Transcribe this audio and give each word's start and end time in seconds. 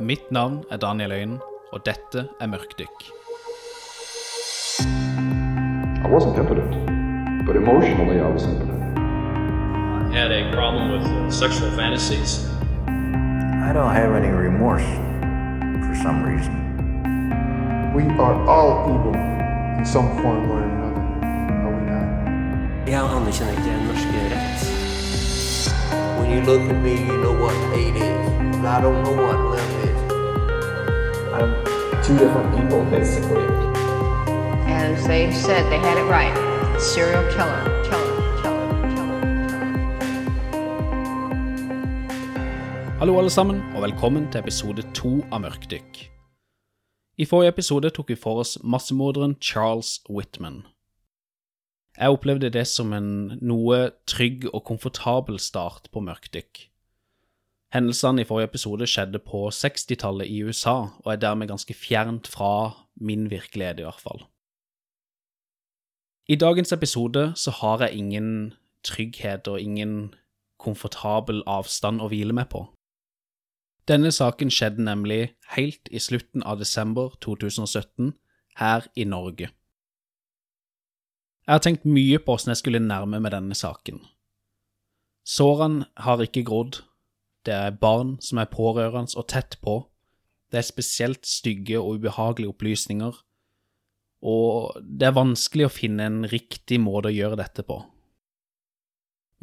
Mitt 0.00 0.30
navn 0.30 0.64
er 0.70 0.76
Daniel 0.76 1.12
Øyen, 1.12 1.38
og 1.72 1.86
dette 1.86 2.28
er 2.40 2.46
Mørkdykk. 2.46 3.04
I 6.04 6.08
wasn't 6.10 6.36
impotent, 6.38 6.74
but 7.46 7.56
emotionally 7.56 8.18
I 8.18 8.26
was 8.32 8.42
impotent. 8.44 8.98
I 10.10 10.16
had 10.18 10.32
a 10.32 10.52
problem 10.52 10.90
with 10.90 11.06
uh, 11.06 11.30
sexual 11.30 11.70
fantasies. 11.70 12.50
I 13.68 13.72
don't 13.72 13.94
have 13.94 14.16
any 14.16 14.32
remorse 14.46 14.88
for 15.86 15.94
some 16.02 16.24
reason. 16.24 16.54
We 17.94 18.02
are 18.18 18.36
all 18.48 18.90
evil 18.94 19.14
in 19.78 19.86
some 19.86 20.08
form 20.22 20.50
or 20.50 20.58
another, 20.58 21.02
are 21.64 21.72
we 21.76 21.82
not? 21.90 22.08
Jeg 22.88 23.00
anerkjenner 23.16 23.52
ikke 23.52 23.86
norsk 23.86 24.08
rett. 24.32 24.83
When 26.24 26.32
you 26.38 26.40
look 26.40 26.62
at 26.70 26.82
me, 26.82 26.92
you 26.92 27.16
know 27.22 27.34
what 27.36 27.54
hate 27.74 27.96
is. 27.96 28.30
But 28.56 28.64
I 28.64 28.80
don't 28.80 29.02
know 29.04 29.12
what 29.12 29.38
love 29.52 29.72
is. 29.84 29.98
I'm 31.36 31.50
two 32.02 32.16
different 32.16 32.48
people, 32.56 32.80
basically. 32.88 33.44
And 34.64 34.96
they 35.04 35.30
said 35.32 35.68
they 35.70 35.76
had 35.76 35.98
it 35.98 36.08
right. 36.08 36.32
Serial 36.80 37.24
killer, 37.34 37.60
killer, 37.84 38.16
killer, 38.40 38.64
killer, 38.88 38.88
killer. 38.94 39.20
Hallo, 42.98 43.18
alle 43.18 43.30
sammen, 43.30 43.60
og 43.76 43.82
velkommen 43.82 44.30
til 44.32 44.38
episode 44.38 44.82
to 44.94 45.20
av 45.30 45.40
Mørkdykk. 45.44 46.10
I 47.18 47.24
forrige 47.24 47.52
episode 47.52 47.90
tok 47.90 48.08
vi 48.08 48.16
for 48.16 48.40
oss 48.40 48.58
massemorderen 48.64 49.36
Charles 49.42 50.00
Whitman. 50.08 50.64
Jeg 51.94 52.10
opplevde 52.10 52.50
det 52.50 52.66
som 52.66 52.92
en 52.92 53.38
noe 53.38 53.90
trygg 54.10 54.48
og 54.50 54.64
komfortabel 54.66 55.38
start 55.38 55.86
på 55.94 56.02
Mørkdykk. 56.02 56.64
Hendelsene 57.74 58.22
i 58.22 58.26
forrige 58.26 58.50
episode 58.50 58.86
skjedde 58.90 59.18
på 59.22 59.46
60-tallet 59.54 60.30
i 60.30 60.42
USA, 60.42 60.90
og 61.02 61.12
er 61.12 61.22
dermed 61.22 61.50
ganske 61.50 61.74
fjernt 61.74 62.30
fra 62.30 62.74
min 62.94 63.30
virkelighet, 63.30 63.78
i 63.78 63.86
hvert 63.86 64.02
fall. 64.02 64.26
I 66.28 66.34
dagens 66.40 66.72
episode 66.72 67.32
så 67.36 67.50
har 67.50 67.82
jeg 67.82 67.98
ingen 67.98 68.54
trygghet 68.84 69.48
og 69.48 69.60
ingen 69.60 70.14
komfortabel 70.58 71.42
avstand 71.46 72.00
å 72.00 72.08
hvile 72.08 72.34
meg 72.34 72.48
på. 72.50 72.66
Denne 73.88 74.10
saken 74.14 74.50
skjedde 74.50 74.86
nemlig 74.86 75.34
helt 75.52 75.90
i 75.92 76.00
slutten 76.00 76.42
av 76.42 76.62
desember 76.62 77.12
2017 77.20 78.14
her 78.56 78.86
i 78.96 79.04
Norge. 79.04 79.50
Jeg 81.44 81.52
har 81.52 81.60
tenkt 81.60 81.84
mye 81.84 82.18
på 82.18 82.32
hvordan 82.32 82.54
jeg 82.54 82.62
skulle 82.62 82.80
nærme 82.80 83.20
meg 83.20 83.34
denne 83.34 83.56
saken. 83.56 84.00
Sårene 85.28 85.88
har 86.00 86.20
ikke 86.24 86.44
grodd, 86.44 86.80
det 87.44 87.52
er 87.52 87.76
barn 87.80 88.16
som 88.24 88.40
er 88.40 88.48
pårørende 88.48 89.12
og 89.20 89.28
tett 89.28 89.58
på, 89.64 89.82
det 90.52 90.60
er 90.60 90.66
spesielt 90.68 91.26
stygge 91.28 91.80
og 91.80 91.98
ubehagelige 91.98 92.52
opplysninger, 92.52 93.16
og 94.24 94.78
det 94.80 95.08
er 95.08 95.16
vanskelig 95.16 95.66
å 95.66 95.72
finne 95.72 96.06
en 96.08 96.22
riktig 96.30 96.78
måte 96.80 97.10
å 97.10 97.16
gjøre 97.16 97.40
dette 97.40 97.64
på. 97.66 97.82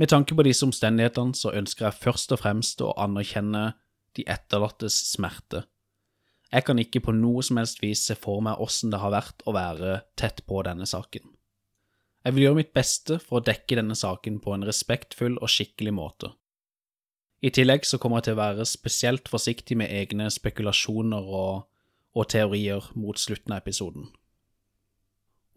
Med 0.01 0.09
tanke 0.09 0.33
på 0.33 0.45
disse 0.47 0.65
omstendighetene 0.65 1.37
så 1.37 1.51
ønsker 1.53 1.85
jeg 1.85 2.01
først 2.01 2.33
og 2.33 2.41
fremst 2.41 2.81
å 2.81 2.95
anerkjenne 2.97 3.75
de 4.17 4.25
etterlattes 4.25 4.95
smerte. 5.11 5.67
Jeg 6.51 6.65
kan 6.65 6.81
ikke 6.81 7.03
på 7.05 7.13
noe 7.13 7.43
som 7.45 7.61
helst 7.61 7.83
vis 7.83 8.01
se 8.07 8.17
for 8.17 8.41
meg 8.43 8.59
åssen 8.63 8.89
det 8.89 9.03
har 9.03 9.13
vært 9.13 9.45
å 9.45 9.53
være 9.55 10.01
tett 10.17 10.41
på 10.49 10.63
denne 10.65 10.89
saken. 10.89 11.29
Jeg 12.21 12.35
vil 12.35 12.45
gjøre 12.45 12.59
mitt 12.59 12.73
beste 12.77 13.17
for 13.21 13.39
å 13.39 13.45
dekke 13.45 13.79
denne 13.79 13.97
saken 13.97 14.37
på 14.43 14.53
en 14.53 14.65
respektfull 14.67 15.39
og 15.41 15.49
skikkelig 15.49 15.93
måte. 15.97 16.29
I 17.41 17.49
tillegg 17.49 17.87
så 17.89 17.97
kommer 17.97 18.19
jeg 18.19 18.29
til 18.29 18.35
å 18.37 18.41
være 18.43 18.65
spesielt 18.69 19.29
forsiktig 19.31 19.77
med 19.81 19.89
egne 19.89 20.27
spekulasjoner 20.29 21.25
og, 21.25 21.63
og 22.13 22.27
teorier 22.29 22.91
mot 22.93 23.17
slutten 23.17 23.55
av 23.55 23.63
episoden. 23.63 24.11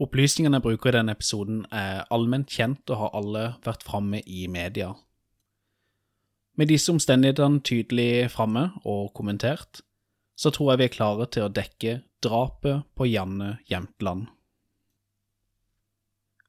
Opplysningene 0.01 0.59
jeg 0.59 0.65
bruker 0.65 0.91
i 0.91 0.97
denne 0.97 1.15
episoden 1.15 1.61
er 1.71 2.07
allment 2.15 2.49
kjent 2.51 2.89
og 2.91 3.03
har 3.03 3.19
alle 3.21 3.45
vært 3.67 3.85
framme 3.87 4.23
i 4.25 4.47
media. 4.51 4.95
Med 6.57 6.71
disse 6.71 6.91
omstendighetene 6.95 7.61
tydelig 7.67 8.31
framme 8.33 8.71
og 8.87 9.13
kommentert, 9.15 9.83
så 10.35 10.51
tror 10.55 10.73
jeg 10.73 10.81
vi 10.81 10.87
er 10.89 10.97
klare 10.97 11.29
til 11.31 11.47
å 11.47 11.53
dekke 11.53 11.99
drapet 12.25 12.89
på 12.97 13.07
Janne 13.11 13.59
Jämtland. 13.71 14.31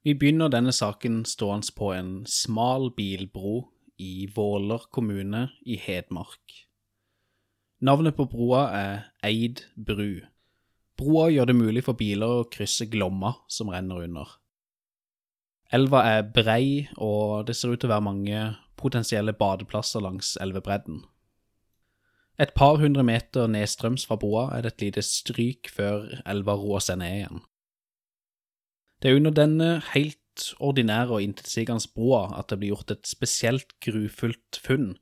Vi 0.06 0.14
begynner 0.14 0.52
denne 0.54 0.70
saken 0.70 1.24
stående 1.26 1.74
på 1.74 1.88
en 1.96 2.10
smal 2.30 2.92
bilbro 2.94 3.72
i 3.98 4.28
Våler 4.36 4.84
kommune 4.94 5.48
i 5.66 5.80
Hedmark. 5.82 6.60
Navnet 7.82 8.14
på 8.14 8.28
broa 8.30 8.68
er 8.78 9.00
Eid 9.26 9.64
bru. 9.74 10.22
Broa 10.94 11.32
gjør 11.34 11.50
det 11.50 11.56
mulig 11.58 11.84
for 11.88 11.98
biler 11.98 12.36
å 12.36 12.46
krysse 12.54 12.86
Glomma 12.86 13.34
som 13.50 13.74
renner 13.74 14.04
under. 14.06 14.36
Elva 15.74 16.04
er 16.06 16.30
brei, 16.38 16.86
og 17.02 17.50
det 17.50 17.58
ser 17.58 17.74
ut 17.74 17.82
til 17.82 17.90
å 17.90 17.96
være 17.96 18.06
mange 18.06 18.44
potensielle 18.78 19.34
badeplasser 19.34 20.06
langs 20.06 20.36
elvebredden. 20.38 21.02
Et 22.38 22.54
par 22.54 22.78
hundre 22.78 23.02
meter 23.08 23.50
nedstrøms 23.50 24.06
fra 24.06 24.22
broa 24.22 24.52
er 24.54 24.68
det 24.68 24.76
et 24.76 24.88
lite 24.88 25.08
stryk 25.10 25.74
før 25.74 26.20
elva 26.30 26.60
roer 26.62 26.86
seg 26.86 27.02
ned 27.02 27.18
igjen. 27.24 27.46
Det 29.02 29.12
er 29.12 29.20
under 29.20 29.34
denne 29.36 29.70
helt 29.94 30.22
ordinære 30.60 31.18
og 31.18 31.24
intetsigende 31.24 31.92
broa 31.96 32.40
at 32.40 32.50
det 32.50 32.60
blir 32.60 32.76
gjort 32.76 32.92
et 32.92 33.08
spesielt 33.08 33.76
grufullt 33.84 34.60
funn 34.64 34.96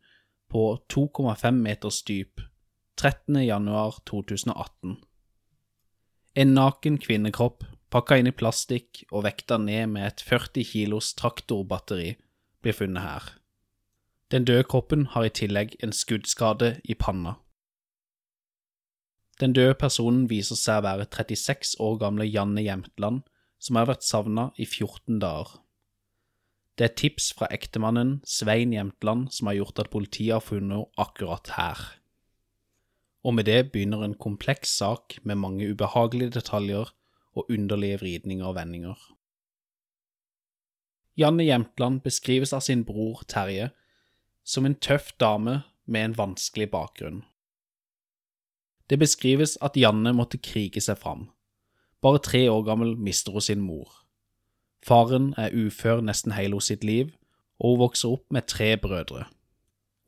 på 0.49 0.65
2,5 0.93 1.51
meters 1.51 2.01
dyp 2.03 2.41
13. 2.97 3.35
januar 3.45 3.99
2018. 4.05 4.97
En 6.35 6.53
naken 6.53 6.97
kvinnekropp 6.97 7.63
pakka 7.93 8.17
inn 8.17 8.29
i 8.29 8.33
plastikk 8.33 9.03
og 9.11 9.25
vekta 9.27 9.59
ned 9.61 9.91
med 9.93 10.07
et 10.07 10.21
40 10.25 10.65
kilos 10.65 11.13
traktorbatteri 11.17 12.15
blir 12.61 12.77
funnet 12.77 13.05
her. 13.05 13.31
Den 14.33 14.45
døde 14.49 14.65
kroppen 14.65 15.05
har 15.13 15.27
i 15.27 15.33
tillegg 15.33 15.75
en 15.85 15.93
skuddskade 15.93 16.79
i 16.89 16.95
panna. 16.97 17.35
Den 19.39 19.53
døde 19.53 19.75
personen 19.77 20.25
viser 20.29 20.57
seg 20.57 20.81
å 20.81 20.87
være 20.87 21.05
36 21.09 21.75
år 21.81 21.99
gamle 22.01 22.25
Janne 22.25 22.63
Jämtland, 22.65 23.21
som 23.63 23.79
har 23.79 23.87
vært 23.87 24.03
savna 24.03 24.49
i 24.59 24.67
14 24.67 25.21
dager. 25.23 25.59
Det 26.75 26.87
er 26.87 26.95
tips 26.97 27.29
fra 27.37 27.47
ektemannen 27.53 28.17
Svein 28.25 28.73
Jämtland 28.73 29.29
som 29.31 29.47
har 29.47 29.59
gjort 29.59 29.79
at 29.83 29.91
politiet 29.93 30.33
har 30.35 30.43
funnet 30.43 30.73
henne 30.73 30.99
akkurat 30.99 31.53
her. 31.55 31.81
Og 33.23 33.37
med 33.37 33.47
det 33.47 33.71
begynner 33.71 34.03
en 34.03 34.17
kompleks 34.19 34.73
sak 34.81 35.19
med 35.23 35.39
mange 35.39 35.69
ubehagelige 35.69 36.33
detaljer 36.39 36.89
og 37.33 37.45
underlige 37.49 38.01
vridninger 38.01 38.45
og 38.45 38.57
vendinger. 38.57 38.97
Janne 41.15 41.45
Jämtland 41.45 42.01
beskrives 42.01 42.53
av 42.53 42.65
sin 42.65 42.83
bror 42.83 43.21
Terje 43.29 43.69
som 44.43 44.65
en 44.65 44.75
tøff 44.75 45.13
dame 45.21 45.61
med 45.85 46.05
en 46.05 46.17
vanskelig 46.17 46.71
bakgrunn. 46.73 47.21
Det 48.89 48.99
beskrives 48.99 49.55
at 49.61 49.77
Janne 49.77 50.11
måtte 50.13 50.41
krige 50.41 50.81
seg 50.81 50.97
fram. 50.99 51.29
Bare 52.03 52.19
tre 52.19 52.49
år 52.51 52.65
gammel 52.67 52.97
mister 52.99 53.31
hun 53.31 53.41
sin 53.41 53.61
mor. 53.63 54.03
Faren 54.83 55.31
er 55.39 55.55
ufør 55.55 56.01
nesten 56.03 56.35
hele 56.35 56.59
sitt 56.61 56.83
liv, 56.83 57.13
og 57.59 57.77
hun 57.77 57.83
vokser 57.85 58.11
opp 58.17 58.25
med 58.35 58.49
tre 58.51 58.75
brødre. 58.77 59.29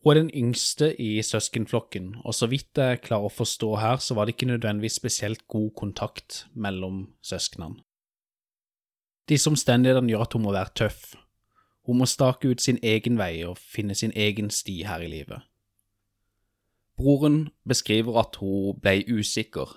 Hun 0.04 0.12
er 0.12 0.20
den 0.20 0.32
yngste 0.36 0.92
i 1.02 1.22
søskenflokken, 1.22 2.16
og 2.26 2.36
så 2.36 2.46
vidt 2.52 2.78
jeg 2.78 3.02
klarer 3.02 3.30
å 3.30 3.34
forstå 3.34 3.72
her, 3.82 3.98
så 4.04 4.14
var 4.14 4.28
det 4.28 4.36
ikke 4.36 4.52
nødvendigvis 4.52 5.00
spesielt 5.00 5.48
god 5.48 5.72
kontakt 5.80 6.44
mellom 6.54 7.08
søsknene. 7.24 7.80
Disse 9.30 9.50
omstendighetene 9.50 10.12
gjør 10.12 10.28
at 10.28 10.36
hun 10.38 10.44
må 10.46 10.52
være 10.54 10.76
tøff. 10.76 11.16
Hun 11.88 11.98
må 11.98 12.06
stake 12.06 12.52
ut 12.52 12.62
sin 12.62 12.78
egen 12.84 13.18
vei 13.18 13.46
og 13.48 13.58
finne 13.58 13.96
sin 13.98 14.14
egen 14.14 14.52
sti 14.54 14.84
her 14.86 15.02
i 15.02 15.10
livet. 15.10 15.42
Broren 16.98 17.48
beskriver 17.68 18.20
at 18.22 18.38
hun 18.42 18.78
ble 18.82 19.00
usikker. 19.10 19.74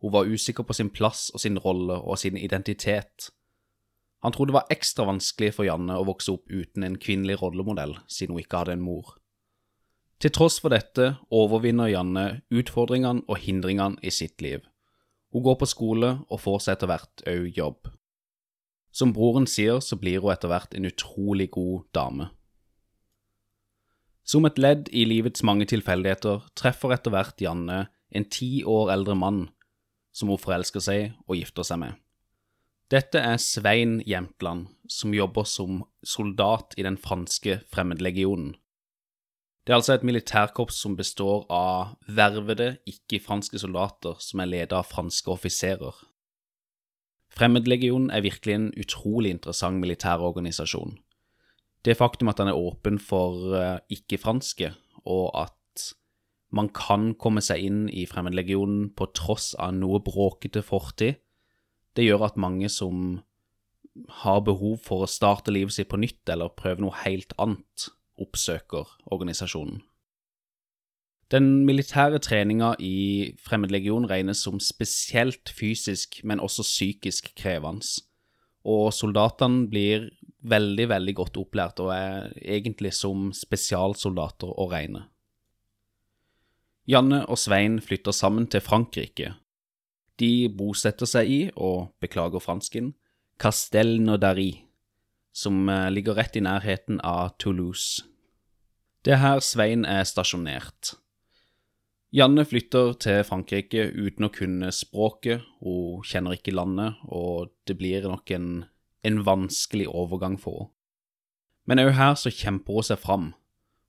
Hun 0.00 0.12
var 0.14 0.30
usikker 0.30 0.62
på 0.62 0.76
sin 0.76 0.90
plass 0.94 1.28
og 1.34 1.42
sin 1.42 1.58
rolle 1.58 1.96
og 1.98 2.18
sin 2.18 2.36
identitet. 2.36 3.30
Han 4.22 4.34
trodde 4.34 4.52
det 4.52 4.58
var 4.58 4.70
ekstra 4.74 5.06
vanskelig 5.06 5.52
for 5.54 5.66
Janne 5.66 5.98
å 5.98 6.06
vokse 6.06 6.32
opp 6.34 6.50
uten 6.50 6.86
en 6.86 6.98
kvinnelig 6.98 7.38
rollemodell, 7.42 7.96
siden 8.10 8.34
hun 8.34 8.42
ikke 8.42 8.62
hadde 8.62 8.78
en 8.78 8.84
mor. 8.84 9.16
Til 10.18 10.34
tross 10.34 10.58
for 10.58 10.74
dette 10.74 11.12
overvinner 11.30 11.90
Janne 11.92 12.26
utfordringene 12.50 13.22
og 13.30 13.38
hindringene 13.42 14.02
i 14.02 14.10
sitt 14.10 14.42
liv. 14.42 14.64
Hun 15.30 15.44
går 15.44 15.58
på 15.60 15.68
skole 15.70 16.16
og 16.26 16.42
får 16.42 16.64
seg 16.64 16.78
etter 16.78 16.90
hvert 16.90 17.22
òg 17.30 17.58
jobb. 17.58 17.92
Som 18.90 19.12
broren 19.14 19.46
sier, 19.46 19.78
så 19.84 19.98
blir 20.00 20.22
hun 20.22 20.32
etter 20.32 20.50
hvert 20.50 20.74
en 20.74 20.88
utrolig 20.88 21.50
god 21.54 21.86
dame. 21.94 22.30
Som 24.26 24.48
et 24.48 24.58
ledd 24.58 24.90
i 24.90 25.04
livets 25.06 25.44
mange 25.46 25.68
tilfeldigheter 25.70 26.48
treffer 26.58 26.96
etter 26.96 27.14
hvert 27.14 27.38
Janne 27.40 27.86
en 28.10 28.26
ti 28.32 28.64
år 28.66 28.90
eldre 28.96 29.14
mann 29.18 29.46
som 30.12 30.30
hun 30.32 30.40
forelsker 30.40 30.82
seg 30.82 31.16
og 31.26 31.38
gifter 31.38 31.66
seg 31.66 31.82
med. 31.84 31.96
Dette 32.88 33.20
er 33.20 33.36
Svein 33.36 33.98
Jämtland, 34.08 34.70
som 34.88 35.12
jobber 35.12 35.44
som 35.44 35.82
soldat 36.00 36.72
i 36.80 36.86
den 36.86 36.96
franske 36.96 37.60
fremmedlegionen. 37.68 38.54
Det 39.68 39.74
er 39.74 39.82
altså 39.82 39.98
et 39.98 40.06
militærkorps 40.08 40.78
som 40.80 40.94
består 40.96 41.42
av 41.52 41.98
vervede, 42.08 42.78
ikke-franske 42.88 43.60
soldater 43.60 44.16
som 44.24 44.40
er 44.40 44.48
ledet 44.48 44.72
av 44.72 44.88
franske 44.88 45.28
offiserer. 45.28 45.92
Fremmedlegionen 47.36 48.08
er 48.08 48.24
virkelig 48.24 48.54
en 48.56 48.70
utrolig 48.80 49.34
interessant 49.36 49.76
militær 49.82 50.24
organisasjon. 50.24 50.96
Det 51.84 51.98
faktum 52.00 52.32
at 52.32 52.40
den 52.40 52.48
er 52.48 52.56
åpen 52.56 52.96
for 52.96 53.52
eh, 53.58 53.76
ikke-franske, 53.92 54.72
og 55.04 55.28
at 55.36 55.52
man 56.54 56.70
kan 56.72 57.12
komme 57.20 57.42
seg 57.44 57.64
inn 57.64 57.80
i 57.92 58.06
Fremmedlegionen 58.08 58.90
på 58.96 59.10
tross 59.16 59.52
av 59.60 59.74
noe 59.76 60.00
bråkete 60.04 60.62
fortid, 60.64 61.18
det 61.96 62.06
gjør 62.06 62.28
at 62.28 62.40
mange 62.40 62.70
som 62.72 63.20
har 64.22 64.40
behov 64.46 64.78
for 64.84 65.04
å 65.04 65.10
starte 65.10 65.52
livet 65.52 65.74
sitt 65.74 65.90
på 65.90 65.98
nytt 66.00 66.30
eller 66.30 66.54
prøve 66.54 66.84
noe 66.84 66.94
helt 67.02 67.34
annet, 67.42 67.88
oppsøker 68.18 68.86
organisasjonen. 69.10 69.82
Den 71.28 71.66
militære 71.68 72.22
treninga 72.24 72.72
i 72.80 73.34
Fremmedlegion 73.44 74.06
regnes 74.08 74.40
som 74.46 74.56
spesielt 74.64 75.50
fysisk, 75.52 76.22
men 76.24 76.40
også 76.40 76.64
psykisk 76.64 77.34
krevende, 77.36 77.84
og 78.64 78.88
soldatene 78.96 79.66
blir 79.68 80.08
veldig, 80.48 80.88
veldig 80.88 81.14
godt 81.18 81.36
opplært 81.40 81.82
og 81.84 81.92
er 81.92 82.32
egentlig 82.40 82.94
som 82.96 83.28
spesialsoldater 83.36 84.48
å 84.48 84.68
regne. 84.72 85.04
Janne 86.88 87.20
og 87.28 87.36
Svein 87.36 87.82
flytter 87.84 88.14
sammen 88.16 88.46
til 88.48 88.62
Frankrike. 88.64 89.34
De 90.18 90.48
bosetter 90.48 91.08
seg 91.08 91.28
i, 91.28 91.40
og 91.52 91.90
beklager 92.00 92.40
fransken, 92.40 92.94
Castel 93.38 93.98
Nodari, 94.00 94.64
som 95.36 95.68
eh, 95.68 95.90
ligger 95.92 96.16
rett 96.16 96.38
i 96.40 96.42
nærheten 96.42 97.02
av 97.04 97.36
Toulouse. 97.38 98.06
Det 99.04 99.14
er 99.14 99.20
her 99.20 99.44
Svein 99.44 99.84
er 99.84 100.08
stasjonert. 100.08 100.94
Janne 102.08 102.46
flytter 102.48 102.94
til 103.04 103.20
Frankrike 103.28 103.84
uten 103.92 104.24
å 104.24 104.32
kunne 104.32 104.72
språket, 104.72 105.44
hun 105.60 106.00
kjenner 106.08 106.38
ikke 106.38 106.56
landet, 106.56 106.96
og 107.04 107.52
det 107.68 107.76
blir 107.76 108.08
nok 108.08 108.32
en, 108.32 108.48
en 109.04 109.20
vanskelig 109.28 109.90
overgang 109.92 110.40
for 110.40 110.64
henne. 110.64 110.74
Men 111.68 111.82
òg 111.82 111.90
her 111.98 112.14
så 112.16 112.30
kjemper 112.32 112.78
hun 112.78 112.84
seg 112.86 112.96
fram. 113.02 113.24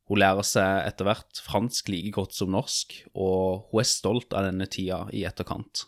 Hun 0.09 0.17
lærer 0.23 0.45
seg 0.45 0.87
etter 0.89 1.05
hvert 1.05 1.39
fransk 1.45 1.91
like 1.93 2.11
godt 2.15 2.33
som 2.33 2.49
norsk, 2.55 2.95
og 3.13 3.69
hun 3.69 3.83
er 3.83 3.87
stolt 3.87 4.33
av 4.33 4.47
denne 4.47 4.65
tida 4.65 5.03
i 5.13 5.21
etterkant. 5.29 5.85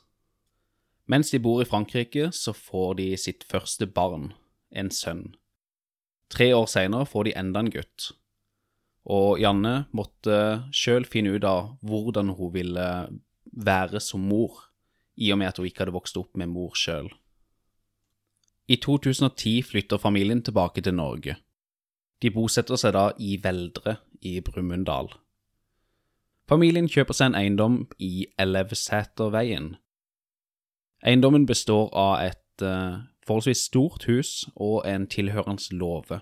Mens 1.09 1.33
de 1.33 1.41
bor 1.41 1.63
i 1.63 1.68
Frankrike, 1.68 2.29
så 2.29 2.53
får 2.53 3.00
de 3.01 3.07
sitt 3.18 3.44
første 3.50 3.88
barn, 3.89 4.29
en 4.69 4.91
sønn. 4.94 5.31
Tre 6.31 6.51
år 6.56 6.69
seinere 6.69 7.09
får 7.09 7.27
de 7.27 7.33
enda 7.41 7.63
en 7.63 7.71
gutt. 7.73 8.12
Og 9.09 9.41
Janne 9.41 9.88
måtte 9.97 10.38
sjøl 10.69 11.07
finne 11.09 11.33
ut 11.33 11.47
av 11.47 11.73
hvordan 11.81 12.35
hun 12.38 12.53
ville 12.53 12.88
være 13.51 14.00
som 14.00 14.21
mor, 14.21 14.68
i 15.18 15.33
og 15.33 15.41
med 15.41 15.50
at 15.50 15.57
hun 15.57 15.68
ikke 15.68 15.83
hadde 15.83 15.97
vokst 15.97 16.21
opp 16.21 16.38
med 16.38 16.53
mor 16.53 16.77
sjøl. 16.77 17.09
I 18.71 18.77
2010 18.79 19.65
flytter 19.68 20.00
familien 20.00 20.45
tilbake 20.45 20.85
til 20.85 20.95
Norge. 20.95 21.35
De 22.21 22.29
bosetter 22.31 22.77
seg 22.77 22.94
da 22.95 23.09
i 23.18 23.33
Veldre 23.41 23.97
i 24.21 24.39
Brumunddal. 24.41 25.12
Familien 26.50 26.89
kjøper 26.91 27.15
seg 27.15 27.31
en 27.31 27.38
eiendom 27.39 27.77
i 28.00 28.25
Elevseterveien. 28.41 29.75
Eiendommen 31.01 31.45
består 31.50 31.88
av 31.97 32.18
et 32.25 32.65
uh, 32.65 33.01
forholdsvis 33.25 33.65
stort 33.69 34.06
hus 34.09 34.33
og 34.56 34.83
en 34.89 35.07
tilhørende 35.09 35.77
låve. 35.79 36.21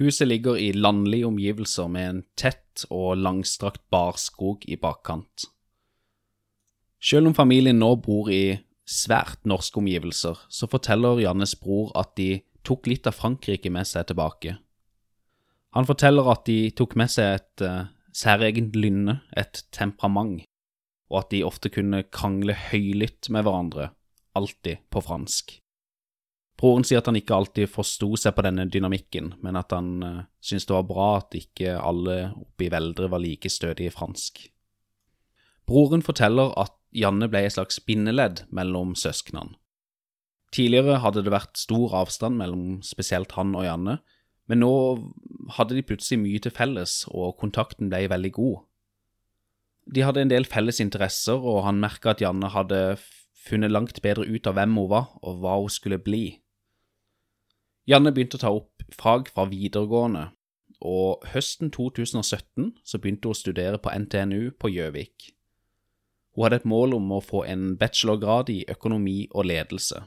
Huset 0.00 0.28
ligger 0.28 0.56
i 0.56 0.72
landlige 0.72 1.26
omgivelser 1.26 1.90
med 1.92 2.08
en 2.08 2.22
tett 2.38 2.86
og 2.88 3.18
langstrakt 3.20 3.82
barskog 3.92 4.64
i 4.64 4.78
bakkant. 4.80 5.48
Selv 7.02 7.28
om 7.28 7.34
familien 7.34 7.80
nå 7.82 7.96
bor 8.00 8.30
i 8.32 8.56
svært 8.88 9.42
norske 9.44 9.82
omgivelser, 9.82 10.38
så 10.48 10.68
forteller 10.70 11.20
Jannes 11.20 11.54
bror 11.58 11.90
at 11.98 12.14
de 12.16 12.40
tok 12.64 12.86
litt 12.86 13.08
av 13.10 13.18
Frankrike 13.18 13.70
med 13.74 13.88
seg 13.90 14.06
tilbake. 14.08 14.56
Han 15.76 15.88
forteller 15.88 16.28
at 16.32 16.44
de 16.48 16.70
tok 16.76 16.96
med 17.00 17.10
seg 17.12 17.38
et 17.38 17.64
uh, 17.64 17.88
særegent 18.12 18.76
lynne, 18.76 19.20
et 19.36 19.64
temperament, 19.72 20.44
og 21.12 21.22
at 21.22 21.32
de 21.32 21.42
ofte 21.46 21.72
kunne 21.72 22.04
krangle 22.12 22.56
høylytt 22.68 23.30
med 23.32 23.46
hverandre, 23.46 23.90
alltid 24.36 24.84
på 24.92 25.02
fransk. 25.04 25.56
Broren 26.60 26.84
sier 26.86 27.00
at 27.00 27.08
han 27.08 27.18
ikke 27.18 27.34
alltid 27.34 27.70
forsto 27.72 28.12
seg 28.20 28.36
på 28.36 28.44
denne 28.44 28.68
dynamikken, 28.70 29.32
men 29.42 29.58
at 29.58 29.72
han 29.74 29.90
uh, 30.04 30.20
syntes 30.44 30.68
det 30.68 30.76
var 30.76 30.88
bra 30.90 31.08
at 31.22 31.40
ikke 31.40 31.74
alle 31.80 32.18
oppe 32.36 32.68
i 32.68 32.72
Veldre 32.72 33.08
var 33.10 33.24
like 33.24 33.50
stødige 33.50 33.90
i 33.90 33.94
fransk. 33.94 34.44
Broren 35.66 36.04
forteller 36.04 36.52
at 36.60 36.76
Janne 36.92 37.30
ble 37.32 37.46
et 37.46 37.54
slags 37.54 37.80
bindeledd 37.86 38.44
mellom 38.52 38.92
søsknene. 38.98 39.56
Tidligere 40.52 40.98
hadde 41.00 41.22
det 41.24 41.32
vært 41.32 41.56
stor 41.56 41.94
avstand 42.02 42.36
mellom 42.36 42.82
spesielt 42.84 43.32
han 43.38 43.54
og 43.56 43.64
Janne, 43.64 43.94
men 44.50 44.62
nå 44.62 44.72
hadde 45.56 45.76
de 45.76 45.84
plutselig 45.86 46.20
mye 46.22 46.42
til 46.42 46.54
felles, 46.54 47.02
og 47.10 47.36
kontakten 47.40 47.90
ble 47.92 48.06
veldig 48.10 48.32
god. 48.36 48.62
De 49.92 50.04
hadde 50.06 50.22
en 50.22 50.30
del 50.30 50.46
felles 50.46 50.80
interesser, 50.82 51.38
og 51.38 51.64
han 51.66 51.80
merka 51.82 52.12
at 52.12 52.22
Janne 52.22 52.52
hadde 52.54 52.98
funnet 53.42 53.72
langt 53.72 53.98
bedre 54.02 54.26
ut 54.26 54.46
av 54.46 54.56
hvem 54.58 54.76
hun 54.78 54.90
var, 54.92 55.10
og 55.22 55.42
hva 55.42 55.58
hun 55.58 55.72
skulle 55.72 55.98
bli. 56.02 56.38
Janne 57.90 58.12
begynte 58.14 58.38
å 58.38 58.42
ta 58.44 58.52
opp 58.54 58.84
fag 58.94 59.30
fra 59.34 59.48
videregående, 59.50 60.28
og 60.82 61.24
høsten 61.32 61.70
2017 61.74 62.72
så 62.86 62.98
begynte 62.98 63.30
hun 63.30 63.34
å 63.34 63.38
studere 63.38 63.80
på 63.82 63.90
NTNU 64.04 64.54
på 64.58 64.70
Gjøvik. 64.70 65.32
Hun 66.32 66.46
hadde 66.46 66.62
et 66.62 66.68
mål 66.68 66.94
om 66.96 67.10
å 67.12 67.22
få 67.22 67.42
en 67.44 67.74
bachelorgrad 67.78 68.50
i 68.54 68.62
økonomi 68.70 69.26
og 69.30 69.50
ledelse. 69.50 70.00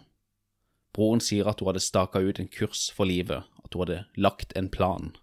Broren 0.96 1.22
sier 1.22 1.48
at 1.52 1.60
hun 1.60 1.70
hadde 1.70 1.84
staka 1.84 2.24
ut 2.24 2.40
en 2.40 2.50
kurs 2.50 2.88
for 2.96 3.08
livet, 3.08 3.44
at 3.66 3.76
hun 3.76 3.86
hadde 3.86 4.06
lagt 4.16 4.56
en 4.56 4.70
plan. 4.70 5.14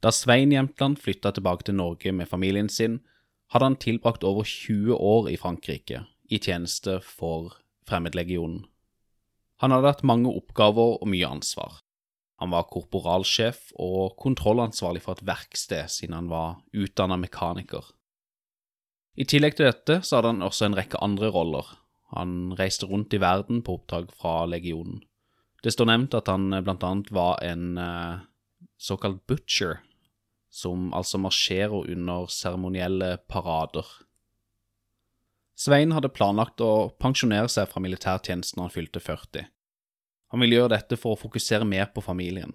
Da 0.00 0.12
Svein 0.14 0.52
Jämtland 0.52 0.98
flytta 0.98 1.34
tilbake 1.36 1.68
til 1.68 1.76
Norge 1.76 2.12
med 2.12 2.28
familien 2.28 2.68
sin, 2.72 3.00
hadde 3.52 3.66
han 3.66 3.76
tilbrakt 3.76 4.24
over 4.24 4.46
20 4.46 4.96
år 4.96 5.28
i 5.28 5.36
Frankrike, 5.36 6.04
i 6.30 6.38
tjeneste 6.38 7.00
for 7.04 7.58
Fremmedlegionen. 7.88 8.64
Han 9.60 9.74
hadde 9.74 9.90
hatt 9.92 10.06
mange 10.06 10.30
oppgaver 10.32 10.96
og 11.02 11.08
mye 11.10 11.28
ansvar. 11.28 11.82
Han 12.40 12.54
var 12.54 12.70
korporalsjef 12.72 13.74
og 13.76 14.16
kontrollansvarlig 14.22 15.02
for 15.04 15.18
et 15.18 15.26
verksted 15.28 15.92
siden 15.92 16.16
han 16.16 16.30
var 16.30 16.62
utdanna 16.72 17.18
mekaniker. 17.20 17.84
I 19.20 19.26
tillegg 19.28 19.58
til 19.58 19.68
dette 19.68 19.98
så 20.06 20.16
hadde 20.16 20.32
han 20.32 20.46
også 20.46 20.70
en 20.70 20.78
rekke 20.78 21.02
andre 21.04 21.28
roller. 21.34 21.66
Han 22.16 22.54
reiste 22.56 22.88
rundt 22.88 23.12
i 23.12 23.20
verden 23.20 23.60
på 23.66 23.76
oppdrag 23.76 24.08
fra 24.16 24.46
legionen. 24.48 25.02
Det 25.60 25.74
står 25.74 25.90
nevnt 25.90 26.16
at 26.16 26.28
han 26.32 26.48
blant 26.64 26.84
annet 26.86 27.10
var 27.12 27.40
en 27.44 27.78
uh, 27.78 28.22
såkalt 28.80 29.26
butcher, 29.28 29.82
som 30.50 30.88
altså 30.96 31.20
marsjerer 31.20 31.90
under 31.92 32.30
seremonielle 32.32 33.18
parader. 33.28 33.86
Svein 35.60 35.92
hadde 35.92 36.12
planlagt 36.16 36.62
å 36.64 36.88
pensjonere 37.02 37.50
seg 37.52 37.68
fra 37.68 37.82
militærtjenesten 37.84 38.58
når 38.58 38.70
han 38.70 38.76
fylte 38.78 39.02
40. 39.04 39.50
Han 40.32 40.40
ville 40.40 40.56
gjøre 40.56 40.72
dette 40.72 40.96
for 40.96 41.14
å 41.14 41.20
fokusere 41.20 41.68
mer 41.68 41.90
på 41.92 42.02
familien. 42.04 42.54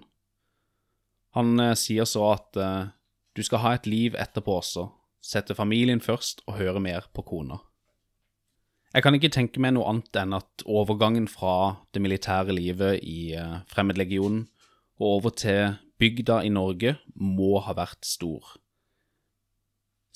Han 1.38 1.60
uh, 1.62 1.74
sier 1.78 2.08
så 2.10 2.32
at 2.34 2.58
uh, 2.58 2.90
du 3.36 3.44
skal 3.44 3.62
ha 3.62 3.76
et 3.76 3.88
liv 3.90 4.16
etterpå 4.18 4.58
også, 4.62 4.88
sette 5.22 5.58
familien 5.58 6.02
først 6.02 6.42
og 6.48 6.58
høre 6.58 6.82
mer 6.82 7.10
på 7.14 7.26
kona. 7.28 7.60
Jeg 8.96 9.04
kan 9.04 9.16
ikke 9.18 9.28
tenke 9.28 9.60
meg 9.60 9.74
noe 9.76 9.90
annet 9.92 10.16
enn 10.22 10.34
at 10.38 10.64
overgangen 10.72 11.26
fra 11.28 11.82
det 11.92 12.00
militære 12.00 12.54
livet 12.56 13.02
i 13.04 13.34
eh, 13.36 13.58
Fremmedlegionen 13.68 14.46
og 15.02 15.08
over 15.18 15.34
til 15.36 15.74
bygda 16.00 16.38
i 16.48 16.52
Norge 16.56 16.94
må 17.20 17.58
ha 17.66 17.76
vært 17.76 18.08
stor. 18.08 18.54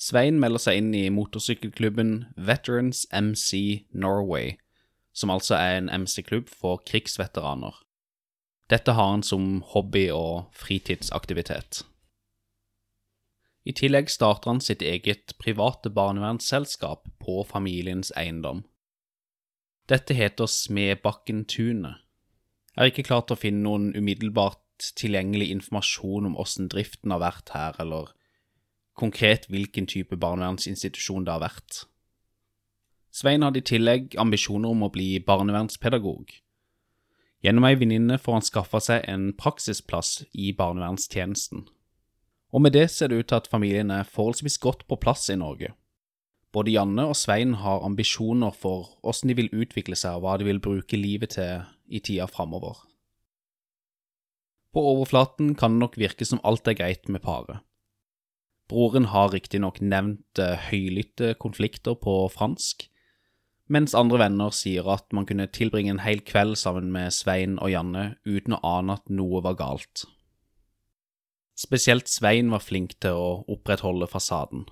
Svein 0.00 0.40
melder 0.40 0.64
seg 0.64 0.80
inn 0.80 0.94
i 0.96 1.10
motorsykkelklubben 1.12 2.30
Veterans 2.40 3.04
MC 3.12 3.84
Norway, 3.92 4.56
som 5.12 5.28
altså 5.28 5.58
er 5.58 5.76
en 5.76 5.92
MC-klubb 5.92 6.48
for 6.48 6.80
krigsveteraner. 6.88 7.76
Dette 8.72 8.96
har 8.96 9.12
han 9.12 9.26
som 9.26 9.60
hobby 9.74 10.06
og 10.08 10.48
fritidsaktivitet. 10.56 11.82
I 13.68 13.76
tillegg 13.76 14.08
starter 14.08 14.54
han 14.54 14.64
sitt 14.64 14.80
eget 14.80 15.36
private 15.36 15.92
barnevernsselskap 15.92 17.10
på 17.20 17.42
familiens 17.44 18.08
eiendom. 18.16 18.64
Dette 19.90 20.14
heter 20.14 20.46
Smedbakken 20.46 21.46
Tunet. 21.50 21.96
Jeg 22.76 22.78
har 22.78 22.90
ikke 22.92 23.08
klart 23.08 23.32
å 23.34 23.36
finne 23.38 23.64
noen 23.64 23.88
umiddelbart 23.98 24.92
tilgjengelig 24.94 25.48
informasjon 25.50 26.28
om 26.28 26.36
åssen 26.38 26.68
driften 26.70 27.10
har 27.10 27.18
vært 27.18 27.50
her, 27.56 27.74
eller 27.82 28.12
konkret 28.94 29.48
hvilken 29.50 29.88
type 29.90 30.14
barnevernsinstitusjon 30.14 31.26
det 31.26 31.34
har 31.34 31.42
vært. 31.42 31.80
Svein 33.10 33.42
hadde 33.42 33.64
i 33.64 33.66
tillegg 33.66 34.14
ambisjoner 34.22 34.70
om 34.70 34.86
å 34.86 34.92
bli 34.94 35.08
barnevernspedagog. 35.26 36.30
Gjennom 37.42 37.66
ei 37.66 37.74
venninne 37.80 38.20
får 38.22 38.38
han 38.38 38.46
skaffa 38.46 38.84
seg 38.86 39.10
en 39.10 39.32
praksisplass 39.34 40.20
i 40.30 40.52
barnevernstjenesten. 40.54 41.66
Og 42.54 42.62
med 42.62 42.78
det 42.78 42.86
ser 42.94 43.10
det 43.10 43.24
ut 43.24 43.32
til 43.32 43.42
at 43.42 43.50
familien 43.50 43.90
er 43.90 44.06
forholdsvis 44.06 44.62
godt 44.62 44.86
på 44.86 45.02
plass 45.02 45.26
i 45.34 45.38
Norge. 45.40 45.74
Både 46.50 46.72
Janne 46.74 47.06
og 47.06 47.14
Svein 47.14 47.54
har 47.62 47.84
ambisjoner 47.86 48.54
for 48.56 48.88
hvordan 49.04 49.30
de 49.30 49.36
vil 49.38 49.52
utvikle 49.54 49.98
seg 49.98 50.18
og 50.18 50.24
hva 50.24 50.36
de 50.40 50.48
vil 50.48 50.62
bruke 50.62 50.98
livet 50.98 51.36
til 51.36 51.62
i 51.86 52.02
tida 52.02 52.26
framover. 52.30 52.80
På 54.74 54.82
overflaten 54.92 55.54
kan 55.58 55.74
det 55.74 55.82
nok 55.82 55.98
virke 55.98 56.26
som 56.26 56.42
alt 56.46 56.68
er 56.70 56.78
greit 56.78 57.08
med 57.10 57.22
paret. 57.22 57.62
Broren 58.70 59.08
har 59.10 59.32
riktignok 59.34 59.80
nevnt 59.82 60.38
eh, 60.38 60.68
høylytte 60.70 61.34
konflikter 61.42 61.96
på 61.98 62.28
fransk, 62.30 62.86
mens 63.70 63.96
andre 63.98 64.20
venner 64.22 64.54
sier 64.54 64.86
at 64.94 65.10
man 65.14 65.26
kunne 65.26 65.48
tilbringe 65.50 65.90
en 65.94 66.04
hel 66.04 66.22
kveld 66.26 66.56
sammen 66.58 66.92
med 66.94 67.14
Svein 67.14 67.58
og 67.58 67.72
Janne 67.72 68.04
uten 68.26 68.54
å 68.54 68.62
ane 68.76 68.98
at 68.98 69.10
noe 69.10 69.42
var 69.42 69.58
galt. 69.58 70.04
Spesielt 71.58 72.08
Svein 72.08 72.50
var 72.54 72.62
flink 72.62 72.94
til 73.02 73.18
å 73.18 73.30
opprettholde 73.50 74.06
fasaden. 74.10 74.68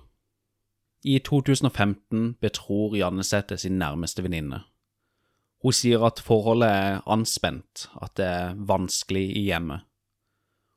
I 1.03 1.19
2015 1.23 2.35
betror 2.43 2.95
Janne 2.99 3.23
seg 3.23 3.47
til 3.47 3.61
sin 3.61 3.77
nærmeste 3.79 4.23
venninne. 4.25 4.65
Hun 5.63 5.75
sier 5.75 6.03
at 6.07 6.19
forholdet 6.23 6.69
er 6.71 6.99
anspent, 7.07 7.87
at 7.99 8.15
det 8.19 8.27
er 8.27 8.59
vanskelig 8.67 9.25
i 9.35 9.45
hjemmet. 9.47 9.85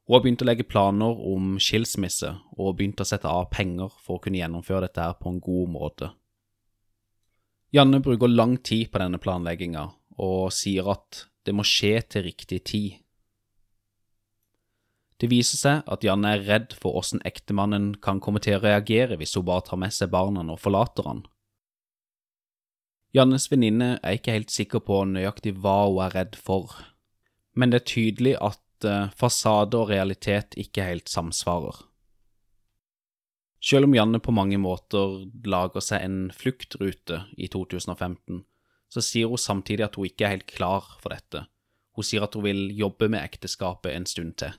Hun 0.06 0.16
har 0.16 0.22
begynt 0.24 0.42
å 0.42 0.48
legge 0.48 0.66
planer 0.66 1.20
om 1.30 1.56
skilsmisse, 1.62 2.32
og 2.58 2.76
begynt 2.78 3.02
å 3.02 3.06
sette 3.06 3.30
av 3.30 3.50
penger 3.54 3.90
for 4.02 4.18
å 4.18 4.22
kunne 4.22 4.40
gjennomføre 4.40 4.88
dette 4.88 5.06
her 5.06 5.14
på 5.18 5.30
en 5.30 5.42
god 5.42 5.70
måte. 5.74 6.10
Janne 7.72 8.02
bruker 8.04 8.30
lang 8.30 8.58
tid 8.60 8.90
på 8.92 9.00
denne 9.00 9.22
planlegginga, 9.22 9.86
og 10.22 10.50
sier 10.54 10.90
at 10.92 11.24
det 11.46 11.54
må 11.54 11.64
skje 11.66 11.94
til 12.10 12.26
riktig 12.26 12.60
tid. 12.68 13.01
Det 15.22 15.28
viser 15.30 15.60
seg 15.60 15.84
at 15.86 16.02
Janne 16.02 16.32
er 16.34 16.40
redd 16.48 16.72
for 16.74 16.98
åssen 16.98 17.20
ektemannen 17.28 17.92
kan 18.02 18.18
komme 18.18 18.40
til 18.42 18.56
å 18.56 18.64
reagere 18.64 19.14
hvis 19.20 19.36
hun 19.38 19.46
bare 19.46 19.62
tar 19.68 19.78
med 19.78 19.94
seg 19.94 20.10
barna 20.10 20.42
og 20.42 20.58
forlater 20.58 21.06
han. 21.06 21.20
Jannes 23.14 23.46
venninne 23.52 24.00
er 24.00 24.16
ikke 24.16 24.34
helt 24.34 24.50
sikker 24.50 24.82
på 24.82 25.04
nøyaktig 25.06 25.52
hva 25.62 25.76
hun 25.84 26.00
er 26.02 26.16
redd 26.16 26.34
for, 26.34 26.74
men 27.54 27.70
det 27.70 27.82
er 27.82 27.90
tydelig 27.92 28.34
at 28.42 28.88
eh, 28.88 29.12
fasade 29.14 29.78
og 29.78 29.92
realitet 29.92 30.56
ikke 30.58 30.88
helt 30.88 31.12
samsvarer. 31.12 31.84
Selv 33.62 33.86
om 33.86 33.94
Janne 33.94 34.18
på 34.18 34.34
mange 34.34 34.58
måter 34.58 35.20
lager 35.46 35.84
seg 35.84 36.02
en 36.02 36.18
fluktrute 36.34 37.20
i 37.38 37.46
2015, 37.52 38.42
så 38.90 39.04
sier 39.04 39.30
hun 39.30 39.38
samtidig 39.38 39.86
at 39.86 40.00
hun 40.00 40.10
ikke 40.10 40.26
er 40.26 40.34
helt 40.34 40.50
klar 40.50 40.88
for 40.98 41.14
dette. 41.14 41.46
Hun 41.94 42.10
sier 42.10 42.26
at 42.26 42.34
hun 42.34 42.48
vil 42.48 42.64
jobbe 42.74 43.06
med 43.12 43.22
ekteskapet 43.22 43.94
en 43.94 44.08
stund 44.08 44.34
til. 44.42 44.56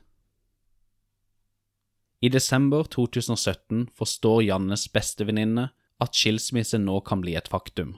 I 2.24 2.30
desember 2.30 2.84
2017 2.84 3.90
forstår 4.00 4.44
Jannes 4.44 4.86
bestevenninne 4.94 5.66
at 6.00 6.16
skilsmisse 6.16 6.78
nå 6.80 7.02
kan 7.04 7.20
bli 7.20 7.34
et 7.36 7.50
faktum. 7.52 7.98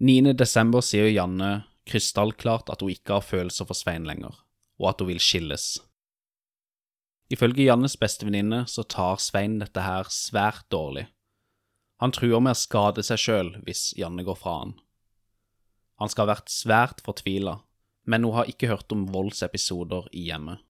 9. 0.00 0.32
desember 0.32 0.80
sier 0.80 1.10
Janne 1.12 1.50
krystallklart 1.90 2.70
at 2.72 2.80
hun 2.80 2.94
ikke 2.94 3.18
har 3.18 3.26
følelser 3.26 3.68
for 3.68 3.76
Svein 3.76 4.08
lenger, 4.08 4.32
og 4.80 4.86
at 4.88 5.04
hun 5.04 5.10
vil 5.10 5.20
skilles. 5.20 5.66
Ifølge 7.28 7.66
Jannes 7.66 7.98
bestevenninne 8.00 8.62
så 8.64 8.86
tar 8.96 9.20
Svein 9.20 9.58
dette 9.60 9.84
her 9.84 10.08
svært 10.08 10.64
dårlig. 10.72 11.04
Han 12.00 12.14
truer 12.16 12.40
med 12.40 12.56
å 12.56 12.62
skade 12.62 13.04
seg 13.04 13.20
sjøl 13.20 13.50
hvis 13.66 13.90
Janne 14.00 14.24
går 14.24 14.38
fra 14.40 14.54
han. 14.62 14.72
Han 16.00 16.08
skal 16.08 16.24
ha 16.24 16.32
vært 16.32 16.48
svært 16.54 17.04
fortvila, 17.04 17.58
men 18.08 18.24
hun 18.24 18.38
har 18.38 18.48
ikke 18.48 18.72
hørt 18.72 18.96
om 18.96 19.04
voldsepisoder 19.12 20.08
i 20.16 20.30
hjemmet. 20.30 20.64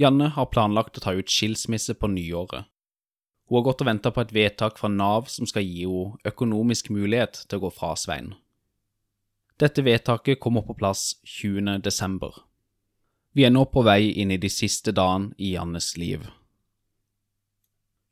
Janne 0.00 0.32
har 0.34 0.50
planlagt 0.50 0.98
å 0.98 1.02
ta 1.04 1.12
ut 1.14 1.30
skilsmisse 1.30 1.94
på 1.94 2.08
nyåret. 2.10 2.66
Hun 3.46 3.58
har 3.58 3.66
gått 3.68 3.82
og 3.84 3.86
venta 3.86 4.10
på 4.10 4.22
et 4.24 4.32
vedtak 4.34 4.80
fra 4.80 4.88
Nav 4.90 5.28
som 5.30 5.46
skal 5.46 5.62
gi 5.62 5.84
henne 5.84 6.18
økonomisk 6.26 6.88
mulighet 6.90 7.44
til 7.46 7.60
å 7.60 7.66
gå 7.66 7.70
fra 7.76 7.92
Svein. 7.94 8.32
Dette 9.60 9.84
vedtaket 9.86 10.40
kommer 10.42 10.64
på 10.66 10.74
plass 10.74 11.20
20. 11.22 11.78
desember. 11.84 12.40
Vi 13.34 13.44
er 13.46 13.52
nå 13.54 13.66
på 13.70 13.84
vei 13.86 14.10
inn 14.10 14.32
i 14.34 14.40
de 14.40 14.50
siste 14.50 14.90
dagene 14.94 15.30
i 15.38 15.52
Jannes 15.54 15.92
liv. 16.00 16.24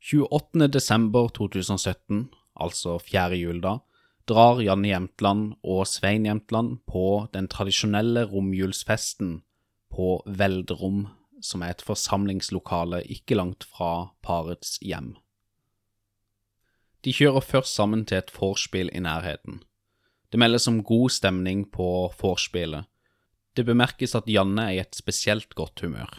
28. 0.03 0.69
desember 0.71 1.27
2017, 1.35 2.29
altså 2.59 2.95
fjerde 2.99 3.39
juledag, 3.39 3.81
drar 4.27 4.61
Janne 4.63 4.87
Jämtland 4.87 5.57
og 5.63 5.83
Svein 5.87 6.27
Jämtland 6.27 6.79
på 6.87 7.27
den 7.35 7.49
tradisjonelle 7.51 8.23
romjulsfesten 8.31 9.41
på 9.91 10.21
Veldrom 10.27 11.07
som 11.43 11.61
er 11.61 11.75
et 11.75 11.83
forsamlingslokale 11.85 13.03
ikke 13.11 13.37
langt 13.37 13.67
fra 13.67 14.13
parets 14.23 14.77
hjem. 14.81 15.13
De 17.03 17.11
kjører 17.11 17.43
først 17.43 17.75
sammen 17.75 18.05
til 18.07 18.21
et 18.21 18.31
vorspiel 18.31 18.89
i 18.95 19.03
nærheten. 19.03 19.59
Det 20.31 20.39
meldes 20.39 20.67
om 20.71 20.81
god 20.87 21.11
stemning 21.11 21.65
på 21.71 21.87
vorspielet. 22.21 22.87
Det 23.53 23.67
bemerkes 23.67 24.15
at 24.15 24.29
Janne 24.31 24.69
er 24.69 24.77
i 24.77 24.81
et 24.81 24.95
spesielt 24.95 25.53
godt 25.53 25.83
humør. 25.83 26.09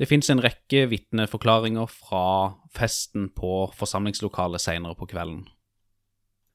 Det 0.00 0.08
fins 0.08 0.30
en 0.32 0.40
rekke 0.42 0.86
vitneforklaringer 0.88 1.86
fra 1.92 2.56
festen 2.74 3.28
på 3.36 3.68
forsamlingslokalet 3.76 4.64
senere 4.64 4.96
på 4.98 5.06
kvelden. 5.12 5.44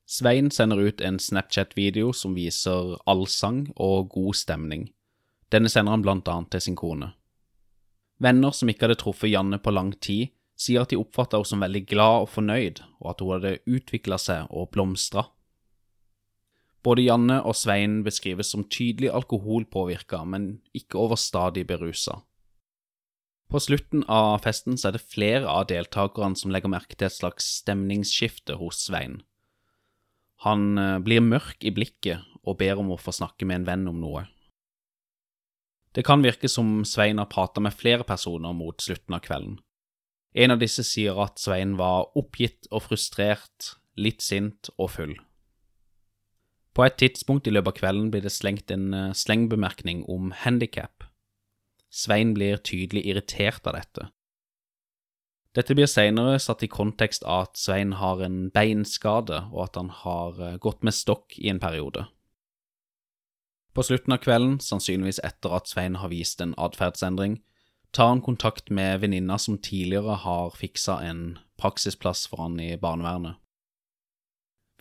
Svein 0.08 0.50
sender 0.52 0.82
ut 0.82 1.02
en 1.04 1.20
Snapchat-video 1.20 2.14
som 2.16 2.36
viser 2.36 2.96
allsang 3.06 3.68
og 3.76 4.10
god 4.10 4.40
stemning. 4.40 4.88
Denne 5.52 5.70
sender 5.70 5.94
han 5.94 6.04
blant 6.04 6.28
annet 6.32 6.52
til 6.52 6.64
sin 6.64 6.78
kone. 6.80 7.14
Venner 8.24 8.54
som 8.56 8.70
ikke 8.72 8.88
hadde 8.88 9.00
truffet 9.02 9.32
Janne 9.32 9.60
på 9.62 9.74
lang 9.74 9.92
tid, 10.02 10.34
sier 10.58 10.82
at 10.82 10.94
de 10.94 10.98
oppfatta 10.98 11.38
henne 11.38 11.50
som 11.52 11.62
veldig 11.62 11.84
glad 11.90 12.24
og 12.26 12.32
fornøyd, 12.34 12.82
og 13.02 13.12
at 13.12 13.22
hun 13.22 13.34
hadde 13.36 13.58
utvikla 13.70 14.18
seg 14.22 14.48
og 14.50 14.72
blomstra. 14.74 15.28
Både 16.86 17.04
Janne 17.04 17.42
og 17.46 17.58
Svein 17.58 18.00
beskrives 18.06 18.54
som 18.54 18.66
tydelig 18.66 19.12
alkoholpåvirka, 19.14 20.24
men 20.26 20.58
ikke 20.78 21.00
overstadig 21.02 21.66
berusa. 21.70 22.22
På 23.48 23.62
slutten 23.64 24.04
av 24.12 24.42
festen 24.44 24.76
så 24.80 24.90
er 24.90 24.98
det 24.98 25.08
flere 25.08 25.48
av 25.48 25.70
deltakerne 25.70 26.36
som 26.36 26.52
legger 26.52 26.72
merke 26.72 26.98
til 26.98 27.08
et 27.08 27.16
slags 27.16 27.48
stemningsskifte 27.62 28.58
hos 28.60 28.82
Svein. 28.90 29.22
Han 30.46 30.78
eh, 30.78 30.98
blir 31.04 31.24
mørk 31.24 31.64
i 31.66 31.72
blikket 31.74 32.26
og 32.44 32.60
ber 32.60 32.80
om 32.82 32.92
å 32.94 33.00
få 33.00 33.14
snakke 33.16 33.48
med 33.48 33.62
en 33.62 33.70
venn 33.70 33.88
om 33.90 34.02
noe. 34.04 34.26
Det 35.96 36.04
kan 36.06 36.24
virke 36.24 36.50
som 36.50 36.84
Svein 36.86 37.18
har 37.18 37.30
prata 37.32 37.62
med 37.64 37.74
flere 37.74 38.04
personer 38.08 38.54
mot 38.54 38.82
slutten 38.82 39.16
av 39.18 39.24
kvelden. 39.26 39.58
En 40.38 40.54
av 40.54 40.60
disse 40.62 40.84
sier 40.86 41.18
at 41.24 41.40
Svein 41.42 41.78
var 41.80 42.12
oppgitt 42.20 42.68
og 42.72 42.84
frustrert, 42.90 43.74
litt 43.98 44.22
sint 44.22 44.70
og 44.78 44.92
full. 44.94 45.16
På 46.78 46.86
et 46.86 47.00
tidspunkt 47.02 47.48
i 47.50 47.54
løpet 47.56 47.74
av 47.74 47.80
kvelden 47.80 48.12
blir 48.14 48.22
det 48.22 48.36
slengt 48.36 48.70
en 48.70 48.92
eh, 48.94 49.14
slengbemerkning 49.18 50.04
om 50.06 50.30
handikap. 50.44 51.08
Svein 51.90 52.36
blir 52.38 52.62
tydelig 52.62 53.08
irritert 53.10 53.66
av 53.66 53.80
dette. 53.80 54.12
Dette 55.58 55.74
blir 55.74 55.90
senere 55.90 56.38
satt 56.38 56.62
i 56.62 56.70
kontekst 56.70 57.26
av 57.26 57.48
at 57.48 57.58
Svein 57.58 57.96
har 57.98 58.22
en 58.22 58.52
beinskade, 58.54 59.40
og 59.50 59.64
at 59.64 59.80
han 59.82 59.90
har 60.04 60.38
eh, 60.38 60.60
gått 60.62 60.86
med 60.86 60.94
stokk 60.94 61.40
i 61.42 61.50
en 61.50 61.64
periode. 61.64 62.06
På 63.78 63.84
slutten 63.84 64.14
av 64.14 64.18
kvelden, 64.18 64.56
sannsynligvis 64.58 65.20
etter 65.22 65.52
at 65.54 65.68
Svein 65.70 66.00
har 66.02 66.10
vist 66.10 66.40
en 66.42 66.56
atferdsendring, 66.58 67.36
tar 67.94 68.08
han 68.10 68.24
kontakt 68.26 68.72
med 68.74 69.04
venninna 69.04 69.38
som 69.38 69.60
tidligere 69.62 70.16
har 70.24 70.50
fiksa 70.58 70.96
en 71.06 71.38
praksisplass 71.62 72.24
for 72.26 72.42
han 72.42 72.56
i 72.58 72.72
barnevernet. 72.82 73.38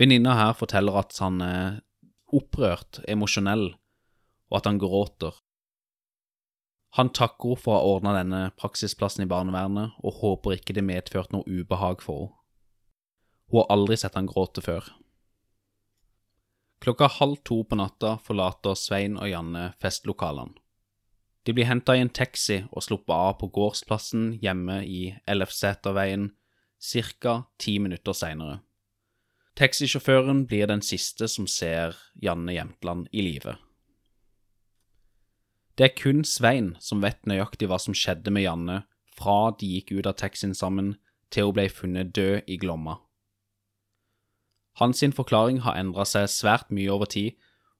Venninna 0.01 0.39
her 0.41 0.57
forteller 0.57 0.97
at 1.03 1.13
han 1.21 1.45
er 1.45 1.77
opprørt, 2.33 3.03
emosjonell, 3.05 3.75
og 4.49 4.61
at 4.63 4.73
han 4.73 4.81
gråter. 4.81 5.37
Han 6.97 7.13
takker 7.13 7.53
henne 7.53 7.67
for 7.67 7.77
å 7.77 7.77
ha 7.77 7.95
ordna 7.99 8.17
denne 8.17 8.43
praksisplassen 8.57 9.27
i 9.27 9.29
barnevernet, 9.29 9.93
og 10.01 10.23
håper 10.25 10.57
ikke 10.57 10.73
det 10.73 10.89
medførte 10.89 11.37
noe 11.37 11.45
ubehag 11.45 12.01
for 12.01 12.31
henne. 12.31 12.39
Hun 13.53 13.61
har 13.61 13.75
aldri 13.77 14.01
sett 14.01 14.17
han 14.17 14.33
gråte 14.33 14.65
før. 14.65 14.89
Klokka 16.81 17.09
halv 17.09 17.37
to 17.45 17.63
på 17.65 17.79
natta 17.79 18.17
forlater 18.23 18.77
Svein 18.77 19.17
og 19.17 19.31
Janne 19.31 19.71
festlokalene. 19.81 20.55
De 21.47 21.55
blir 21.55 21.69
henta 21.69 21.95
i 21.95 22.03
en 22.03 22.11
taxi 22.11 22.65
og 22.73 22.83
sluppet 22.83 23.15
av 23.15 23.37
på 23.41 23.49
gårdsplassen 23.55 24.33
hjemme 24.43 24.81
i 24.83 25.15
Ellefseterveien 25.31 26.33
ca. 27.21 27.35
ti 27.59 27.79
minutter 27.79 28.13
seinere. 28.13 28.61
Taxisjåføren 29.57 30.45
blir 30.47 30.67
den 30.67 30.83
siste 30.83 31.29
som 31.29 31.47
ser 31.47 31.97
Janne 32.21 32.53
Jemtland 32.53 33.07
i 33.13 33.23
live. 33.23 33.57
Det 35.79 35.85
er 35.85 35.97
kun 35.97 36.25
Svein 36.25 36.75
som 36.81 37.01
vet 37.01 37.25
nøyaktig 37.27 37.69
hva 37.71 37.79
som 37.79 37.95
skjedde 37.95 38.33
med 38.33 38.43
Janne 38.43 38.83
fra 39.17 39.53
de 39.57 39.71
gikk 39.77 39.95
ut 39.97 40.07
av 40.11 40.19
taxien 40.21 40.55
sammen 40.55 40.97
til 41.31 41.49
hun 41.49 41.57
ble 41.57 41.69
funnet 41.73 42.13
død 42.17 42.49
i 42.49 42.59
Glomma. 42.61 42.99
Hans 44.77 45.01
forklaring 45.17 45.63
har 45.65 45.79
endra 45.81 46.05
seg 46.05 46.29
svært 46.29 46.71
mye 46.71 46.93
over 46.93 47.09
tid, 47.09 47.37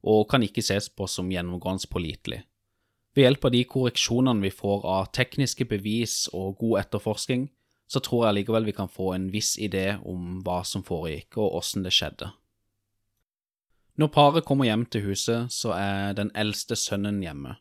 og 0.07 0.29
kan 0.31 0.43
ikke 0.43 0.65
ses 0.65 0.89
på 0.89 1.09
som 1.11 1.29
gjennomgående 1.33 1.91
pålitelig. 1.91 2.45
Ved 3.17 3.25
hjelp 3.25 3.45
av 3.49 3.53
de 3.53 3.63
korreksjonene 3.65 4.45
vi 4.45 4.53
får 4.53 4.85
av 4.85 5.11
tekniske 5.17 5.65
bevis 5.69 6.27
og 6.37 6.59
god 6.61 6.83
etterforsking, 6.85 7.47
så 7.89 8.03
tror 8.03 8.27
jeg 8.27 8.41
likevel 8.41 8.67
vi 8.67 8.75
kan 8.77 8.91
få 8.91 9.13
en 9.15 9.29
viss 9.33 9.55
idé 9.63 9.97
om 10.05 10.41
hva 10.45 10.63
som 10.69 10.85
foregikk 10.85 11.39
og 11.39 11.61
åssen 11.61 11.87
det 11.87 11.95
skjedde. 11.97 12.29
Når 13.97 14.13
paret 14.13 14.45
kommer 14.45 14.69
hjem 14.69 14.85
til 14.93 15.07
huset, 15.07 15.53
så 15.53 15.73
er 15.73 16.17
den 16.19 16.33
eldste 16.37 16.77
sønnen 16.77 17.23
hjemme. 17.25 17.55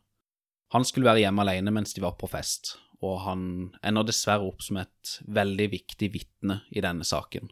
Han 0.74 0.84
skulle 0.84 1.08
være 1.08 1.24
hjemme 1.24 1.44
alene 1.46 1.72
mens 1.72 1.96
de 1.96 2.04
var 2.04 2.18
på 2.20 2.28
fest, 2.28 2.74
og 3.00 3.22
han 3.24 3.42
ender 3.80 4.04
dessverre 4.04 4.44
opp 4.44 4.64
som 4.64 4.82
et 4.82 5.14
veldig 5.24 5.70
viktig 5.72 6.10
vitne 6.12 6.60
i 6.68 6.84
denne 6.84 7.06
saken. 7.06 7.48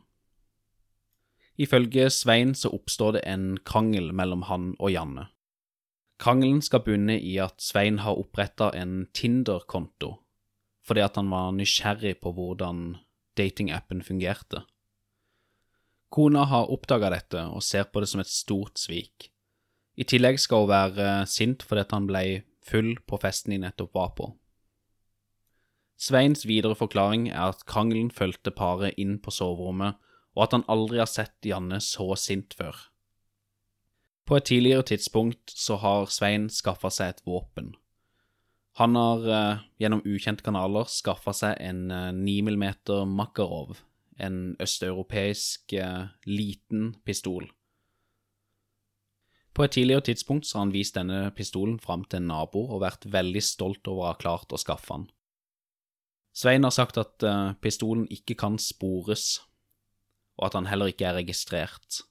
Ifølge 1.61 2.09
Svein 2.11 2.55
så 2.59 2.73
oppstår 2.75 3.19
det 3.19 3.25
en 3.31 3.55
krangel 3.63 4.11
mellom 4.13 4.43
han 4.49 4.73
og 4.81 4.91
Janne. 4.91 5.29
Krangelen 6.19 6.63
skal 6.63 6.83
bunne 6.87 7.17
i 7.21 7.37
at 7.43 7.63
Svein 7.63 8.01
har 8.03 8.19
oppretta 8.19 8.73
en 8.75 9.07
Tinder-konto 9.15 10.19
fordi 10.85 11.01
at 11.01 11.17
han 11.17 11.31
var 11.33 11.55
nysgjerrig 11.57 12.19
på 12.21 12.35
hvordan 12.37 12.99
datingappen 13.41 14.03
fungerte. 14.05 14.61
Kona 16.13 16.45
har 16.51 16.69
oppdaga 16.71 17.09
dette 17.15 17.47
og 17.49 17.65
ser 17.65 17.89
på 17.89 18.03
det 18.03 18.11
som 18.11 18.21
et 18.21 18.29
stort 18.29 18.79
svik. 18.79 19.31
I 19.97 20.05
tillegg 20.05 20.37
skal 20.43 20.67
hun 20.67 20.73
være 20.75 21.09
sint 21.31 21.65
fordi 21.65 21.87
at 21.87 21.95
han 21.97 22.09
ble 22.11 22.25
full 22.65 22.95
på 23.09 23.19
festen 23.23 23.55
de 23.55 23.63
nettopp 23.65 23.95
var 23.97 24.13
på. 24.19 24.29
Sveins 25.97 26.45
videre 26.47 26.77
forklaring 26.77 27.29
er 27.31 27.55
at 27.55 27.65
krangelen 27.71 28.11
fulgte 28.13 28.53
paret 28.55 28.99
inn 29.01 29.17
på 29.23 29.33
soverommet, 29.33 29.97
og 30.35 30.47
at 30.47 30.57
han 30.57 30.67
aldri 30.71 31.01
har 31.01 31.11
sett 31.11 31.47
Janne 31.47 31.81
så 31.83 32.13
sint 32.19 32.55
før. 32.59 32.77
På 34.25 34.39
et 34.39 34.47
tidligere 34.49 34.87
tidspunkt 34.89 35.53
så 35.53 35.77
har 35.83 36.11
Svein 36.13 36.49
skaffa 36.51 36.91
seg 36.93 37.13
et 37.13 37.25
våpen. 37.29 37.75
Han 38.81 38.97
har 38.99 39.27
eh, 39.31 39.65
gjennom 39.79 40.03
ukjente 40.03 40.43
kanaler 40.43 40.89
skaffa 40.91 41.35
seg 41.37 41.61
en 41.63 41.91
eh, 41.95 42.09
9 42.17 42.41
mm 42.49 42.65
Makarov, 43.15 43.77
en 44.19 44.57
østeuropeisk 44.63 45.77
eh, 45.79 46.09
liten 46.27 46.95
pistol. 47.05 47.47
På 49.55 49.63
et 49.63 49.77
tidligere 49.77 50.09
tidspunkt 50.09 50.49
så 50.49 50.59
har 50.59 50.65
han 50.67 50.75
vist 50.75 50.97
denne 50.97 51.29
pistolen 51.37 51.77
fram 51.79 52.03
til 52.09 52.25
en 52.25 52.33
nabo 52.33 52.65
og 52.65 52.83
vært 52.83 53.07
veldig 53.07 53.43
stolt 53.45 53.87
over 53.87 54.03
å 54.03 54.09
ha 54.09 54.19
klart 54.19 54.51
å 54.51 54.59
skaffe 54.59 54.91
han. 54.91 55.07
Svein 56.35 56.67
har 56.67 56.75
sagt 56.75 56.99
at 56.99 57.23
eh, 57.23 57.53
pistolen 57.63 58.09
ikke 58.11 58.35
kan 58.41 58.59
spores, 58.59 59.45
og 60.39 60.49
at 60.49 60.59
han 60.59 60.69
heller 60.71 60.91
ikke 60.91 61.07
er 61.09 61.19
registrert. 61.21 62.03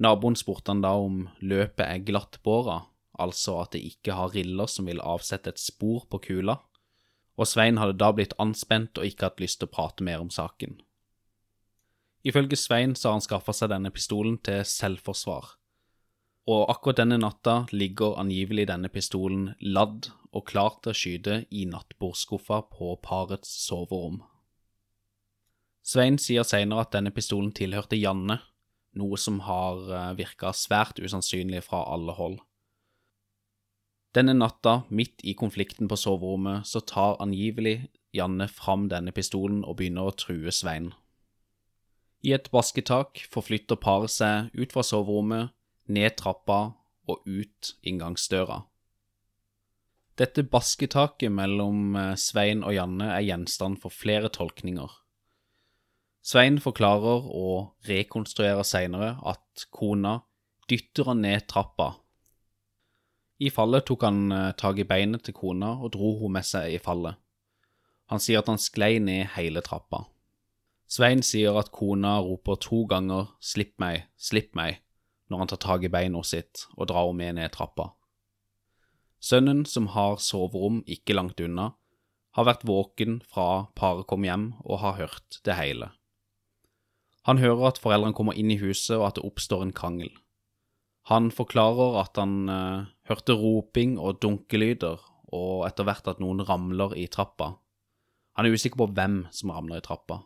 Naboen 0.00 0.36
spurte 0.38 0.72
han 0.72 0.82
da 0.84 0.94
om 0.96 1.26
løpet 1.40 1.84
er 1.84 2.04
glattbåra, 2.04 2.86
altså 3.20 3.58
at 3.62 3.74
det 3.76 3.82
ikke 3.84 4.16
har 4.16 4.32
riller 4.32 4.70
som 4.70 4.88
vil 4.88 5.02
avsette 5.04 5.52
et 5.52 5.60
spor 5.60 6.06
på 6.10 6.22
kula, 6.30 6.56
og 7.40 7.48
Svein 7.48 7.80
hadde 7.80 7.98
da 8.00 8.10
blitt 8.12 8.36
anspent 8.40 8.98
og 9.00 9.08
ikke 9.08 9.28
hatt 9.28 9.40
lyst 9.40 9.60
til 9.60 9.68
å 9.68 9.74
prate 9.74 10.04
mer 10.04 10.22
om 10.24 10.32
saken. 10.32 10.78
Ifølge 12.24 12.56
Svein 12.60 12.96
så 12.96 13.08
har 13.08 13.18
han 13.18 13.24
skaffa 13.24 13.54
seg 13.56 13.72
denne 13.72 13.92
pistolen 13.92 14.36
til 14.44 14.64
selvforsvar, 14.68 15.54
og 16.50 16.72
akkurat 16.72 17.00
denne 17.02 17.20
natta 17.20 17.62
ligger 17.72 18.18
angivelig 18.20 18.66
denne 18.68 18.90
pistolen 18.92 19.50
ladd 19.60 20.10
og 20.32 20.46
klar 20.48 20.76
til 20.80 20.92
å 20.92 20.96
skyte 20.96 21.36
i 21.50 21.66
nattbordskuffa 21.68 22.62
på 22.72 22.94
parets 23.04 23.50
soverom. 23.66 24.20
Svein 25.90 26.20
sier 26.22 26.44
senere 26.46 26.84
at 26.84 26.92
denne 26.94 27.10
pistolen 27.10 27.50
tilhørte 27.56 27.98
Janne, 27.98 28.36
noe 28.94 29.18
som 29.18 29.40
har 29.42 30.14
virka 30.18 30.52
svært 30.54 31.00
usannsynlig 31.02 31.64
fra 31.66 31.80
alle 31.90 32.14
hold. 32.14 32.36
Denne 34.14 34.34
natta, 34.34 34.84
midt 34.90 35.22
i 35.26 35.34
konflikten 35.38 35.90
på 35.90 35.98
soverommet, 35.98 36.66
så 36.66 36.82
tar 36.82 37.18
angivelig 37.22 37.90
Janne 38.14 38.46
fram 38.50 38.88
denne 38.90 39.14
pistolen 39.14 39.64
og 39.64 39.80
begynner 39.80 40.10
å 40.10 40.14
true 40.14 40.54
Svein. 40.54 40.92
I 42.22 42.34
et 42.36 42.50
basketak 42.54 43.24
forflytter 43.32 43.78
paret 43.80 44.14
seg 44.14 44.50
ut 44.54 44.74
fra 44.74 44.86
soverommet, 44.86 45.54
ned 45.90 46.18
trappa 46.18 46.60
og 47.10 47.26
ut 47.26 47.74
inngangsdøra. 47.82 48.64
Dette 50.20 50.44
basketaket 50.44 51.32
mellom 51.32 51.96
Svein 52.20 52.62
og 52.62 52.76
Janne 52.76 53.08
er 53.14 53.24
gjenstand 53.24 53.80
for 53.82 53.94
flere 53.94 54.30
tolkninger. 54.30 54.99
Svein 56.20 56.58
forklarer 56.60 57.24
og 57.32 57.88
rekonstruerer 57.88 58.66
senere 58.68 59.14
at 59.26 59.64
kona 59.72 60.18
dytter 60.68 61.08
han 61.08 61.22
ned 61.24 61.46
trappa. 61.48 61.94
I 63.40 63.48
fallet 63.48 63.86
tok 63.88 64.04
han 64.04 64.52
tak 64.60 64.82
i 64.82 64.84
beinet 64.84 65.24
til 65.24 65.34
kona 65.34 65.72
og 65.80 65.94
dro 65.96 66.12
hun 66.20 66.36
med 66.36 66.44
seg 66.44 66.76
i 66.76 66.82
fallet. 66.82 67.16
Han 68.12 68.20
sier 68.20 68.42
at 68.42 68.50
han 68.52 68.60
sklei 68.60 68.98
ned 69.00 69.30
hele 69.36 69.62
trappa. 69.64 70.04
Svein 70.90 71.22
sier 71.22 71.56
at 71.56 71.70
kona 71.72 72.18
roper 72.20 72.58
to 72.58 72.82
ganger 72.90 73.30
'slipp 73.38 73.78
meg, 73.78 74.10
slipp 74.18 74.56
meg' 74.58 74.82
når 75.30 75.38
han 75.38 75.50
tar 75.52 75.62
tak 75.62 75.84
i 75.86 75.92
beina 75.94 76.22
sitt 76.26 76.66
og 76.76 76.88
drar 76.90 77.06
henne 77.06 77.16
med 77.22 77.34
ned 77.38 77.52
trappa. 77.54 77.92
Sønnen, 79.20 79.64
som 79.64 79.86
har 79.94 80.16
soverom 80.16 80.82
ikke 80.88 81.14
langt 81.14 81.40
unna, 81.40 81.74
har 82.34 82.44
vært 82.48 82.66
våken 82.66 83.20
fra 83.22 83.70
paret 83.76 84.08
kom 84.10 84.24
hjem 84.24 84.54
og 84.64 84.80
har 84.82 84.98
hørt 84.98 85.40
det 85.44 85.54
hele. 85.54 85.90
Han 87.28 87.40
hører 87.42 87.68
at 87.68 87.80
foreldrene 87.82 88.16
kommer 88.16 88.36
inn 88.38 88.52
i 88.52 88.60
huset 88.60 88.96
og 88.96 89.10
at 89.10 89.18
det 89.18 89.26
oppstår 89.28 89.66
en 89.66 89.74
krangel. 89.76 90.12
Han 91.10 91.30
forklarer 91.34 91.98
at 92.00 92.18
han 92.20 92.48
eh, 92.52 92.88
hørte 93.10 93.36
roping 93.36 93.98
og 93.98 94.20
dunkelyder, 94.22 95.00
og 95.30 95.66
etter 95.66 95.86
hvert 95.86 96.08
at 96.10 96.20
noen 96.22 96.42
ramler 96.46 96.94
i 96.98 97.06
trappa. 97.10 97.54
Han 98.38 98.46
er 98.46 98.56
usikker 98.56 98.80
på 98.80 98.90
hvem 98.96 99.22
som 99.34 99.52
ramler 99.54 99.80
i 99.80 99.84
trappa. 99.84 100.22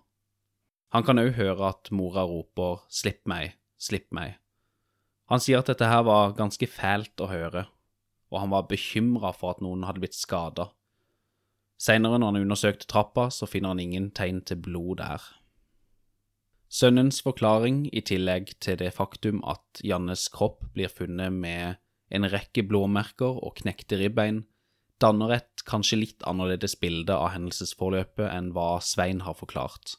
Han 0.94 1.04
kan 1.07 1.18
òg 1.18 1.35
høre 1.35 1.72
at 1.72 1.90
mora 1.90 2.22
roper 2.28 2.85
'slipp 2.88 3.24
meg, 3.26 3.57
slipp 3.76 4.12
meg'. 4.14 4.38
Han 5.33 5.40
sier 5.40 5.59
at 5.59 5.70
dette 5.72 5.88
her 5.88 6.04
var 6.07 6.37
ganske 6.38 6.68
fælt 6.68 7.20
å 7.20 7.30
høre, 7.30 7.66
og 8.30 8.40
han 8.40 8.52
var 8.52 8.68
bekymra 8.68 9.33
for 9.35 9.54
at 9.54 9.62
noen 9.64 9.85
hadde 9.88 10.04
blitt 10.04 10.14
skada. 10.16 10.68
Seinere, 11.80 12.20
når 12.20 12.33
han 12.33 12.44
undersøkte 12.44 12.87
trappa, 12.87 13.30
så 13.30 13.48
finner 13.50 13.74
han 13.74 13.80
ingen 13.83 14.11
tegn 14.14 14.44
til 14.46 14.61
blod 14.62 15.00
der. 15.00 15.24
Sønnens 16.74 17.20
forklaring, 17.22 17.84
i 17.94 18.00
tillegg 18.02 18.56
til 18.64 18.80
det 18.80 18.90
faktum 18.96 19.44
at 19.46 19.78
Jannes 19.87 20.26
kropp 20.34 20.64
blir 20.74 20.90
funnet 20.90 21.30
med 21.30 21.76
en 22.10 22.26
rekke 22.26 22.64
blåmerker 22.66 23.38
og 23.46 23.60
knekte 23.60 24.00
ribbein, 24.00 24.40
danner 24.98 25.37
et 25.37 25.62
kanskje 25.68 26.00
litt 26.00 26.24
annerledes 26.26 26.74
bilde 26.80 27.14
av 27.14 27.30
hendelsesforløpet 27.37 28.26
enn 28.26 28.50
hva 28.56 28.80
Svein 28.82 29.22
har 29.22 29.38
forklart. 29.38 29.94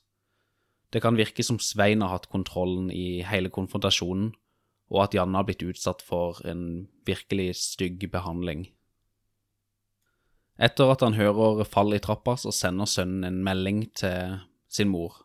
Det 0.91 0.99
kan 1.03 1.15
virke 1.15 1.43
som 1.47 1.61
Svein 1.63 2.03
har 2.03 2.11
hatt 2.11 2.27
kontrollen 2.31 2.89
i 2.91 3.23
hele 3.23 3.51
konfrontasjonen, 3.55 4.33
og 4.91 5.01
at 5.07 5.15
Janne 5.15 5.39
har 5.39 5.47
blitt 5.47 5.63
utsatt 5.63 6.03
for 6.05 6.41
en 6.43 6.89
virkelig 7.07 7.53
stygg 7.61 8.03
behandling. 8.11 8.67
Etter 10.59 10.91
at 10.91 11.03
han 11.03 11.15
hører 11.15 11.63
fall 11.67 11.95
i 11.95 12.03
trappa, 12.03 12.35
så 12.39 12.51
sender 12.55 12.87
sønnen 12.87 13.27
en 13.27 13.41
melding 13.47 13.85
til 13.95 14.41
sin 14.71 14.91
mor. 14.91 15.24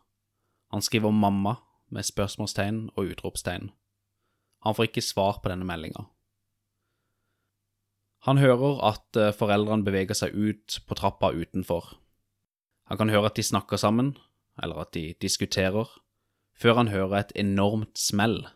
Han 0.71 0.81
skriver 0.81 1.11
'mamma' 1.11 1.59
med 1.89 2.03
spørsmålstegn 2.03 2.89
og 2.95 3.11
utropstegn. 3.11 3.71
Han 4.63 4.75
får 4.75 4.83
ikke 4.83 5.01
svar 5.01 5.39
på 5.43 5.49
denne 5.49 5.65
meldinga. 5.65 6.05
Han 8.21 8.37
hører 8.37 8.81
at 8.85 9.35
foreldrene 9.35 9.83
beveger 9.83 10.13
seg 10.13 10.35
ut 10.35 10.79
på 10.87 10.95
trappa 10.95 11.31
utenfor. 11.33 11.97
Han 12.85 12.97
kan 12.97 13.09
høre 13.09 13.25
at 13.31 13.35
de 13.35 13.43
snakker 13.43 13.77
sammen, 13.77 14.17
eller 14.61 14.83
at 14.83 14.93
de 14.93 15.13
diskuterer, 15.21 15.89
før 16.53 16.73
han 16.73 16.87
hører 16.87 17.19
et 17.19 17.31
enormt 17.35 17.97
smell. 17.99 18.47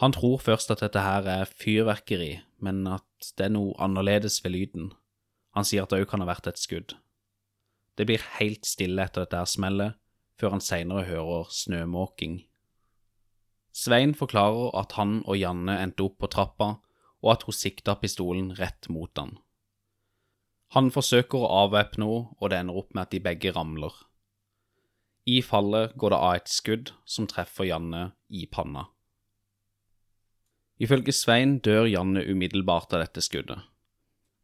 Han 0.00 0.12
tror 0.12 0.38
først 0.38 0.70
at 0.70 0.80
dette 0.80 1.02
her 1.02 1.26
er 1.28 1.44
fyrverkeri, 1.44 2.40
men 2.58 2.86
at 2.86 3.32
det 3.38 3.46
er 3.46 3.54
noe 3.54 3.74
annerledes 3.78 4.40
ved 4.44 4.54
lyden. 4.56 4.92
Han 5.54 5.66
sier 5.68 5.84
at 5.84 5.92
det 5.92 6.00
òg 6.02 6.08
kan 6.10 6.24
ha 6.24 6.30
vært 6.30 6.48
et 6.48 6.58
skudd. 6.58 6.96
Det 7.98 8.06
blir 8.08 8.24
helt 8.38 8.66
stille 8.66 9.04
etter 9.04 9.26
dette 9.26 9.44
smellet, 9.52 9.98
før 10.40 10.56
han 10.56 10.64
seinere 10.64 11.06
hører 11.08 11.50
snømåking. 11.52 12.42
Svein 13.72 14.14
forklarer 14.14 14.74
at 14.78 14.96
han 14.98 15.20
og 15.24 15.38
Janne 15.40 15.78
endte 15.80 16.04
opp 16.04 16.18
på 16.20 16.30
trappa, 16.32 16.76
og 17.22 17.32
at 17.32 17.46
hun 17.46 17.56
sikta 17.56 17.94
pistolen 17.96 18.50
rett 18.58 18.88
mot 18.92 19.12
han. 19.16 19.36
Han 20.76 20.88
forsøker 20.92 21.40
å 21.40 21.52
avvæpne 21.66 22.08
henne, 22.08 22.32
og 22.40 22.50
det 22.50 22.58
ender 22.58 22.80
opp 22.80 22.94
med 22.94 23.06
at 23.06 23.12
de 23.14 23.20
begge 23.22 23.52
ramler. 23.52 23.92
I 25.28 25.38
fallet 25.44 25.94
går 25.94 26.10
det 26.10 26.18
av 26.18 26.34
et 26.40 26.50
skudd 26.50 26.90
som 27.06 27.28
treffer 27.30 27.68
Janne 27.68 28.10
i 28.28 28.46
panna. 28.50 28.88
Ifølge 30.82 31.14
Svein 31.14 31.60
dør 31.62 31.86
Janne 31.86 32.24
umiddelbart 32.26 32.90
av 32.96 33.04
dette 33.04 33.22
skuddet. 33.22 33.60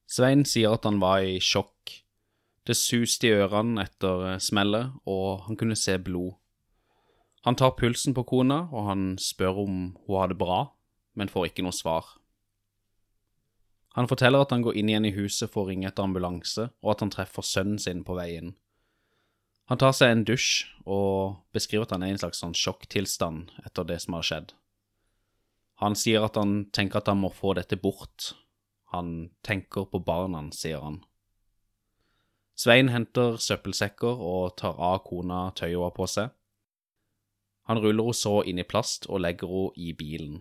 Svein 0.08 0.44
sier 0.46 0.76
at 0.76 0.86
han 0.86 1.00
var 1.02 1.24
i 1.26 1.40
sjokk. 1.42 1.96
Det 2.68 2.76
suste 2.76 3.30
i 3.30 3.32
ørene 3.32 3.86
etter 3.86 4.36
smellet, 4.44 4.92
og 5.08 5.46
han 5.46 5.56
kunne 5.56 5.76
se 5.78 5.94
blod. 6.04 6.34
Han 7.48 7.56
tar 7.56 7.78
pulsen 7.78 8.12
på 8.12 8.26
kona, 8.28 8.66
og 8.68 8.90
han 8.90 9.04
spør 9.16 9.62
om 9.64 9.76
hun 10.04 10.18
har 10.18 10.28
det 10.28 10.36
bra, 10.36 10.58
men 11.16 11.32
får 11.32 11.48
ikke 11.48 11.64
noe 11.64 11.72
svar. 11.72 12.18
Han 13.96 14.10
forteller 14.10 14.44
at 14.44 14.52
han 14.52 14.62
går 14.62 14.76
inn 14.76 14.90
igjen 14.92 15.08
i 15.08 15.14
huset 15.16 15.48
for 15.48 15.64
å 15.64 15.70
ringe 15.72 15.88
etter 15.88 16.04
ambulanse, 16.04 16.68
og 16.84 16.92
at 16.92 17.06
han 17.06 17.14
treffer 17.14 17.46
sønnen 17.46 17.80
sin 17.80 18.04
på 18.04 18.18
veien. 18.18 18.52
Han 19.72 19.80
tar 19.80 19.96
seg 19.96 20.12
en 20.12 20.26
dusj 20.28 20.68
og 20.84 21.40
beskriver 21.56 21.88
at 21.88 21.96
han 21.96 22.04
er 22.04 22.12
i 22.12 22.16
en 22.16 22.20
slags 22.20 22.40
sånn 22.44 22.54
sjokktilstand 22.56 23.50
etter 23.64 23.88
det 23.88 23.98
som 24.04 24.16
har 24.16 24.28
skjedd. 24.28 24.52
Han 25.80 25.96
sier 25.96 26.24
at 26.26 26.36
han 26.40 26.66
tenker 26.74 27.00
at 27.00 27.08
han 27.08 27.20
må 27.24 27.32
få 27.32 27.56
dette 27.56 27.80
bort. 27.80 28.32
Han 28.92 29.30
tenker 29.44 29.88
på 29.88 30.00
barna, 30.04 30.40
sier 30.52 30.84
han. 30.84 31.02
Svein 32.58 32.88
henter 32.90 33.36
søppelsekker 33.38 34.18
og 34.18 34.56
tar 34.58 34.78
av 34.82 35.04
kona 35.06 35.48
tøyet 35.54 35.76
hun 35.76 35.84
har 35.86 35.94
på 35.94 36.06
seg. 36.10 36.32
Han 37.70 37.78
ruller 37.78 38.08
henne 38.08 38.18
så 38.18 38.32
inn 38.50 38.58
i 38.58 38.66
plast 38.66 39.06
og 39.06 39.22
legger 39.22 39.52
henne 39.52 39.76
i 39.78 39.92
bilen. 39.94 40.40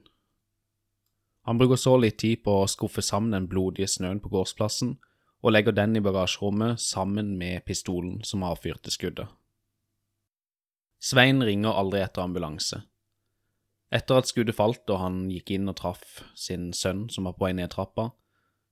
Han 1.48 1.60
bruker 1.62 1.80
så 1.80 1.94
litt 2.02 2.18
tid 2.20 2.42
på 2.44 2.64
å 2.64 2.68
skuffe 2.68 3.04
sammen 3.06 3.36
den 3.36 3.46
blodige 3.48 3.88
snøen 3.88 4.20
på 4.20 4.32
gårdsplassen, 4.34 4.98
og 5.46 5.54
legger 5.54 5.76
den 5.78 5.96
i 5.96 6.02
bagasjerommet 6.04 6.82
sammen 6.82 7.36
med 7.38 7.64
pistolen 7.64 8.24
som 8.26 8.44
avfyrte 8.44 8.92
skuddet. 8.92 9.30
Svein 10.98 11.44
ringer 11.46 11.78
aldri 11.78 12.02
etter 12.02 12.26
ambulanse. 12.26 12.82
Etter 13.94 14.20
at 14.20 14.28
skuddet 14.28 14.58
falt 14.58 14.90
og 14.90 15.00
han 15.00 15.28
gikk 15.32 15.54
inn 15.56 15.70
og 15.70 15.78
traff 15.80 16.24
sin 16.36 16.72
sønn 16.76 17.06
som 17.14 17.30
var 17.30 17.38
på 17.38 17.46
vei 17.46 17.54
ned 17.56 17.70
trappa, 17.72 18.10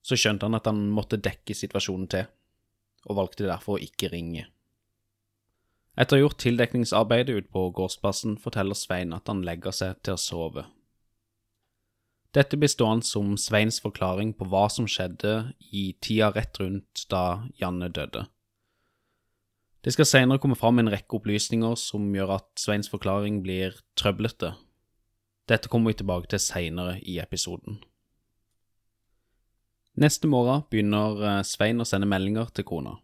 så 0.04 0.18
skjønte 0.20 0.50
han 0.50 0.58
at 0.58 0.68
han 0.68 0.82
måtte 0.92 1.22
dekke 1.22 1.56
situasjonen 1.56 2.10
til, 2.12 2.26
og 3.06 3.20
valgte 3.22 3.48
derfor 3.48 3.78
å 3.78 3.84
ikke 3.86 4.12
ringe. 4.12 4.48
Etter 5.96 6.18
å 6.18 6.20
ha 6.20 6.26
gjort 6.26 6.42
tildekningsarbeidet 6.44 7.36
ute 7.38 7.52
på 7.56 7.70
gårdsplassen, 7.78 8.36
forteller 8.42 8.76
Svein 8.76 9.16
at 9.16 9.30
han 9.32 9.46
legger 9.48 9.76
seg 9.76 10.02
til 10.04 10.18
å 10.18 10.22
sove. 10.22 10.66
Dette 12.36 12.60
blir 12.60 12.68
stående 12.68 13.08
som 13.08 13.38
Sveins 13.40 13.80
forklaring 13.80 14.34
på 14.36 14.48
hva 14.52 14.66
som 14.68 14.90
skjedde 14.92 15.54
i 15.72 15.94
tida 16.04 16.34
rett 16.36 16.60
rundt 16.60 17.06
da 17.12 17.46
Janne 17.62 17.88
døde. 17.88 18.26
Det 19.86 19.94
skal 19.94 20.10
senere 20.10 20.42
komme 20.44 20.58
fram 20.60 20.82
en 20.82 20.92
rekke 20.92 21.16
opplysninger 21.16 21.78
som 21.80 22.10
gjør 22.12 22.36
at 22.42 22.48
Sveins 22.60 22.92
forklaring 22.92 23.40
blir 23.46 23.78
trøblete. 23.96 24.52
Dette 25.48 25.70
kommer 25.70 25.94
vi 25.94 26.02
tilbake 26.02 26.28
til 26.34 26.42
seinere 26.42 26.98
i 27.06 27.20
episoden. 27.24 27.80
Neste 29.96 30.28
morgen 30.28 30.66
begynner 30.68 31.22
eh, 31.24 31.42
Svein 31.48 31.80
å 31.80 31.86
sende 31.88 32.08
meldinger 32.12 32.50
til 32.52 32.66
kona. 32.68 32.98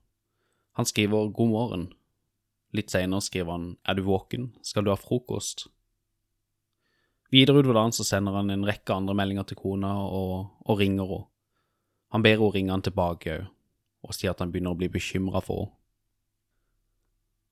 Han 0.76 0.88
skriver 0.88 1.30
god 1.32 1.52
morgen. 1.54 1.86
Litt 2.76 2.92
seinere 2.92 3.24
skriver 3.24 3.56
han 3.56 3.70
er 3.88 3.96
du 3.96 4.04
våken, 4.04 4.50
skal 4.64 4.84
du 4.84 4.92
ha 4.92 4.98
frokost? 5.00 5.70
Videre 7.32 7.64
utover 7.64 7.80
dagen 7.80 7.96
så 7.96 8.04
sender 8.04 8.36
han 8.36 8.52
en 8.52 8.68
rekke 8.68 8.92
andre 8.92 9.16
meldinger 9.16 9.48
til 9.48 9.62
kona 9.62 9.94
og, 10.04 10.52
og 10.68 10.84
ringer 10.84 11.08
henne. 11.08 11.28
Han 12.12 12.28
ber 12.28 12.36
henne 12.42 12.52
ringe 12.58 12.76
han 12.76 12.84
tilbake 12.84 13.38
òg, 13.38 13.50
og 14.04 14.16
sier 14.18 14.34
at 14.34 14.42
han 14.44 14.52
begynner 14.52 14.76
å 14.76 14.80
bli 14.82 14.92
bekymra 14.92 15.40
for 15.46 15.64
henne. 15.64 15.78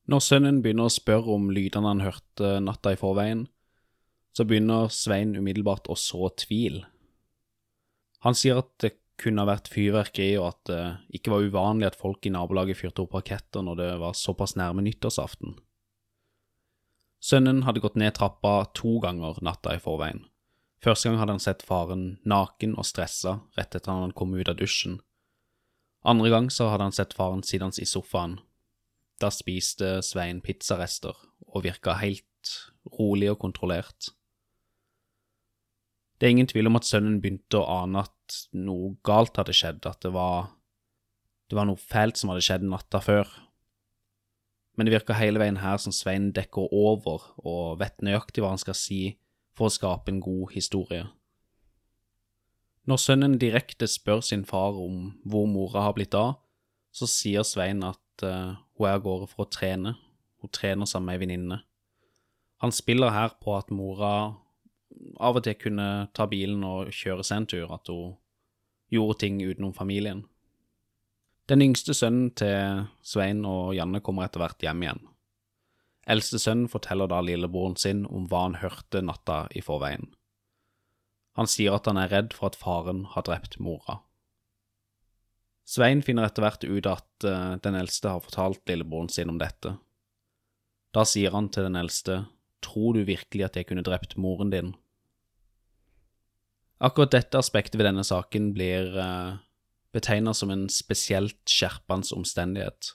Når 0.10 0.23
sønnen 0.25 0.63
begynner 0.65 0.89
å 0.89 0.91
spørre 0.91 1.36
om 1.38 1.52
lydene 1.54 1.93
han 1.93 2.02
hørte 2.02 2.56
natta 2.65 2.91
i 2.91 2.97
forveien, 2.99 3.43
så 4.36 4.43
begynner 4.43 4.89
Svein 4.91 5.36
umiddelbart 5.38 5.88
å 5.88 5.95
så 5.95 6.32
tvil. 6.34 6.82
Han 8.25 8.36
sier 8.36 8.60
at 8.63 8.73
det 8.82 8.97
kunne 9.19 9.43
ha 9.43 9.49
vært 9.49 9.69
fyrverkeri, 9.71 10.38
og 10.39 10.53
at 10.53 10.69
det 10.71 11.19
ikke 11.19 11.34
var 11.34 11.45
uvanlig 11.45 11.89
at 11.89 11.99
folk 11.99 12.25
i 12.25 12.34
nabolaget 12.34 12.79
fyrte 12.79 13.03
opp 13.03 13.17
raketter 13.17 13.65
når 13.65 13.79
det 13.79 13.89
var 14.01 14.17
såpass 14.17 14.55
nærme 14.60 14.84
nyttårsaften. 14.86 15.58
Sønnen 17.19 17.65
hadde 17.67 17.84
gått 17.84 17.99
ned 17.99 18.15
trappa 18.15 18.69
to 18.77 18.97
ganger 19.03 19.41
natta 19.43 19.75
i 19.75 19.82
forveien. 19.84 20.23
Første 20.79 21.10
gang 21.10 21.19
hadde 21.19 21.36
han 21.36 21.43
sett 21.43 21.65
faren 21.67 22.03
naken 22.23 22.77
og 22.79 22.88
stressa 22.88 23.41
rett 23.58 23.75
etter 23.75 23.91
han 23.91 24.15
kom 24.15 24.32
ut 24.38 24.47
av 24.47 24.55
dusjen. 24.62 25.01
Andre 26.08 26.32
gang 26.32 26.47
så 26.47 26.69
hadde 26.71 26.88
han 26.88 26.95
sett 26.95 27.15
faren 27.17 27.43
sittende 27.43 27.84
i 27.84 27.88
sofaen. 27.89 28.38
Da 29.19 29.27
spiste 29.36 29.97
Svein 30.05 30.39
pizzarester 30.39 31.17
og 31.43 31.65
virka 31.65 31.97
helt 31.99 32.53
rolig 32.95 33.27
og 33.34 33.41
kontrollert. 33.41 34.13
Det 36.19 36.27
er 36.27 36.36
ingen 36.36 36.49
tvil 36.51 36.67
om 36.67 36.75
at 36.75 36.88
sønnen 36.88 37.21
begynte 37.23 37.62
å 37.62 37.67
ane 37.84 38.03
at 38.03 38.39
noe 38.60 38.97
galt 39.08 39.39
hadde 39.39 39.55
skjedd, 39.55 39.86
at 39.88 40.01
det 40.03 40.12
var, 40.12 40.49
det 41.47 41.55
var 41.55 41.69
noe 41.69 41.79
fælt 41.79 42.19
som 42.19 42.34
hadde 42.34 42.43
skjedd 42.43 42.67
natta 42.67 42.99
før 43.03 43.29
men 44.79 44.88
det 44.88 44.93
virker 44.93 45.17
hele 45.19 45.41
veien 45.41 45.58
her 45.60 45.75
som 45.84 45.91
Svein 45.91 46.29
dekker 46.32 46.71
over 46.71 47.25
og 47.43 47.82
vet 47.82 47.97
nøyaktig 47.99 48.39
hva 48.39 48.53
han 48.53 48.62
skal 48.62 48.77
si 48.79 48.99
for 49.60 49.67
å 49.67 49.73
skape 49.75 50.08
en 50.08 50.21
god 50.23 50.53
historie. 50.53 51.10
Når 52.88 53.01
sønnen 53.03 53.36
direkte 53.41 53.89
spør 53.91 54.23
sin 54.23 54.45
far 54.47 54.79
om 54.79 55.17
hvor 55.27 55.49
mora 55.51 55.84
har 55.84 55.97
blitt 55.97 56.15
av, 56.15 56.38
så 56.95 57.10
sier 57.12 57.43
Svein 57.43 57.84
at 57.84 58.23
uh, 58.23 58.55
hun 58.79 58.88
er 58.88 58.95
av 58.95 59.03
gårde 59.03 59.27
for 59.34 59.43
å 59.43 59.51
trene, 59.51 59.97
hun 60.39 60.55
trener 60.55 60.88
sammen 60.88 61.12
med 61.12 61.19
ei 61.19 61.23
venninne. 61.25 61.60
Han 62.63 62.71
spiller 62.71 63.12
her 63.12 63.36
på 63.43 63.58
at 63.60 63.75
mora 63.75 64.13
av 65.19 65.38
og 65.38 65.45
til 65.45 65.58
kunne 65.60 66.10
ta 66.15 66.25
bilen 66.30 66.63
og 66.65 66.91
kjøre 66.95 67.25
seg 67.25 67.41
en 67.41 67.47
tur, 67.52 67.71
at 67.75 67.91
hun 67.91 68.17
gjorde 68.93 69.19
ting 69.23 69.39
utenom 69.43 69.73
familien. 69.78 70.23
Den 71.49 71.63
yngste 71.65 71.95
sønnen 71.97 72.30
til 72.38 72.86
Svein 73.06 73.41
og 73.47 73.73
Janne 73.78 74.02
kommer 74.06 74.28
etter 74.28 74.41
hvert 74.43 74.62
hjem 74.62 74.84
igjen. 74.86 75.02
Eldste 76.10 76.39
sønnen 76.41 76.69
forteller 76.69 77.10
da 77.10 77.21
lillebroren 77.21 77.78
sin 77.78 78.06
om 78.06 78.28
hva 78.30 78.47
han 78.47 78.60
hørte 78.62 79.02
natta 79.06 79.43
i 79.54 79.62
forveien. 79.65 80.08
Han 81.38 81.49
sier 81.49 81.78
at 81.78 81.89
han 81.89 81.99
er 82.02 82.10
redd 82.12 82.34
for 82.36 82.49
at 82.49 82.58
faren 82.60 83.04
har 83.13 83.25
drept 83.25 83.60
mora. 83.62 84.02
Svein 85.69 86.02
finner 86.02 86.25
etter 86.25 86.41
hvert 86.41 86.65
ut 86.65 86.89
at 86.89 87.28
uh, 87.30 87.56
den 87.62 87.78
eldste 87.78 88.10
har 88.10 88.23
fortalt 88.25 88.63
lillebroren 88.69 89.10
sin 89.13 89.30
om 89.30 89.38
dette. 89.38 89.75
Da 90.97 91.06
sier 91.06 91.36
han 91.36 91.52
til 91.54 91.67
den 91.67 91.78
eldste, 91.78 92.23
tror 92.65 92.95
du 92.97 93.03
virkelig 93.07 93.45
at 93.45 93.57
jeg 93.57 93.67
kunne 93.69 93.85
drept 93.85 94.17
moren 94.17 94.53
din? 94.53 94.73
Akkurat 96.79 97.11
dette 97.11 97.37
aspektet 97.37 97.77
ved 97.79 97.89
denne 97.89 98.05
saken 98.07 98.53
blir 98.55 98.93
uh, 98.95 99.39
betegner 99.91 100.33
som 100.33 100.51
en 100.53 100.69
spesielt 100.71 101.39
skjerpende 101.49 102.15
omstendighet. 102.15 102.93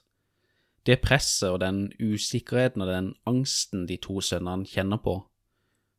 Det 0.86 1.00
presset 1.04 1.50
og 1.50 1.60
den 1.60 1.88
usikkerheten 2.00 2.84
og 2.84 2.88
den 2.88 3.14
angsten 3.28 3.86
de 3.88 3.96
to 4.00 4.20
sønnene 4.24 4.68
kjenner 4.68 5.00
på, 5.00 5.22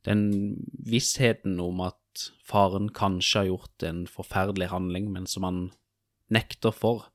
den 0.06 0.58
vissheten 0.86 1.60
om 1.60 1.82
at 1.82 2.30
faren 2.46 2.92
kanskje 2.94 3.40
har 3.40 3.50
gjort 3.50 3.86
en 3.86 4.06
forferdelig 4.08 4.70
handling, 4.70 5.10
men 5.12 5.26
som 5.28 5.44
han 5.44 5.62
nekter 6.30 6.74
for, 6.74 7.10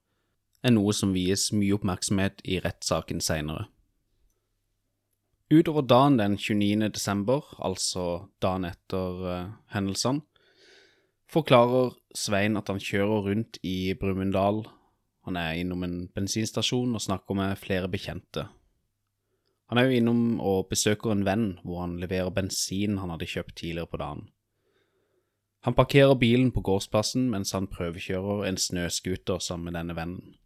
er 0.62 0.74
noe 0.74 0.92
som 0.94 1.14
vies 1.14 1.48
mye 1.54 1.78
oppmerksomhet 1.78 2.42
i 2.44 2.58
rettssaken 2.62 3.22
seinere. 3.24 3.68
Utover 5.50 5.82
dagen 5.82 6.16
den 6.18 6.36
29. 6.38 6.92
desember, 6.94 7.42
altså 7.58 8.28
dagen 8.42 8.68
etter 8.68 9.22
uh, 9.26 9.48
hendelsene, 9.74 10.22
forklarer 11.26 11.96
Svein 12.14 12.58
at 12.58 12.70
han 12.70 12.78
kjører 12.78 13.24
rundt 13.26 13.58
i 13.66 13.90
Brumunddal. 13.98 14.62
Han 15.26 15.36
er 15.36 15.58
innom 15.58 15.82
en 15.82 15.96
bensinstasjon 16.14 16.94
og 16.94 17.02
snakker 17.02 17.34
med 17.34 17.58
flere 17.58 17.90
bekjente. 17.90 18.46
Han 19.70 19.78
er 19.78 19.88
jo 19.88 19.98
innom 19.98 20.22
og 20.38 20.68
besøker 20.70 21.10
en 21.10 21.26
venn 21.26 21.48
hvor 21.64 21.82
han 21.82 21.98
leverer 22.02 22.30
bensin 22.34 23.00
han 23.02 23.10
hadde 23.10 23.28
kjøpt 23.30 23.56
tidligere 23.58 23.90
på 23.90 24.00
dagen. 24.02 24.28
Han 25.66 25.74
parkerer 25.74 26.14
bilen 26.18 26.54
på 26.54 26.62
gårdsplassen 26.62 27.26
mens 27.30 27.50
han 27.58 27.66
prøvekjører 27.70 28.46
en 28.46 28.58
snøscooter 28.58 29.42
sammen 29.42 29.72
med 29.72 29.80
denne 29.80 29.98
vennen. 29.98 30.38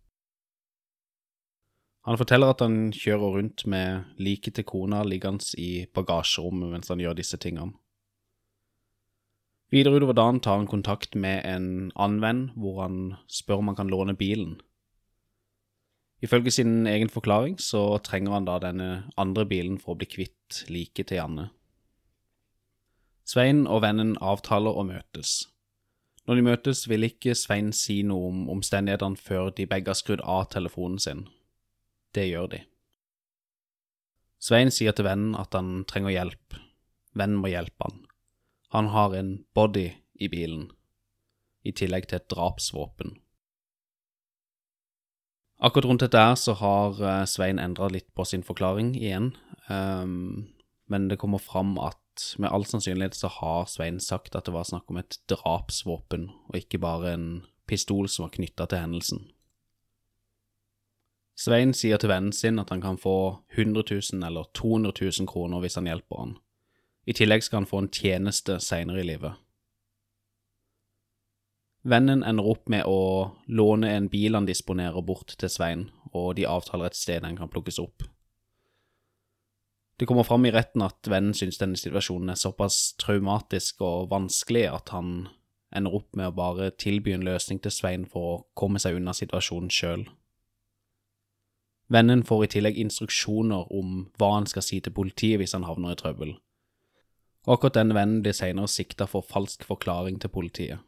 Han 2.05 2.19
forteller 2.21 2.53
at 2.53 2.61
han 2.61 2.93
kjører 2.93 3.39
rundt 3.39 3.65
med 3.71 4.19
liket 4.21 4.59
til 4.59 4.67
kona 4.69 5.01
liggende 5.09 5.57
i 5.57 5.87
bagasjerommet 5.97 6.75
mens 6.75 6.93
han 6.93 7.01
gjør 7.01 7.17
disse 7.17 7.41
tingene. 7.41 7.73
Videre 9.73 9.97
utover 9.97 10.15
dagen 10.15 10.43
tar 10.45 10.61
han 10.61 10.69
kontakt 10.71 11.17
med 11.17 11.41
en 11.49 11.91
annen 11.97 12.21
venn, 12.23 12.43
hvor 12.55 12.83
han 12.85 12.99
spør 13.27 13.63
om 13.63 13.73
han 13.73 13.79
kan 13.79 13.91
låne 13.91 14.15
bilen. 14.15 14.59
Ifølge 16.23 16.51
sin 16.51 16.87
egen 16.87 17.09
forklaring 17.09 17.57
så 17.59 17.99
trenger 18.05 18.37
han 18.37 18.47
da 18.47 18.59
denne 18.63 18.91
andre 19.17 19.47
bilen 19.49 19.81
for 19.81 19.95
å 19.95 19.99
bli 20.01 20.09
kvitt 20.09 20.61
liket 20.69 21.11
til 21.11 21.19
Janne. 21.19 21.49
Svein 23.25 23.65
og 23.67 23.81
vennen 23.83 24.15
avtaler 24.21 24.77
å 24.77 24.85
møtes. 24.85 25.49
Når 26.29 26.37
de 26.37 26.45
møtes, 26.45 26.85
vil 26.89 27.09
ikke 27.09 27.35
Svein 27.37 27.73
si 27.77 28.03
noe 28.05 28.29
om 28.29 28.45
omstendighetene 28.53 29.21
før 29.21 29.51
de 29.57 29.67
begge 29.69 29.93
har 29.93 29.99
skrudd 29.99 30.23
av 30.25 30.47
telefonen 30.53 31.01
sin. 31.01 31.27
Det 32.15 32.29
gjør 32.29 32.49
de. 32.55 32.63
Svein 34.45 34.71
sier 34.75 34.95
til 34.95 35.07
vennen 35.07 35.35
at 35.41 35.57
han 35.57 35.83
trenger 35.89 36.15
hjelp. 36.15 36.57
Vennen 37.17 37.41
må 37.41 37.51
hjelpe 37.51 37.89
han. 37.89 38.01
Han 38.75 38.91
har 38.93 39.15
en 39.17 39.37
body 39.57 39.89
i 40.21 40.29
bilen, 40.31 40.69
i 41.65 41.73
tillegg 41.73 42.09
til 42.11 42.21
et 42.21 42.31
drapsvåpen. 42.33 43.15
Akkurat 45.65 45.87
rundt 45.89 46.03
dette 46.05 46.21
her 46.21 46.35
så 46.37 46.57
har 46.59 46.99
eh, 46.99 47.23
Svein 47.31 47.61
endra 47.63 47.89
litt 47.89 48.11
på 48.19 48.27
sin 48.29 48.43
forklaring 48.45 48.93
igjen, 48.99 49.31
um, 49.71 50.51
men 50.91 51.07
det 51.09 51.21
kommer 51.23 51.41
fram 51.41 51.79
at 51.81 52.01
med 52.43 52.51
all 52.51 52.67
sannsynlighet 52.69 53.17
så 53.17 53.31
har 53.39 53.71
Svein 53.71 54.01
sagt 54.03 54.37
at 54.37 54.45
det 54.47 54.55
var 54.55 54.67
snakk 54.69 54.91
om 54.93 54.99
et 55.01 55.17
drapsvåpen, 55.31 56.29
og 56.51 56.59
ikke 56.59 56.83
bare 56.83 57.15
en 57.15 57.29
pistol 57.71 58.11
som 58.13 58.27
var 58.27 58.35
knytta 58.37 58.67
til 58.69 58.83
hendelsen. 58.83 59.23
Svein 61.35 61.75
sier 61.75 61.99
til 61.99 62.13
vennen 62.13 62.33
sin 62.33 62.61
at 62.63 62.71
han 62.71 62.83
kan 62.83 62.99
få 63.01 63.43
100 63.57 63.83
000 63.91 64.27
eller 64.27 64.47
200 64.55 64.93
000 65.01 65.27
kroner 65.31 65.63
hvis 65.65 65.75
han 65.81 65.89
hjelper 65.91 66.21
han. 66.21 66.37
I 67.07 67.13
tillegg 67.13 67.43
skal 67.45 67.63
han 67.63 67.69
få 67.69 67.83
en 67.83 67.91
tjeneste 67.93 68.61
seinere 68.63 69.03
i 69.03 69.09
livet. 69.09 69.35
Vennen 71.85 72.23
ender 72.25 72.47
opp 72.49 72.71
med 72.73 72.87
å 72.89 73.35
låne 73.53 73.91
en 73.93 74.07
bil 74.09 74.39
han 74.39 74.47
disponerer 74.49 75.05
bort 75.05 75.35
til 75.37 75.51
Svein, 75.53 75.91
og 76.17 76.39
de 76.39 76.47
avtaler 76.49 76.89
et 76.89 76.97
sted 76.97 77.21
den 77.27 77.37
kan 77.37 77.51
plukkes 77.53 77.83
opp. 77.83 78.07
Det 80.01 80.09
kommer 80.09 80.25
fram 80.25 80.47
i 80.49 80.53
retten 80.55 80.83
at 80.83 81.07
vennen 81.11 81.37
synes 81.37 81.61
denne 81.61 81.79
situasjonen 81.79 82.33
er 82.33 82.41
såpass 82.41 82.95
traumatisk 82.99 83.85
og 83.85 84.09
vanskelig 84.11 84.65
at 84.71 84.95
han 84.95 85.29
ender 85.75 85.99
opp 85.99 86.17
med 86.17 86.31
å 86.31 86.35
bare 86.35 86.73
tilby 86.81 87.13
en 87.15 87.27
løsning 87.27 87.61
til 87.63 87.75
Svein 87.75 88.09
for 88.09 88.31
å 88.31 88.43
komme 88.59 88.81
seg 88.83 88.97
unna 88.97 89.13
situasjonen 89.15 89.71
sjøl. 89.71 90.07
Vennen 91.93 92.25
får 92.25 92.45
i 92.45 92.51
tillegg 92.57 92.79
instruksjoner 92.81 93.69
om 93.75 94.07
hva 94.19 94.31
han 94.39 94.49
skal 94.49 94.65
si 94.65 94.81
til 94.81 94.95
politiet 94.97 95.41
hvis 95.41 95.53
han 95.57 95.67
havner 95.69 95.93
i 95.93 96.01
trøbbel. 96.01 96.33
Og 97.45 97.57
akkurat 97.59 97.77
denne 97.77 97.97
vennen 97.97 98.23
blir 98.25 98.37
senere 98.37 98.71
sikta 98.73 99.07
for 99.11 99.27
falsk 99.27 99.67
forklaring 99.69 100.17
til 100.23 100.33
politiet. 100.33 100.81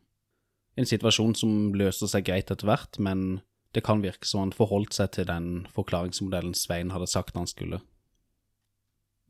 En 0.77 0.89
situasjon 0.89 1.35
som 1.37 1.53
løser 1.77 2.09
seg 2.09 2.27
greit 2.29 2.51
etter 2.53 2.69
hvert, 2.69 2.97
men 3.01 3.43
det 3.77 3.85
kan 3.85 4.01
virke 4.01 4.29
som 4.29 4.41
han 4.45 4.57
forholdt 4.57 4.97
seg 4.97 5.13
til 5.17 5.29
den 5.29 5.67
forklaringsmodellen 5.77 6.57
Svein 6.57 6.95
hadde 6.95 7.09
sagt 7.13 7.37
han 7.37 7.49
skulle. 7.49 7.83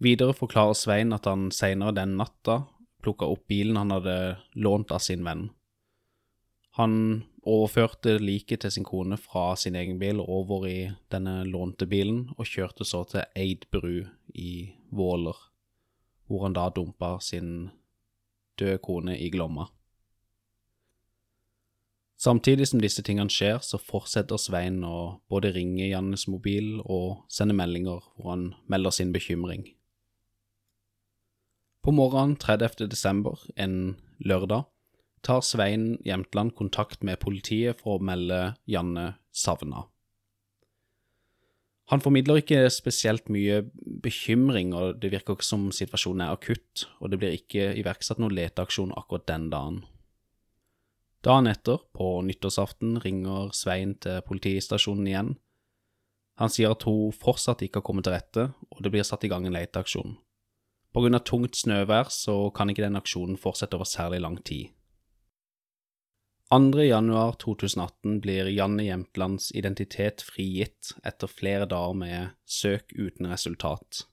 Videre 0.03 0.37
forklarer 0.37 0.77
Svein 0.79 1.15
at 1.17 1.27
han 1.27 1.49
senere 1.55 1.95
den 1.97 2.15
natta 2.21 2.61
plukka 3.03 3.27
opp 3.31 3.47
bilen 3.51 3.79
han 3.79 3.95
hadde 3.95 4.17
lånt 4.55 4.93
av 4.95 5.03
sin 5.03 5.25
venn. 5.27 5.49
Han 6.77 7.25
overførte 7.47 8.19
liket 8.21 8.61
til 8.61 8.73
sin 8.75 8.85
kone 8.85 9.17
fra 9.17 9.55
sin 9.57 9.79
egen 9.81 9.97
bil 10.01 10.21
over 10.21 10.67
i 10.69 10.91
denne 11.13 11.39
lånte 11.49 11.87
bilen, 11.89 12.27
og 12.37 12.51
kjørte 12.51 12.85
så 12.85 13.01
til 13.09 13.25
Eid 13.33 13.65
bru 13.73 14.05
i 14.35 14.75
Våler, 14.93 15.39
hvor 16.29 16.45
han 16.45 16.57
da 16.59 16.67
dumpa 16.69 17.17
sin 17.25 17.71
døde 18.61 18.77
kone 18.85 19.17
i 19.17 19.31
Glomma. 19.33 19.71
Samtidig 22.21 22.69
som 22.69 22.81
disse 22.81 23.05
tingene 23.05 23.33
skjer, 23.33 23.61
så 23.65 23.81
fortsetter 23.81 24.41
Svein 24.41 24.83
å 24.85 25.23
både 25.33 25.55
ringe 25.57 25.89
Jannes 25.89 26.27
mobil 26.29 26.81
og 26.85 27.25
sende 27.33 27.57
meldinger 27.57 28.05
hvor 28.17 28.33
han 28.35 28.47
melder 28.73 28.93
sin 28.93 29.17
bekymring. 29.17 29.65
På 31.85 31.93
morgenen 31.93 32.37
30. 32.41 32.89
desember, 32.91 33.41
en 33.57 33.97
lørdag, 34.19 34.65
tar 35.23 35.43
Svein 35.45 35.97
Jämtland 36.05 36.55
kontakt 36.55 37.03
med 37.03 37.21
politiet 37.23 37.81
for 37.81 37.97
å 37.97 38.05
melde 38.05 38.57
Janne 38.67 39.15
savna. 39.33 39.87
Han 41.87 42.03
formidler 42.03 42.41
ikke 42.41 42.65
spesielt 42.75 43.29
mye 43.31 43.61
bekymring, 44.03 44.73
og 44.75 44.99
det 44.99 45.13
virker 45.13 45.37
ikke 45.37 45.47
som 45.47 45.69
situasjonen 45.71 46.25
er 46.25 46.35
akutt, 46.35 46.89
og 46.99 47.13
det 47.13 47.21
blir 47.23 47.37
ikke 47.37 47.69
iverksatt 47.79 48.19
noen 48.19 48.35
leteaksjon 48.35 48.95
akkurat 48.99 49.29
den 49.31 49.47
dagen. 49.53 49.85
Dagen 51.27 51.47
etter, 51.51 51.79
på 51.95 52.21
nyttårsaften, 52.27 52.99
ringer 53.03 53.53
Svein 53.55 53.95
til 54.03 54.19
politistasjonen 54.27 55.07
igjen. 55.11 55.33
Han 56.43 56.53
sier 56.53 56.75
at 56.75 56.85
hun 56.87 57.15
fortsatt 57.15 57.63
ikke 57.65 57.81
har 57.81 57.87
kommet 57.87 58.07
til 58.07 58.17
rette, 58.17 58.49
og 58.75 58.83
det 58.83 58.93
blir 58.93 59.07
satt 59.07 59.25
i 59.25 59.31
gang 59.31 59.47
en 59.47 59.55
leteaksjon. 59.55 60.19
På 60.93 61.03
grunn 61.03 61.19
av 61.19 61.25
tungt 61.29 61.59
snøvær 61.59 62.11
så 62.13 62.49
kan 62.57 62.71
ikke 62.73 62.85
den 62.85 62.99
aksjonen 62.99 63.39
fortsette 63.41 63.79
over 63.79 63.89
særlig 63.89 64.21
lang 64.25 64.39
tid. 64.43 64.73
2. 66.51 66.83
januar 66.83 67.33
2018 67.33 68.21
blir 68.21 68.47
Janne 68.47 68.85
Jämtlands 68.85 69.53
identitet 69.53 70.23
frigitt 70.23 70.93
etter 71.03 71.27
flere 71.27 71.67
dager 71.67 71.95
med 71.99 72.29
søk 72.45 72.93
uten 72.93 73.27
resultat. 73.27 74.07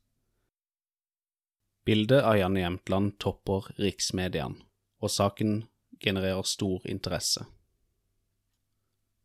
Bildet 1.85 2.23
av 2.23 2.37
Janne 2.37 2.63
Jämtland 2.63 3.19
topper 3.19 3.69
riksmediene, 3.77 4.57
og 4.97 5.13
saken 5.13 5.67
genererer 6.01 6.41
stor 6.41 6.81
interesse. 6.89 7.45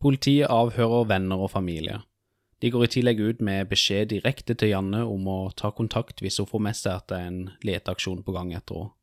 Politiet 0.05 0.53
avhører 0.53 1.09
venner 1.09 1.47
og 1.49 1.55
familie. 1.57 2.03
De 2.61 2.68
går 2.71 2.85
i 2.85 2.92
tillegg 2.92 3.25
ut 3.25 3.40
med 3.40 3.73
beskjed 3.73 4.12
direkte 4.12 4.53
til 4.53 4.75
Janne 4.75 5.07
om 5.09 5.33
å 5.33 5.40
ta 5.57 5.73
kontakt 5.73 6.21
hvis 6.21 6.42
hun 6.42 6.53
får 6.53 6.64
med 6.68 6.77
seg 6.77 7.01
at 7.01 7.09
det 7.09 7.23
er 7.23 7.33
en 7.33 7.42
leteaksjon 7.64 8.21
på 8.27 8.37
gang 8.37 8.53
etter 8.53 8.83
henne. 8.85 8.97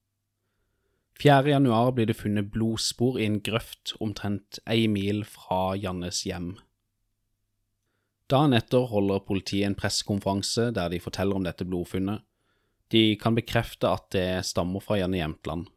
4. 1.22 1.48
januar 1.50 1.92
blir 1.92 2.06
det 2.06 2.18
funnet 2.20 2.52
blodspor 2.52 3.20
i 3.20 3.26
en 3.26 3.40
grøft 3.40 3.94
omtrent 4.04 4.60
ei 4.68 4.90
mil 4.92 5.24
fra 5.24 5.76
Jannes 5.80 6.26
hjem. 6.28 6.58
Dagen 8.28 8.56
etter 8.58 8.90
holder 8.90 9.22
politiet 9.24 9.70
en 9.70 9.78
pressekonferanse 9.80 10.72
der 10.76 10.92
de 10.92 11.00
forteller 11.00 11.40
om 11.40 11.46
dette 11.46 11.68
blodfunnet. 11.68 12.26
De 12.92 13.16
kan 13.22 13.38
bekrefte 13.38 13.88
at 13.88 14.10
det 14.12 14.28
stammer 14.50 14.84
fra 14.84 15.00
Janne 15.00 15.22
Jämtland. 15.22 15.70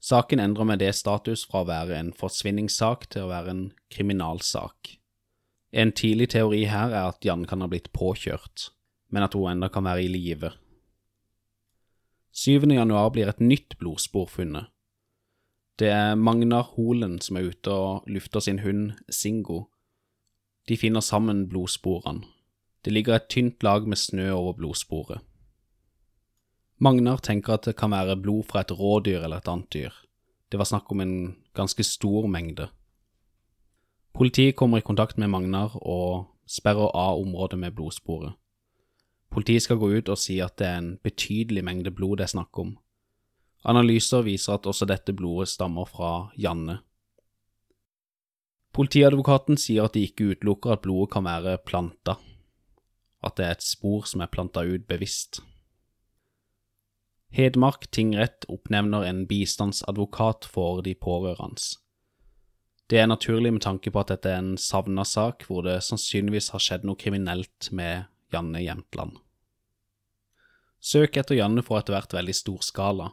Saken 0.00 0.40
endrer 0.40 0.68
med 0.68 0.80
det 0.80 0.92
status 0.96 1.44
fra 1.48 1.62
å 1.62 1.68
være 1.68 1.96
en 1.98 2.12
forsvinningssak 2.16 3.08
til 3.12 3.26
å 3.26 3.32
være 3.32 3.52
en 3.52 3.64
kriminalsak. 3.92 4.96
En 5.72 5.92
tidlig 5.92 6.30
teori 6.32 6.64
her 6.70 6.92
er 6.92 7.12
at 7.12 7.24
Janne 7.24 7.48
kan 7.50 7.64
ha 7.64 7.68
blitt 7.68 7.92
påkjørt, 7.96 8.70
men 9.12 9.26
at 9.26 9.36
hun 9.36 9.50
ennå 9.52 9.68
kan 9.72 9.84
være 9.84 10.04
i 10.04 10.12
live. 10.12 10.52
7. 12.34 12.66
januar 12.66 13.12
blir 13.14 13.28
et 13.30 13.38
nytt 13.38 13.76
blodspor 13.78 14.26
funnet. 14.26 14.66
Det 15.78 15.86
er 15.86 16.16
Magnar 16.18 16.64
Holen 16.74 17.20
som 17.22 17.36
er 17.38 17.46
ute 17.46 17.70
og 17.70 18.08
lufter 18.10 18.42
sin 18.42 18.58
hund 18.64 18.96
Singo. 19.06 19.68
De 20.66 20.74
finner 20.76 21.00
sammen 21.00 21.44
blodsporene. 21.46 22.26
Det 22.84 22.92
ligger 22.92 23.14
et 23.14 23.30
tynt 23.30 23.62
lag 23.62 23.86
med 23.86 24.02
snø 24.02 24.32
over 24.34 24.58
blodsporet. 24.58 25.22
Magnar 26.82 27.22
tenker 27.22 27.54
at 27.54 27.70
det 27.70 27.76
kan 27.78 27.94
være 27.94 28.18
blod 28.18 28.50
fra 28.50 28.66
et 28.66 28.74
rådyr 28.74 29.22
eller 29.22 29.38
et 29.38 29.48
annet 29.48 29.70
dyr. 29.72 29.94
Det 30.50 30.58
var 30.58 30.66
snakk 30.66 30.90
om 30.90 31.00
en 31.00 31.36
ganske 31.54 31.86
stor 31.86 32.26
mengde. 32.26 32.66
Politiet 34.14 34.56
kommer 34.56 34.82
i 34.82 34.86
kontakt 34.86 35.18
med 35.18 35.30
Magnar 35.30 35.78
og 35.80 36.26
sperrer 36.46 36.90
av 36.90 37.22
området 37.22 37.58
med 37.58 37.78
blodsporet. 37.78 38.34
Politiet 39.30 39.64
skal 39.64 39.80
gå 39.80 39.90
ut 39.96 40.08
og 40.12 40.18
si 40.20 40.38
at 40.42 40.56
det 40.60 40.66
er 40.68 40.80
en 40.80 40.90
betydelig 41.02 41.64
mengde 41.66 41.92
blod 41.94 42.18
det 42.20 42.28
er 42.28 42.34
snakk 42.36 42.58
om. 42.58 42.74
Analyser 43.64 44.26
viser 44.26 44.58
at 44.58 44.66
også 44.68 44.86
dette 44.86 45.14
blodet 45.16 45.48
stammer 45.48 45.88
fra 45.88 46.30
Janne. 46.36 46.82
Politiadvokaten 48.74 49.56
sier 49.60 49.86
at 49.86 49.94
de 49.94 50.02
ikke 50.04 50.34
utelukker 50.34 50.74
at 50.74 50.82
blodet 50.84 51.12
kan 51.14 51.24
være 51.24 51.58
planta, 51.64 52.18
at 53.24 53.36
det 53.38 53.46
er 53.46 53.56
et 53.56 53.64
spor 53.64 54.04
som 54.10 54.24
er 54.24 54.32
planta 54.32 54.64
ut 54.66 54.86
bevisst. 54.90 55.40
Hedmark 57.34 57.88
tingrett 57.90 58.46
oppnevner 58.50 59.06
en 59.08 59.24
bistandsadvokat 59.26 60.46
for 60.46 60.82
de 60.86 60.94
pårørende. 60.94 61.78
Det 62.90 63.00
er 63.00 63.08
naturlig 63.08 63.52
med 63.54 63.64
tanke 63.64 63.90
på 63.90 64.02
at 64.02 64.12
dette 64.12 64.30
er 64.30 64.42
en 64.42 64.58
savna 64.60 65.06
sak 65.08 65.46
hvor 65.48 65.64
det 65.66 65.80
sannsynligvis 65.82 66.52
har 66.54 66.62
skjedd 66.62 66.84
noe 66.84 67.00
kriminelt 67.00 67.70
med 67.72 68.04
Janne 68.34 68.62
Jämtland. 68.64 69.20
Søk 70.84 71.16
etter 71.16 71.38
Janne 71.38 71.62
får 71.64 71.80
etter 71.80 71.96
hvert 71.96 72.16
veldig 72.18 72.34
stor 72.36 72.64
skala. 72.66 73.12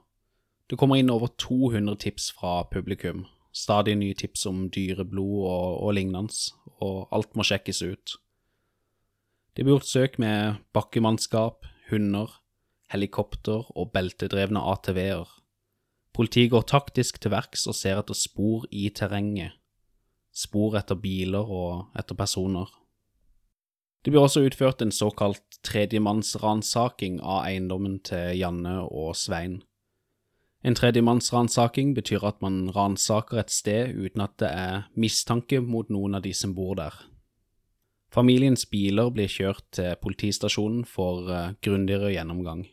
Det 0.68 0.76
kommer 0.80 1.00
inn 1.00 1.12
over 1.12 1.32
200 1.40 1.96
tips 2.04 2.32
fra 2.36 2.66
publikum, 2.72 3.26
stadig 3.56 3.96
nye 4.00 4.16
tips 4.18 4.46
om 4.50 4.66
dyreblod 4.72 5.38
og, 5.48 5.78
og 5.86 5.96
lignende, 5.96 6.52
og 6.84 7.08
alt 7.16 7.36
må 7.36 7.46
sjekkes 7.48 7.82
ut. 7.84 8.18
Det 9.56 9.64
blir 9.64 9.76
gjort 9.76 9.90
søk 9.90 10.18
med 10.24 10.62
bakkemannskap, 10.76 11.68
hunder, 11.90 12.32
helikopter 12.92 13.68
og 13.76 13.92
beltedrevne 13.96 14.64
ATV-er. 14.74 15.28
Politiet 16.16 16.52
går 16.52 16.68
taktisk 16.68 17.20
til 17.24 17.32
verks 17.32 17.68
og 17.72 17.76
ser 17.76 18.00
etter 18.00 18.16
spor 18.16 18.68
i 18.72 18.90
terrenget, 18.96 19.56
spor 20.32 20.76
etter 20.80 21.00
biler 21.00 21.48
og 21.48 22.00
etter 22.00 22.20
personer. 22.20 22.68
Det 24.02 24.10
blir 24.10 24.24
også 24.24 24.42
utført 24.48 24.82
en 24.82 24.94
såkalt 24.94 25.60
tredjemannsransaking 25.68 27.20
av 27.22 27.44
eiendommen 27.46 28.00
til 28.06 28.34
Janne 28.40 28.80
og 28.88 29.14
Svein. 29.20 29.60
En 30.66 30.78
tredjemannsransaking 30.78 31.94
betyr 31.98 32.26
at 32.26 32.42
man 32.42 32.68
ransaker 32.74 33.42
et 33.42 33.54
sted 33.54 33.94
uten 33.94 34.26
at 34.26 34.36
det 34.42 34.50
er 34.50 34.84
mistanke 34.98 35.62
mot 35.62 35.90
noen 35.90 36.18
av 36.18 36.26
de 36.26 36.34
som 36.38 36.54
bor 36.58 36.76
der. 36.78 36.98
Familiens 38.12 38.66
biler 38.70 39.10
blir 39.14 39.32
kjørt 39.32 39.64
til 39.78 39.96
politistasjonen 40.04 40.84
for 40.86 41.30
uh, 41.32 41.54
grundigere 41.64 42.12
gjennomgang. 42.12 42.66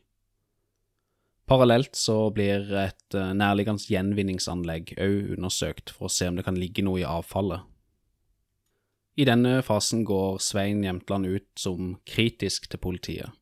Parallelt 1.49 1.97
så 1.97 2.27
blir 2.35 2.67
et 2.77 3.17
uh, 3.17 3.33
nærliggende 3.37 3.85
gjenvinningsanlegg 3.89 4.97
òg 4.99 5.35
undersøkt 5.39 5.95
for 5.95 6.09
å 6.09 6.13
se 6.13 6.29
om 6.29 6.37
det 6.37 6.45
kan 6.49 6.59
ligge 6.59 6.85
noe 6.85 7.01
i 7.01 7.07
avfallet. 7.09 7.65
I 9.19 9.25
denne 9.27 9.65
fasen 9.67 10.05
går 10.07 10.39
Svein 10.39 10.85
Jämtland 10.85 11.27
ut 11.27 11.49
som 11.59 11.97
kritisk 12.07 12.69
til 12.71 12.79
politiet. 12.79 13.33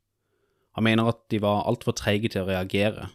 Han 0.73 0.87
mener 0.89 1.11
at 1.11 1.27
de 1.29 1.41
var 1.45 1.67
altfor 1.69 1.93
treige 1.97 2.31
til 2.33 2.47
å 2.47 2.49
reagere. 2.49 3.11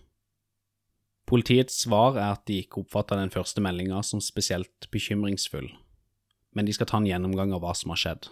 Politiets 1.26 1.80
svar 1.82 2.19
er 2.19 2.36
at 2.36 2.43
de 2.45 2.60
ikke 2.62 2.84
oppfatta 2.84 3.17
den 3.17 3.34
første 3.34 3.63
meldinga 3.65 4.04
som 4.06 4.21
spesielt 4.21 4.89
bekymringsfull, 4.93 5.71
men 6.54 6.67
de 6.67 6.76
skal 6.78 6.89
ta 6.91 7.00
en 7.02 7.08
gjennomgang 7.10 7.54
av 7.56 7.63
hva 7.63 7.74
som 7.78 7.93
har 7.95 8.02
skjedd. 8.02 8.30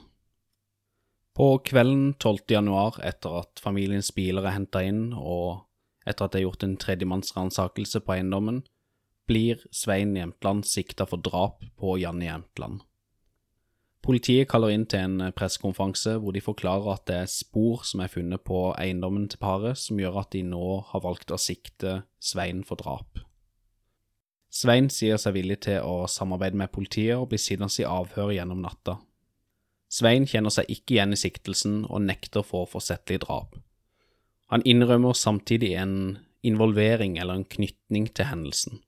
På 1.33 1.55
kvelden 1.65 2.11
12. 2.19 2.43
januar, 2.51 2.99
etter 3.05 3.37
at 3.39 3.61
familiens 3.63 4.11
biler 4.13 4.45
er 4.45 4.57
henta 4.57 4.83
inn, 4.85 5.07
og 5.13 5.63
etter 6.05 6.27
at 6.27 6.35
det 6.35 6.41
er 6.41 6.45
gjort 6.49 6.65
en 6.67 6.77
tredjemannsransakelse 6.81 8.03
på 8.05 8.17
eiendommen, 8.17 8.61
blir 9.29 9.61
Svein 9.71 10.13
Jämtland 10.17 10.67
sikta 10.67 11.07
for 11.09 11.21
drap 11.21 11.63
på 11.79 11.97
Janne 12.01 12.27
Jämtland. 12.27 12.83
Politiet 14.05 14.47
kaller 14.47 14.71
inn 14.71 14.85
til 14.89 15.03
en 15.03 15.31
pressekonferanse 15.35 16.15
hvor 16.23 16.33
de 16.35 16.41
forklarer 16.41 16.93
at 16.93 17.05
det 17.09 17.17
er 17.23 17.31
spor 17.31 17.83
som 17.87 17.99
er 18.03 18.11
funnet 18.11 18.41
på 18.47 18.69
eiendommen 18.79 19.27
til 19.29 19.41
paret, 19.41 19.77
som 19.77 19.99
gjør 19.99 20.21
at 20.21 20.31
de 20.33 20.43
nå 20.47 20.79
har 20.91 21.03
valgt 21.03 21.33
å 21.35 21.41
sikte 21.41 22.01
Svein 22.23 22.63
for 22.67 22.79
drap. 22.79 23.19
Svein 24.49 24.87
sier 24.89 25.19
seg 25.21 25.35
villig 25.35 25.59
til 25.67 25.83
å 25.85 26.07
samarbeide 26.09 26.57
med 26.57 26.71
politiet 26.73 27.19
og 27.19 27.27
blir 27.29 27.41
sittende 27.41 27.69
i 27.83 27.85
avhør 27.85 28.31
gjennom 28.33 28.63
natta. 28.63 28.97
Svein 29.89 30.25
kjenner 30.29 30.53
seg 30.53 30.69
ikke 30.69 30.95
igjen 30.95 31.13
i 31.13 31.19
siktelsen 31.19 31.83
og 31.89 32.01
nekter 32.05 32.45
for 32.45 32.69
forsettlig 32.69 33.19
drap. 33.25 33.57
Han 34.49 34.65
innrømmer 34.65 35.13
samtidig 35.13 35.75
en 35.77 35.95
involvering 36.45 37.19
eller 37.19 37.37
en 37.37 37.45
knytning 37.45 38.07
til 38.15 38.29
hendelsen. 38.31 38.79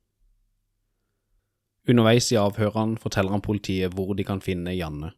Underveis 1.89 2.28
i 2.30 2.38
avhørene 2.38 3.00
forteller 3.02 3.34
han 3.34 3.41
politiet 3.41 3.96
hvor 3.98 4.13
de 4.13 4.26
kan 4.26 4.41
finne 4.44 4.76
Janne. 4.76 5.15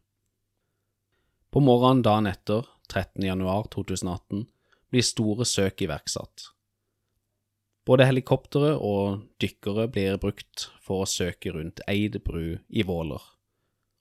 På 1.52 1.60
morgenen 1.60 2.02
dagen 2.02 2.26
etter, 2.26 2.64
13. 2.88 3.20
januar 3.26 3.68
2018, 3.74 4.46
blir 4.90 5.04
store 5.04 5.44
søk 5.44 5.84
iverksatt. 5.84 6.48
Både 7.84 8.06
helikoptre 8.08 8.72
og 8.80 9.26
dykkere 9.42 9.90
blir 9.92 10.16
brukt 10.22 10.70
for 10.80 11.04
å 11.04 11.08
søke 11.10 11.52
rundt 11.52 11.82
Eid 11.90 12.16
bru 12.24 12.56
i 12.56 12.84
Våler, 12.88 13.20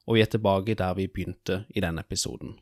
og 0.07 0.15
vi 0.15 0.23
er 0.23 0.31
tilbake 0.31 0.77
der 0.79 0.95
vi 0.95 1.09
begynte 1.11 1.65
i 1.75 1.83
denne 1.83 2.05
episoden. 2.07 2.55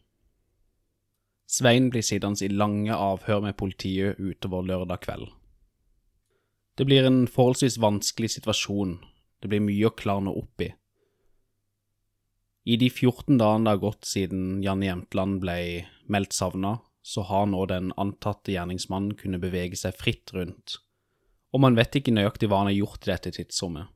Svein 1.46 1.92
blir 1.94 2.02
sittende 2.02 2.42
i 2.48 2.50
lange 2.50 2.96
avhør 2.96 3.46
med 3.46 3.60
politiet 3.60 4.18
utover 4.18 4.66
lørdag 4.66 5.06
kveld. 5.06 5.30
Det 6.80 6.88
blir 6.90 7.06
en 7.06 7.28
forholdsvis 7.30 7.78
vanskelig 7.84 8.32
situasjon 8.40 8.98
det 9.42 9.52
blir 9.52 9.64
mye 9.66 9.90
å 9.90 9.96
klarne 9.98 10.34
opp 10.34 10.64
i. 10.64 10.70
I 12.70 12.78
de 12.78 12.92
14 12.94 13.40
dagene 13.42 13.66
det 13.66 13.74
har 13.74 13.82
gått 13.82 14.06
siden 14.06 14.62
Janne 14.62 14.86
Jemtland 14.86 15.40
ble 15.42 15.58
meldt 16.12 16.36
savna, 16.38 16.78
så 17.02 17.24
har 17.26 17.48
nå 17.50 17.64
den 17.66 17.90
antatte 17.98 18.54
gjerningsmannen 18.54 19.16
kunnet 19.18 19.42
bevege 19.42 19.80
seg 19.80 19.98
fritt 19.98 20.30
rundt, 20.36 20.78
og 21.52 21.64
man 21.66 21.76
vet 21.78 21.98
ikke 21.98 22.14
nøyaktig 22.14 22.52
hva 22.52 22.62
han 22.62 22.70
har 22.70 22.78
gjort 22.78 23.08
i 23.08 23.12
dette 23.12 23.34
tidsrommet. 23.40 23.90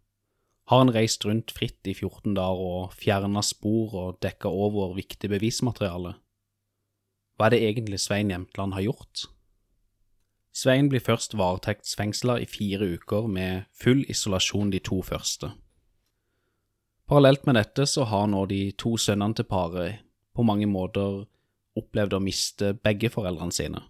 Har 0.65 0.81
han 0.81 0.89
reist 0.89 1.21
rundt 1.27 1.53
fritt 1.53 1.85
i 1.85 1.93
14 1.93 2.33
dager 2.33 2.61
og 2.65 2.95
fjerna 2.97 3.43
spor 3.45 3.93
og 4.01 4.21
dekka 4.25 4.49
over 4.49 4.95
viktig 4.97 5.29
bevismateriale? 5.29 6.15
Hva 7.37 7.45
er 7.45 7.53
det 7.53 7.65
egentlig 7.67 7.99
Svein 8.01 8.31
Jemtland 8.33 8.73
har 8.73 8.87
gjort? 8.87 9.27
Svein 10.55 10.87
blir 10.87 11.03
først 11.03 11.33
varetektsfengsla 11.35 12.37
i 12.39 12.45
fire 12.47 12.87
uker 12.95 13.27
med 13.27 13.65
full 13.75 14.05
isolasjon 14.07 14.69
de 14.71 14.79
to 14.79 15.01
første. 15.03 15.49
Parallelt 17.07 17.43
med 17.45 17.57
dette 17.59 17.83
så 17.85 18.05
har 18.07 18.29
nå 18.31 18.45
de 18.47 18.71
to 18.79 18.93
sønnene 18.97 19.35
til 19.35 19.49
paret 19.49 20.05
på 20.35 20.45
mange 20.47 20.69
måter 20.71 21.25
opplevd 21.75 22.15
å 22.15 22.21
miste 22.23 22.71
begge 22.87 23.11
foreldrene 23.11 23.51
sine. 23.51 23.81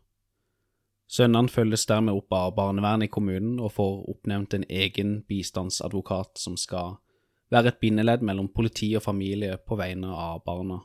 Sønnene 1.05 1.53
følges 1.53 1.85
dermed 1.85 2.17
opp 2.17 2.33
av 2.33 2.55
barnevernet 2.57 3.11
i 3.11 3.13
kommunen 3.13 3.59
og 3.61 3.75
får 3.77 4.01
oppnevnt 4.15 4.57
en 4.57 4.65
egen 4.65 5.19
bistandsadvokat 5.29 6.41
som 6.41 6.57
skal 6.57 6.97
være 7.53 7.75
et 7.75 7.79
bindeledd 7.79 8.25
mellom 8.25 8.49
politi 8.49 8.89
og 8.97 9.05
familie 9.05 9.59
på 9.61 9.77
vegne 9.77 10.09
av 10.09 10.41
barna. 10.49 10.81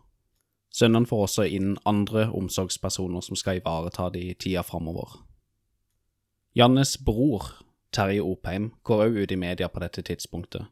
Sønnene 0.70 1.08
får 1.08 1.24
også 1.24 1.48
inn 1.48 1.72
andre 1.88 2.28
omsorgspersoner 2.36 3.24
som 3.24 3.40
skal 3.40 3.62
ivareta 3.62 4.10
de 4.12 4.28
tida 4.36 4.62
framover. 4.62 5.29
Jannes 6.52 6.96
bror, 6.98 7.44
Terje 7.94 8.24
Opheim, 8.26 8.72
går 8.82 9.04
òg 9.04 9.18
ut 9.22 9.32
i 9.32 9.38
media 9.38 9.68
på 9.70 9.78
dette 9.78 10.02
tidspunktet. 10.02 10.66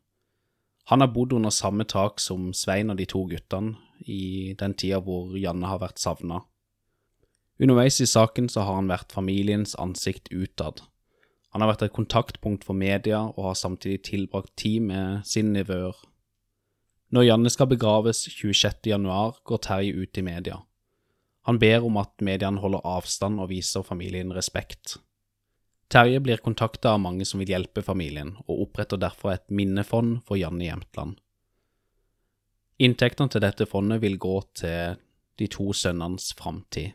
Han 0.90 1.04
har 1.04 1.12
bodd 1.14 1.36
under 1.36 1.54
samme 1.54 1.84
tak 1.86 2.18
som 2.18 2.48
Svein 2.50 2.90
og 2.90 2.98
de 2.98 3.06
to 3.06 3.22
guttene 3.30 3.76
i 4.02 4.56
den 4.58 4.74
tida 4.74 4.98
hvor 5.04 5.36
Janne 5.38 5.70
har 5.70 5.78
vært 5.78 6.02
savna. 6.02 6.40
Underveis 7.62 8.00
i 8.02 8.08
saken 8.10 8.50
så 8.50 8.66
har 8.66 8.80
han 8.80 8.90
vært 8.90 9.14
familiens 9.14 9.76
ansikt 9.78 10.32
utad. 10.32 10.82
Han 11.54 11.62
har 11.62 11.74
vært 11.74 11.86
et 11.86 11.94
kontaktpunkt 11.94 12.66
for 12.66 12.74
media 12.74 13.22
og 13.28 13.50
har 13.52 13.58
samtidig 13.62 14.02
tilbrakt 14.10 14.56
tid 14.58 14.82
med 14.90 15.26
sin 15.26 15.52
nevøer. 15.54 15.94
Når 17.14 17.30
Janne 17.30 17.54
skal 17.54 17.70
begraves 17.70 18.26
26. 18.26 18.90
januar, 18.90 19.38
går 19.44 19.62
Terje 19.62 19.94
ut 19.94 20.18
i 20.18 20.26
media. 20.26 20.58
Han 21.46 21.62
ber 21.62 21.86
om 21.86 21.96
at 22.02 22.18
mediene 22.18 22.60
holder 22.60 22.82
avstand 22.84 23.38
og 23.38 23.52
viser 23.54 23.86
familien 23.86 24.34
respekt. 24.34 24.98
Terje 25.88 26.20
blir 26.20 26.36
kontakta 26.44 26.92
av 26.92 27.00
mange 27.00 27.24
som 27.24 27.40
vil 27.40 27.54
hjelpe 27.54 27.82
familien, 27.82 28.34
og 28.44 28.66
oppretter 28.66 29.00
derfor 29.00 29.32
et 29.32 29.46
minnefond 29.48 30.18
for 30.28 30.36
Janne 30.36 30.66
Jämtland. 30.66 31.16
Inntektene 32.78 33.32
til 33.32 33.42
dette 33.42 33.66
fondet 33.66 34.02
vil 34.02 34.18
gå 34.20 34.36
til 34.60 34.98
de 35.40 35.48
to 35.48 35.72
sønnenes 35.72 36.34
framtid. 36.36 36.92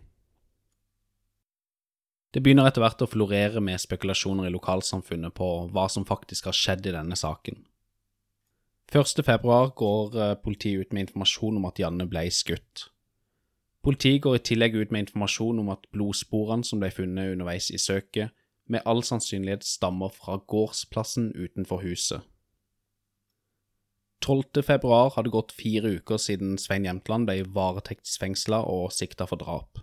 Det 2.33 2.41
begynner 2.41 2.69
etter 2.69 2.81
hvert 2.81 3.01
å 3.03 3.09
florere 3.09 3.61
med 3.61 3.81
spekulasjoner 3.81 4.47
i 4.47 4.53
lokalsamfunnet 4.53 5.35
på 5.37 5.49
hva 5.73 5.85
som 5.89 6.05
faktisk 6.05 6.49
har 6.49 6.57
skjedd 6.57 6.87
i 6.89 6.95
denne 6.95 7.17
saken. 7.17 7.59
1. 8.93 9.21
februar 9.25 9.73
går 9.77 10.17
eh, 10.21 10.33
politiet 10.41 10.85
ut 10.85 10.93
med 10.93 11.07
informasjon 11.07 11.57
om 11.57 11.67
at 11.69 11.81
Janne 11.81 12.05
ble 12.09 12.25
skutt. 12.33 12.87
Politiet 13.85 14.21
går 14.23 14.37
i 14.37 14.43
tillegg 14.49 14.77
ut 14.77 14.93
med 14.93 15.07
informasjon 15.07 15.61
om 15.61 15.71
at 15.73 15.85
blodsporene 15.93 16.65
som 16.65 16.81
ble 16.81 16.89
funnet 16.93 17.33
underveis 17.33 17.71
i 17.73 17.81
søket, 17.81 18.33
med 18.69 18.83
all 18.85 19.03
sannsynlighet 19.03 19.65
stammer 19.67 20.13
fra 20.13 20.37
gårdsplassen 20.47 21.31
utenfor 21.35 21.83
huset. 21.83 22.21
12. 24.23 24.63
februar 24.63 25.11
hadde 25.17 25.33
gått 25.33 25.51
fire 25.51 25.97
uker 25.97 26.17
siden 26.21 26.55
Svein 26.57 26.85
Jämtland 26.87 27.27
ble 27.27 27.41
varetektsfengsla 27.43 28.61
og 28.71 28.93
sikta 28.95 29.27
for 29.27 29.41
drap. 29.41 29.81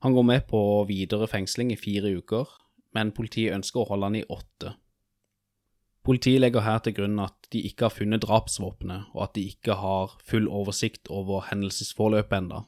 Han 0.00 0.16
går 0.16 0.24
med 0.24 0.46
på 0.48 0.60
videre 0.88 1.28
fengsling 1.28 1.72
i 1.72 1.80
fire 1.80 2.14
uker, 2.16 2.48
men 2.96 3.12
politiet 3.12 3.52
ønsker 3.56 3.82
å 3.82 3.88
holde 3.90 4.08
han 4.08 4.16
i 4.20 4.24
åtte. 4.32 4.74
Politiet 6.04 6.40
legger 6.40 6.64
her 6.64 6.80
til 6.84 6.92
grunn 6.96 7.20
at 7.24 7.48
de 7.52 7.62
ikke 7.64 7.86
har 7.86 7.94
funnet 7.94 8.24
drapsvåpenet, 8.24 9.10
og 9.16 9.22
at 9.24 9.34
de 9.36 9.46
ikke 9.48 9.76
har 9.80 10.16
full 10.24 10.48
oversikt 10.52 11.08
over 11.08 11.46
hendelsesforløpet 11.48 12.36
enda. 12.36 12.64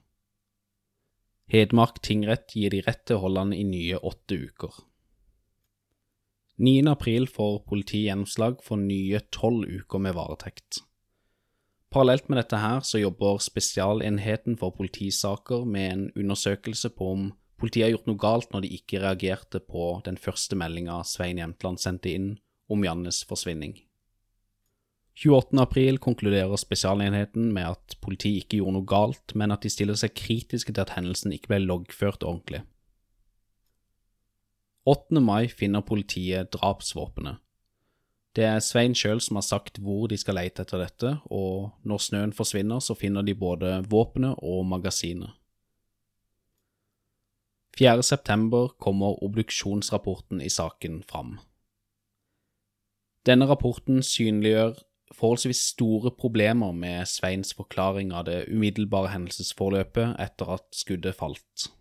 Hedmark 1.53 2.01
tingrett 2.03 2.57
gir 2.57 2.73
de 2.73 2.81
rett 2.87 3.05
til 3.07 3.19
å 3.19 3.27
holde 3.27 3.45
han 3.45 3.53
i 3.57 3.65
nye 3.69 4.01
åtte 4.01 4.41
uker. 4.49 4.81
9. 6.57 6.89
april 6.89 7.27
får 7.29 7.59
politiet 7.69 8.07
gjennomslag 8.09 8.63
for 8.65 8.81
nye 8.81 9.19
tolv 9.35 9.69
uker 9.69 10.01
med 10.01 10.15
varetekt. 10.17 10.79
Parallelt 11.93 12.31
med 12.33 12.41
dette 12.41 12.61
her 12.61 12.81
så 12.81 13.01
jobber 13.01 13.43
Spesialenheten 13.45 14.57
for 14.57 14.73
politisaker 14.77 15.67
med 15.69 15.91
en 15.93 16.07
undersøkelse 16.17 16.91
på 16.97 17.11
om 17.13 17.27
politiet 17.61 17.87
har 17.87 17.93
gjort 17.93 18.09
noe 18.09 18.21
galt 18.21 18.55
når 18.55 18.65
de 18.65 18.71
ikke 18.79 19.03
reagerte 19.05 19.61
på 19.61 19.91
den 20.09 20.17
første 20.21 20.57
meldinga 20.57 21.03
Svein 21.05 21.41
Jemtland 21.41 21.81
sendte 21.81 22.13
inn 22.13 22.31
om 22.73 22.85
Jannes 22.85 23.21
forsvinning. 23.29 23.77
28. 25.17 25.61
april 25.61 26.01
konkluderer 26.01 26.57
Spesialenheten 26.61 27.53
med 27.57 27.69
at 27.77 27.99
politiet 28.05 28.45
ikke 28.45 28.59
gjorde 28.63 28.77
noe 28.77 28.89
galt, 28.89 29.33
men 29.37 29.53
at 29.53 29.65
de 29.65 29.73
stiller 29.73 29.97
seg 29.97 30.17
kritiske 30.17 30.73
til 30.73 30.85
at 30.85 30.93
hendelsen 30.97 31.33
ikke 31.33 31.53
ble 31.53 31.63
loggført 31.65 32.25
ordentlig. 32.25 32.65
8. 34.87 35.21
mai 35.21 35.49
finner 35.49 35.83
politiet 35.83 36.53
drapsvåpenet. 36.55 37.41
Det 38.37 38.45
er 38.45 38.61
Svein 38.61 38.93
sjøl 38.95 39.19
som 39.25 39.39
har 39.41 39.47
sagt 39.47 39.81
hvor 39.83 40.07
de 40.13 40.19
skal 40.21 40.37
lete 40.39 40.63
etter 40.63 40.79
dette, 40.79 41.11
og 41.27 41.73
når 41.83 42.03
snøen 42.05 42.35
forsvinner, 42.37 42.79
så 42.79 42.95
finner 42.95 43.25
de 43.27 43.35
både 43.35 43.81
våpenet 43.91 44.39
og 44.45 44.67
magasinet. 44.69 45.33
4. 47.77 48.03
september 48.03 48.69
kommer 48.81 49.19
obduksjonsrapporten 49.25 50.41
i 50.41 50.49
saken 50.53 51.03
fram. 51.09 51.39
Denne 53.27 53.49
rapporten 53.51 54.05
synliggjør 54.07 54.79
forholdsvis 55.17 55.65
store 55.73 56.13
problemer 56.15 56.73
med 56.73 57.09
Sveins 57.11 57.51
forklaring 57.59 58.15
av 58.15 58.29
det 58.31 58.45
umiddelbare 58.53 59.11
hendelsesforløpet 59.17 60.15
etter 60.23 60.55
at 60.57 60.69
skuddet 60.77 61.19
falt. 61.19 61.73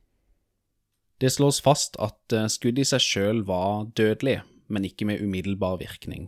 Det 1.22 1.32
slås 1.32 1.62
fast 1.64 1.96
at 2.04 2.18
skudd 2.28 2.52
skuddet 2.52 2.84
i 2.84 2.90
seg 2.90 3.04
sjøl 3.04 3.44
var 3.48 3.86
dødelig, 3.96 4.42
men 4.68 4.86
ikke 4.86 5.08
med 5.08 5.22
umiddelbar 5.24 5.80
virkning. 5.80 6.28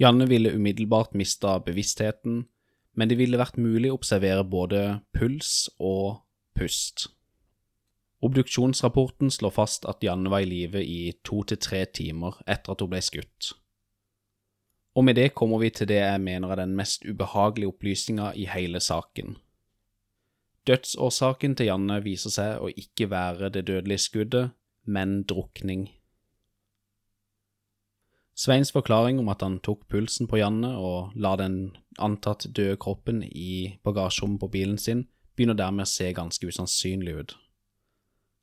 Janne 0.00 0.26
ville 0.26 0.54
umiddelbart 0.54 1.14
mista 1.14 1.58
bevisstheten, 1.62 2.46
men 2.94 3.10
det 3.10 3.18
ville 3.18 3.38
vært 3.38 3.58
mulig 3.58 3.90
å 3.92 3.98
observere 3.98 4.46
både 4.46 4.80
puls 5.14 5.68
og 5.78 6.24
pust. 6.58 7.08
Obduksjonsrapporten 8.24 9.30
slår 9.30 9.52
fast 9.52 9.84
at 9.90 10.02
Janne 10.02 10.30
var 10.32 10.42
i 10.42 10.48
live 10.48 10.80
i 10.80 11.12
to 11.26 11.42
til 11.44 11.60
tre 11.60 11.84
timer 11.84 12.38
etter 12.46 12.72
at 12.72 12.82
hun 12.82 12.90
ble 12.94 13.02
skutt. 13.04 13.52
Og 14.94 15.04
med 15.04 15.18
det 15.18 15.34
kommer 15.34 15.60
vi 15.60 15.72
til 15.74 15.90
det 15.90 16.00
jeg 16.00 16.22
mener 16.22 16.54
er 16.54 16.62
den 16.62 16.76
mest 16.78 17.04
ubehagelige 17.04 17.74
opplysninga 17.74 18.32
i 18.38 18.46
hele 18.48 18.80
saken. 18.80 19.34
Dødsårsaken 20.64 21.58
til 21.58 21.68
Janne 21.68 21.98
viser 22.04 22.32
seg 22.32 22.62
å 22.64 22.70
ikke 22.72 23.10
være 23.12 23.50
det 23.52 23.66
dødelige 23.68 24.06
skuddet, 24.06 24.54
men 24.84 25.22
drukning. 25.28 25.90
Sveins 28.34 28.72
forklaring 28.74 29.20
om 29.20 29.28
at 29.30 29.44
han 29.44 29.60
tok 29.62 29.84
pulsen 29.92 30.26
på 30.26 30.40
Janne 30.40 30.72
og 30.80 31.12
la 31.14 31.36
den 31.38 31.58
antatt 32.02 32.48
døde 32.50 32.78
kroppen 32.80 33.22
i 33.28 33.76
bagasjerommet 33.86 34.40
på 34.42 34.50
bilen 34.56 34.80
sin, 34.80 35.04
begynner 35.36 35.58
dermed 35.58 35.86
å 35.86 35.90
se 35.92 36.08
ganske 36.16 36.48
usannsynlig 36.48 37.14
ut. 37.20 37.36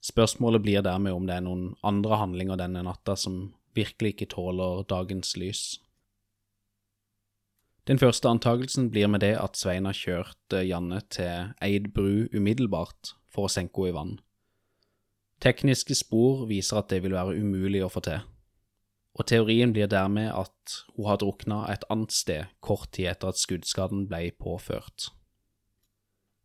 Spørsmålet 0.02 0.64
blir 0.64 0.86
dermed 0.86 1.14
om 1.14 1.26
det 1.28 1.36
er 1.36 1.46
noen 1.46 1.74
andre 1.86 2.22
handlinger 2.22 2.62
denne 2.62 2.86
natta 2.86 3.18
som 3.18 3.52
virkelig 3.76 4.16
ikke 4.16 4.32
tåler 4.36 4.86
dagens 4.90 5.36
lys. 5.38 5.64
Den 7.90 7.98
første 7.98 8.30
antakelsen 8.30 8.92
blir 8.94 9.10
med 9.10 9.24
det 9.24 9.34
at 9.42 9.58
Svein 9.58 9.88
har 9.90 9.98
kjørt 9.98 10.54
eh, 10.54 10.68
Janne 10.70 11.02
til 11.10 11.54
Eid 11.66 11.90
bru 11.96 12.28
umiddelbart 12.30 13.16
for 13.34 13.48
å 13.48 13.52
senke 13.52 13.82
henne 13.82 13.90
i 13.90 13.96
vann. 13.96 14.12
Tekniske 15.42 15.96
spor 15.98 16.46
viser 16.46 16.78
at 16.84 16.92
det 16.92 17.00
vil 17.02 17.16
være 17.18 17.40
umulig 17.42 17.82
å 17.82 17.90
få 17.90 18.04
til, 18.06 18.22
og 19.18 19.26
teorien 19.32 19.74
blir 19.74 19.90
dermed 19.90 20.30
at 20.30 20.76
hun 20.94 21.08
har 21.10 21.18
drukna 21.24 21.64
et 21.74 21.88
annet 21.90 22.14
sted 22.14 22.52
kort 22.62 22.92
tid 22.94 23.10
etter 23.16 23.34
at 23.34 23.42
skuddskaden 23.42 24.06
ble 24.12 24.30
påført. 24.38 25.10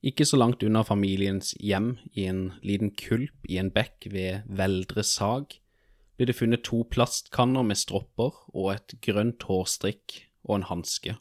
Ikke 0.07 0.24
så 0.24 0.39
langt 0.41 0.64
unna 0.64 0.80
familiens 0.87 1.53
hjem, 1.61 1.99
i 2.16 2.24
en 2.30 2.55
liten 2.64 2.95
kulp 2.97 3.45
i 3.45 3.61
en 3.61 3.72
bekk 3.74 4.09
ved 4.12 4.49
Veldre 4.49 5.05
Sag, 5.05 5.59
blir 6.16 6.30
det 6.30 6.39
funnet 6.39 6.64
to 6.64 6.80
plastkanner 6.89 7.66
med 7.66 7.76
stropper 7.76 8.32
og 8.55 8.72
et 8.72 8.97
grønt 9.05 9.45
hårstrikk 9.51 10.22
og 10.49 10.61
en 10.61 10.68
hanske. 10.70 11.18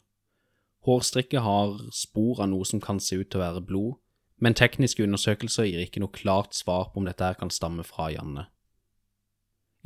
Hårstrikket 0.86 1.42
har 1.42 1.78
spor 1.94 2.42
av 2.44 2.52
noe 2.52 2.66
som 2.68 2.80
kan 2.82 3.00
se 3.02 3.18
ut 3.18 3.30
til 3.30 3.40
å 3.40 3.44
være 3.44 3.64
blod, 3.66 3.96
men 4.38 4.54
tekniske 4.54 5.02
undersøkelser 5.02 5.66
gir 5.66 5.82
ikke 5.82 6.02
noe 6.02 6.14
klart 6.14 6.54
svar 6.54 6.92
på 6.92 7.00
om 7.00 7.08
dette 7.08 7.24
her 7.24 7.38
kan 7.40 7.50
stamme 7.50 7.82
fra 7.86 8.10
Janne. 8.12 8.46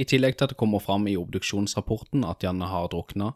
I 0.01 0.05
tillegg 0.09 0.37
til 0.37 0.47
at 0.47 0.53
det 0.55 0.61
kommer 0.61 0.83
fram 0.83 1.07
i 1.09 1.17
obduksjonsrapporten 1.21 2.25
at 2.27 2.45
Janne 2.45 2.69
har 2.69 2.91
drukna, 2.93 3.33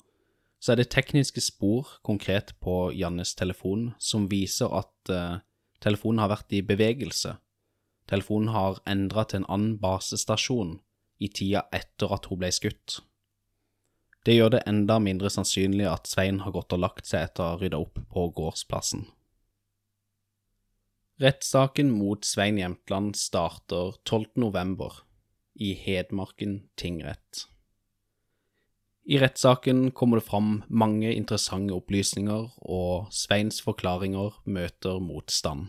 så 0.61 0.73
er 0.73 0.81
det 0.81 0.91
tekniske 0.95 1.43
spor 1.45 1.99
konkret 2.07 2.55
på 2.65 2.89
Jannes 2.97 3.35
telefon 3.37 3.91
som 4.01 4.31
viser 4.31 4.73
at 4.73 5.13
uh, 5.13 5.43
Telefonen 5.85 6.23
har 6.23 6.31
vært 6.33 6.55
i 6.57 6.63
bevegelse. 6.65 7.35
Telefonen 8.09 8.53
har 8.55 8.81
endra 8.89 9.27
til 9.29 9.43
en 9.43 9.51
annen 9.53 9.75
basestasjon 9.81 10.79
i 11.21 11.29
tida 11.29 11.67
etter 11.77 12.13
at 12.17 12.29
hun 12.31 12.41
ble 12.41 12.49
skutt. 12.55 13.03
Det 14.25 14.39
gjør 14.39 14.55
det 14.55 14.63
enda 14.69 14.97
mindre 15.05 15.29
sannsynlig 15.29 15.85
at 15.91 16.09
Svein 16.09 16.41
har 16.47 16.55
gått 16.55 16.73
og 16.73 16.81
lagt 16.81 17.09
seg 17.09 17.27
etter 17.27 17.45
å 17.45 17.49
ha 17.53 17.59
rydda 17.61 17.81
opp 17.85 18.01
på 18.13 18.29
gårdsplassen. 18.39 19.05
Rettssaken 21.21 21.93
mot 21.95 22.25
Svein 22.25 22.57
Jämtland 22.59 23.15
starter 23.21 23.93
12. 24.03 24.33
november 24.41 25.05
i 25.55 25.75
Hedmarken 25.79 26.65
tingrett. 26.75 27.45
I 29.05 29.19
rettssaken 29.21 29.91
kommer 29.91 30.17
det 30.17 30.27
fram 30.27 30.63
mange 30.69 31.13
interessante 31.13 31.77
opplysninger, 31.77 32.49
og 32.65 33.13
Sveins 33.13 33.61
forklaringer 33.61 34.41
møter 34.49 34.99
motstand. 35.05 35.69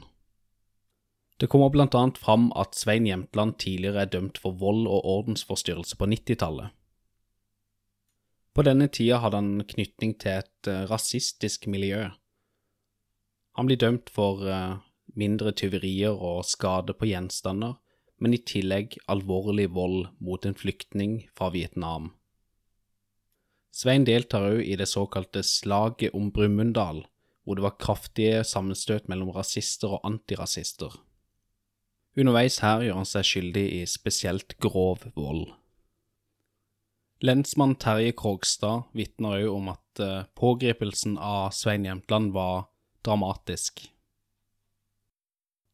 Det 1.38 1.50
kommer 1.52 1.70
blant 1.70 1.96
annet 2.00 2.18
fram 2.18 2.48
at 2.56 2.80
Svein 2.80 3.06
Jämtland 3.06 3.58
tidligere 3.60 4.06
er 4.06 4.14
dømt 4.16 4.40
for 4.40 4.56
vold 4.56 4.88
og 4.88 5.04
ordensforstyrrelse 5.04 6.00
på 6.00 6.08
90-tallet. 6.08 6.72
På 8.56 8.64
denne 8.64 8.88
tida 8.88 9.20
hadde 9.20 9.42
han 9.42 9.66
knytning 9.68 10.16
til 10.22 10.40
et 10.40 10.70
uh, 10.72 10.86
rasistisk 10.88 11.68
miljø. 11.68 12.06
Han 13.60 13.68
blir 13.68 13.80
dømt 13.82 14.12
for 14.16 14.46
uh, 14.48 14.80
mindre 15.20 15.52
tyverier 15.52 16.16
og 16.16 16.46
skade 16.48 16.96
på 16.96 17.10
gjenstander, 17.10 17.76
men 18.20 18.36
i 18.36 18.40
tillegg 18.40 18.96
alvorlig 19.12 19.68
vold 19.76 20.06
mot 20.24 20.46
en 20.48 20.56
flyktning 20.56 21.26
fra 21.36 21.50
Vietnam. 21.52 22.14
Svein 23.76 24.08
deltar 24.08 24.48
òg 24.54 24.62
i 24.64 24.78
det 24.80 24.88
såkalte 24.88 25.44
Slaget 25.44 26.16
om 26.16 26.30
Brumunddal, 26.32 27.04
hvor 27.44 27.60
det 27.60 27.66
var 27.66 27.76
kraftige 27.76 28.46
sammenstøt 28.48 29.10
mellom 29.12 29.34
rasister 29.36 29.98
og 29.98 30.08
antirasister. 30.08 30.96
Underveis 32.16 32.62
her 32.64 32.86
gjør 32.88 33.02
han 33.02 33.10
seg 33.10 33.28
skyldig 33.28 33.66
i 33.82 33.84
spesielt 33.92 34.56
grov 34.64 35.04
vold. 35.20 35.50
Lensmann 37.24 37.78
Terje 37.80 38.12
Krogstad 38.12 38.90
vitner 38.92 39.40
òg 39.46 39.54
om 39.54 39.70
at 39.72 40.02
uh, 40.04 40.26
pågripelsen 40.36 41.16
av 41.16 41.54
Svein 41.56 41.86
Jämtland 41.88 42.34
var 42.36 42.68
dramatisk. 43.08 43.86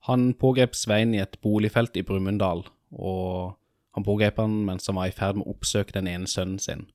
Han 0.06 0.34
pågrep 0.38 0.78
Svein 0.78 1.16
i 1.16 1.22
et 1.22 1.40
boligfelt 1.42 1.98
i 1.98 2.06
Brumunddal, 2.06 2.64
og 2.94 3.58
han 3.98 4.06
pågrep 4.06 4.38
han 4.38 4.62
mens 4.70 4.86
han 4.90 5.00
var 5.02 5.10
i 5.10 5.18
ferd 5.18 5.40
med 5.40 5.48
å 5.48 5.56
oppsøke 5.56 5.98
den 5.98 6.10
ene 6.12 6.30
sønnen 6.30 6.62
sin. 6.62 6.86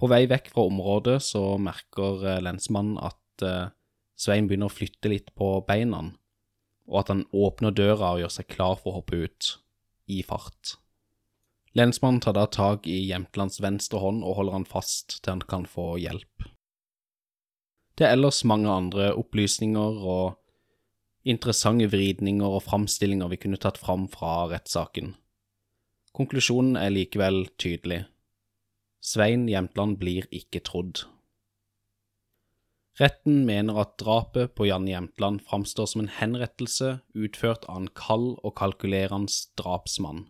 På 0.00 0.08
vei 0.08 0.24
vekk 0.28 0.50
fra 0.54 0.64
området 0.64 1.18
så 1.20 1.58
merker 1.60 2.24
eh, 2.24 2.40
lensmannen 2.40 2.96
at 3.04 3.44
uh, 3.44 3.72
Svein 4.16 4.48
begynner 4.48 4.72
å 4.72 4.72
flytte 4.72 5.12
litt 5.12 5.28
på 5.36 5.58
beina, 5.68 6.06
og 6.88 7.02
at 7.02 7.12
han 7.12 7.26
åpner 7.36 7.76
døra 7.76 8.14
og 8.14 8.24
gjør 8.24 8.38
seg 8.40 8.48
klar 8.52 8.80
for 8.80 8.92
å 8.92 9.00
hoppe 9.02 9.20
ut, 9.28 9.56
i 10.08 10.24
fart. 10.24 10.79
Lensmannen 11.78 12.20
tar 12.20 12.34
da 12.34 12.46
tak 12.50 12.86
i 12.90 12.98
Jämtlands 13.06 13.60
venstre 13.62 14.00
hånd 14.02 14.24
og 14.26 14.40
holder 14.40 14.58
han 14.58 14.66
fast 14.66 15.20
til 15.20 15.36
han 15.36 15.44
kan 15.46 15.66
få 15.70 15.94
hjelp. 16.02 16.48
Det 17.94 18.08
er 18.08 18.16
ellers 18.16 18.42
mange 18.48 18.70
andre 18.72 19.12
opplysninger 19.14 20.00
og 20.14 20.38
interessante 21.28 21.86
vridninger 21.92 22.48
og 22.48 22.64
framstillinger 22.64 23.30
vi 23.30 23.38
kunne 23.42 23.60
tatt 23.60 23.78
fram 23.78 24.08
fra 24.10 24.48
rettssaken. 24.50 25.14
Konklusjonen 26.16 26.78
er 26.80 26.90
likevel 26.90 27.44
tydelig. 27.60 28.04
Svein 29.00 29.46
Jämtland 29.48 30.00
blir 30.00 30.26
ikke 30.34 30.62
trodd. 30.66 31.04
Retten 33.00 33.46
mener 33.46 33.78
at 33.80 33.94
drapet 34.00 34.56
på 34.58 34.66
Janne 34.66 34.90
Jämtland 34.90 35.44
framstår 35.46 35.86
som 35.86 36.02
en 36.02 36.12
henrettelse 36.12 36.98
utført 37.14 37.64
av 37.68 37.84
en 37.84 37.92
kald 37.96 38.34
og 38.42 38.56
kalkulerende 38.58 39.32
drapsmann, 39.56 40.26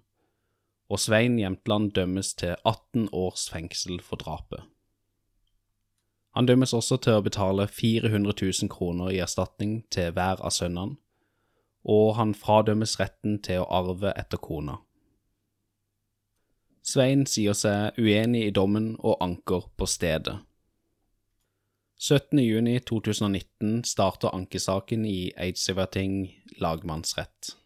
og 0.91 0.99
Svein 0.99 1.39
Jämtland 1.39 1.93
dømmes 1.95 2.35
til 2.35 2.57
18 2.65 3.09
års 3.13 3.47
fengsel 3.51 4.01
for 4.03 4.17
drapet. 4.17 4.67
Han 6.35 6.47
dømmes 6.47 6.75
også 6.75 6.97
til 7.03 7.19
å 7.19 7.23
betale 7.23 7.67
400 7.71 8.35
000 8.43 8.71
kroner 8.71 9.11
i 9.15 9.23
erstatning 9.23 9.81
til 9.91 10.11
hver 10.15 10.43
av 10.43 10.55
sønnene, 10.55 10.99
og 11.87 12.15
han 12.19 12.35
fradømmes 12.35 12.99
retten 13.01 13.39
til 13.43 13.63
å 13.63 13.71
arve 13.71 14.13
etter 14.19 14.43
kona. 14.43 14.81
Svein 16.83 17.27
sier 17.27 17.55
seg 17.55 17.99
uenig 17.99 18.47
i 18.49 18.55
dommen 18.55 18.95
og 18.99 19.19
anker 19.23 19.69
på 19.79 19.87
stedet. 19.87 20.41
17.6.2019 22.01 23.83
starter 23.85 24.33
ankesaken 24.35 25.05
i 25.05 25.33
Eidsiverting 25.37 26.31
lagmannsrett. 26.59 27.60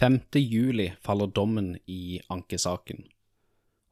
5.7 0.00 0.90
faller 1.00 1.26
dommen 1.26 1.76
i 1.86 2.20
ankesaken, 2.28 3.04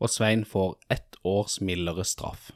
og 0.02 0.10
Svein 0.10 0.42
får 0.44 0.74
ett 0.90 1.16
års 1.22 1.60
mildere 1.62 2.04
straff. 2.04 2.50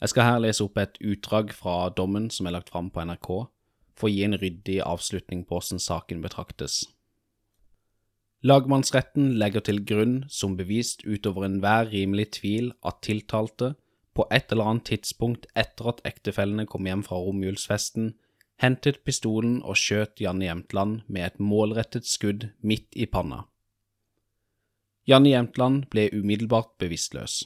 Jeg 0.00 0.10
skal 0.10 0.26
her 0.26 0.40
lese 0.42 0.64
opp 0.66 0.80
et 0.82 0.98
utdrag 0.98 1.54
fra 1.54 1.76
dommen 1.94 2.26
som 2.34 2.48
er 2.48 2.56
lagt 2.56 2.72
fram 2.74 2.90
på 2.90 3.04
NRK, 3.06 3.30
for 3.96 4.08
å 4.08 4.12
gi 4.12 4.26
en 4.26 4.36
ryddig 4.36 4.80
avslutning 4.84 5.46
på 5.46 5.56
hvordan 5.60 5.80
saken 5.80 6.26
betraktes. 6.26 6.82
Lagmannsretten 8.42 9.36
legger 9.40 9.62
til 9.64 9.80
grunn 9.86 10.18
som 10.28 10.58
bevist 10.58 11.06
utover 11.06 11.46
enhver 11.46 11.88
rimelig 11.94 12.32
tvil 12.40 12.72
at 12.84 13.00
tiltalte, 13.06 13.76
på 14.16 14.26
et 14.32 14.50
eller 14.50 14.72
annet 14.72 14.90
tidspunkt 14.90 15.46
etter 15.54 15.92
at 15.92 16.02
ektefellene 16.08 16.66
kom 16.66 16.86
hjem 16.88 17.02
fra 17.06 17.18
romjulsfesten, 17.20 18.14
hentet 18.62 19.02
pistolen 19.04 19.58
og 19.62 19.76
skjøt 19.80 20.20
Janne 20.20 20.48
Jämtland 20.48 21.02
med 21.06 21.26
et 21.26 21.38
målrettet 21.40 22.08
skudd 22.08 22.48
midt 22.60 22.96
i 22.96 23.06
panna. 23.06 23.44
Janne 25.06 25.30
Jämtland 25.30 25.86
ble 25.92 26.08
umiddelbart 26.12 26.72
bevisstløs. 26.82 27.44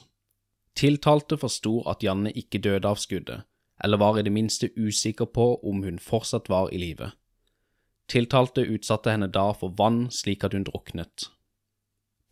Tiltalte 0.75 1.37
forsto 1.37 1.81
at 1.89 2.03
Janne 2.03 2.31
ikke 2.31 2.61
døde 2.63 2.87
av 2.87 2.97
skuddet, 2.97 3.43
eller 3.83 3.99
var 4.01 4.17
i 4.17 4.23
det 4.23 4.33
minste 4.33 4.71
usikker 4.77 5.27
på 5.29 5.59
om 5.67 5.83
hun 5.83 5.99
fortsatt 5.99 6.49
var 6.49 6.71
i 6.71 6.79
live. 6.81 7.11
Tiltalte 8.07 8.63
utsatte 8.65 9.11
henne 9.13 9.29
da 9.31 9.51
for 9.53 9.75
vann 9.77 10.07
slik 10.11 10.43
at 10.43 10.55
hun 10.55 10.65
druknet. 10.67 11.29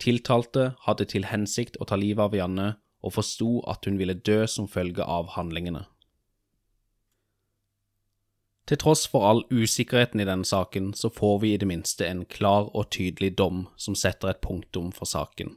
Tiltalte 0.00 0.74
hadde 0.86 1.06
til 1.12 1.28
hensikt 1.28 1.76
å 1.80 1.86
ta 1.88 1.96
livet 2.00 2.24
av 2.24 2.36
Janne 2.36 2.68
og 3.04 3.14
forsto 3.16 3.60
at 3.68 3.84
hun 3.86 4.00
ville 4.00 4.16
dø 4.16 4.42
som 4.48 4.68
følge 4.68 5.04
av 5.04 5.34
handlingene. 5.36 5.84
Til 8.68 8.78
tross 8.78 9.06
for 9.08 9.26
all 9.26 9.42
usikkerheten 9.50 10.20
i 10.20 10.26
denne 10.28 10.46
saken, 10.46 10.92
så 10.94 11.10
får 11.10 11.38
vi 11.42 11.54
i 11.54 11.58
det 11.58 11.66
minste 11.66 12.06
en 12.06 12.24
klar 12.24 12.68
og 12.74 12.90
tydelig 12.94 13.32
dom 13.38 13.66
som 13.76 13.96
setter 13.98 14.30
et 14.30 14.42
punktum 14.44 14.92
for 14.94 15.08
saken. 15.10 15.56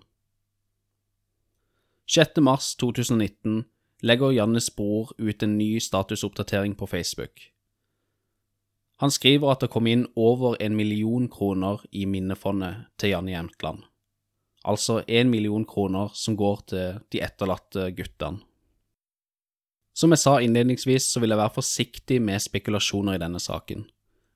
6. 2.10 2.42
mars 2.44 2.74
2019 2.76 3.64
legger 4.04 4.34
Jannes 4.36 4.70
bror 4.76 5.14
ut 5.18 5.44
en 5.44 5.58
ny 5.58 5.80
statusoppdatering 5.80 6.76
på 6.76 6.88
Facebook. 6.88 7.50
Han 9.00 9.12
skriver 9.12 9.52
at 9.52 9.64
det 9.64 9.72
kom 9.74 9.88
inn 9.88 10.06
over 10.16 10.58
en 10.64 10.76
million 10.76 11.30
kroner 11.32 11.82
i 11.92 12.06
minnefondet 12.06 12.88
til 13.00 13.14
Janne 13.14 13.34
Jämtland, 13.34 13.84
altså 14.64 15.02
en 15.08 15.32
million 15.32 15.66
kroner 15.66 16.12
som 16.14 16.38
går 16.40 16.62
til 16.72 17.00
de 17.12 17.24
etterlatte 17.24 17.90
guttene. 17.98 18.44
Som 19.94 20.14
jeg 20.14 20.24
sa 20.24 20.40
innledningsvis, 20.42 21.06
så 21.14 21.22
vil 21.22 21.34
jeg 21.34 21.40
være 21.40 21.54
forsiktig 21.54 22.18
med 22.22 22.42
spekulasjoner 22.42 23.18
i 23.18 23.22
denne 23.22 23.42
saken. 23.42 23.86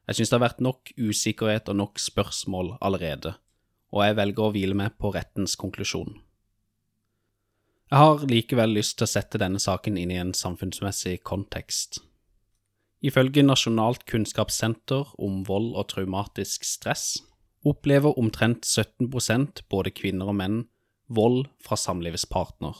Jeg 0.07 0.15
synes 0.19 0.29
det 0.29 0.37
har 0.37 0.45
vært 0.45 0.63
nok 0.63 0.91
usikkerhet 0.95 1.69
og 1.71 1.79
nok 1.81 1.99
spørsmål 1.99 2.75
allerede, 2.79 3.33
og 3.91 4.05
jeg 4.05 4.17
velger 4.19 4.45
å 4.45 4.53
hvile 4.53 4.77
meg 4.77 4.95
på 5.01 5.11
rettens 5.15 5.57
konklusjon. 5.59 6.13
Jeg 7.87 8.03
har 8.03 8.23
likevel 8.27 8.75
lyst 8.75 8.97
til 8.99 9.07
å 9.07 9.11
sette 9.11 9.39
denne 9.39 9.59
saken 9.63 9.97
inn 9.99 10.11
i 10.11 10.19
en 10.19 10.33
samfunnsmessig 10.35 11.21
kontekst. 11.27 12.01
Ifølge 13.05 13.43
Nasjonalt 13.45 14.03
kunnskapssenter 14.09 15.13
om 15.23 15.43
vold 15.47 15.73
og 15.77 15.87
traumatisk 15.93 16.65
stress 16.67 17.19
opplever 17.67 18.17
omtrent 18.19 18.65
17% 18.65 19.63
både 19.71 19.93
kvinner 19.95 20.31
og 20.31 20.37
menn 20.39 20.59
vold 21.07 21.45
fra 21.63 21.77
samlivspartner. 21.79 22.75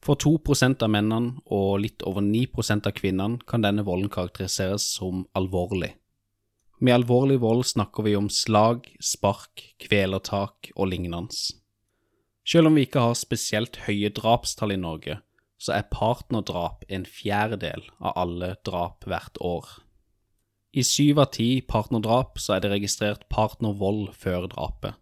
For 0.00 0.16
2% 0.16 0.80
av 0.80 0.92
mennene 0.92 1.42
og 1.52 1.82
litt 1.84 2.04
over 2.08 2.24
9% 2.24 2.88
av 2.88 2.94
kvinnene 2.96 3.40
kan 3.48 3.64
denne 3.64 3.84
volden 3.84 4.08
karakteriseres 4.12 4.86
som 4.96 5.26
alvorlig. 5.36 5.92
Med 6.80 6.96
alvorlig 6.96 7.36
vold 7.42 7.66
snakker 7.68 8.06
vi 8.06 8.14
om 8.16 8.30
slag, 8.32 8.86
spark, 9.04 9.60
kvelertak 9.84 10.70
og 10.76 10.88
lignende. 10.94 11.28
Selv 12.48 12.70
om 12.70 12.78
vi 12.78 12.86
ikke 12.86 13.02
har 13.04 13.18
spesielt 13.20 13.82
høye 13.84 14.08
drapstall 14.16 14.72
i 14.72 14.80
Norge, 14.80 15.18
så 15.60 15.76
er 15.76 15.90
partnerdrap 15.92 16.86
en 16.88 17.04
fjerdedel 17.04 17.84
av 18.00 18.16
alle 18.22 18.54
drap 18.64 19.04
hvert 19.04 19.36
år. 19.44 19.68
I 20.72 20.84
syv 20.86 21.20
av 21.20 21.32
ti 21.34 21.50
partnerdrap 21.66 22.40
så 22.40 22.56
er 22.56 22.64
det 22.64 22.72
registrert 22.72 23.26
partnervold 23.28 24.14
før 24.16 24.48
drapet. 24.48 24.96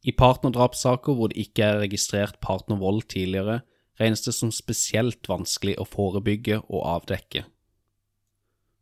I 0.00 0.14
partnerdrapssaker 0.16 1.18
hvor 1.18 1.28
det 1.28 1.42
ikke 1.44 1.66
er 1.66 1.82
registrert 1.82 2.38
partnervold 2.40 3.02
tidligere, 3.12 3.60
regnes 4.00 4.24
det 4.24 4.34
som 4.34 4.52
spesielt 4.54 5.28
vanskelig 5.28 5.76
å 5.78 5.86
forebygge 5.88 6.62
og 6.62 6.84
avdekke. 6.96 7.44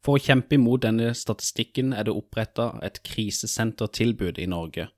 For 0.05 0.17
å 0.17 0.23
kjempe 0.23 0.55
imot 0.55 0.85
denne 0.85 1.11
statistikken 1.19 1.91
er 1.93 2.07
det 2.07 2.15
oppretta 2.15 2.71
et 2.87 3.03
krisesentertilbud 3.07 4.39
i 4.39 4.47
Norge, 4.51 4.89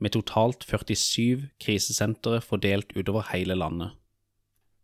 med 0.00 0.16
totalt 0.16 0.64
47 0.64 1.46
krisesentre 1.62 2.40
fordelt 2.44 2.96
utover 2.96 3.28
hele 3.32 3.56
landet. 3.58 3.92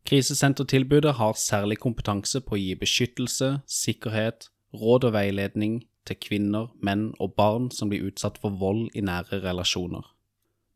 Krisesentertilbudet 0.09 1.15
har 1.17 1.39
særlig 1.39 1.79
kompetanse 1.81 2.43
på 2.43 2.57
å 2.57 2.61
gi 2.61 2.75
beskyttelse, 2.79 3.63
sikkerhet, 3.71 4.49
råd 4.75 5.07
og 5.09 5.15
veiledning 5.15 5.83
til 6.09 6.19
kvinner, 6.19 6.71
menn 6.83 7.13
og 7.23 7.37
barn 7.39 7.71
som 7.71 7.93
blir 7.93 8.09
utsatt 8.09 8.41
for 8.43 8.57
vold 8.59 8.91
i 8.99 9.05
nære 9.05 9.41
relasjoner. 9.45 10.03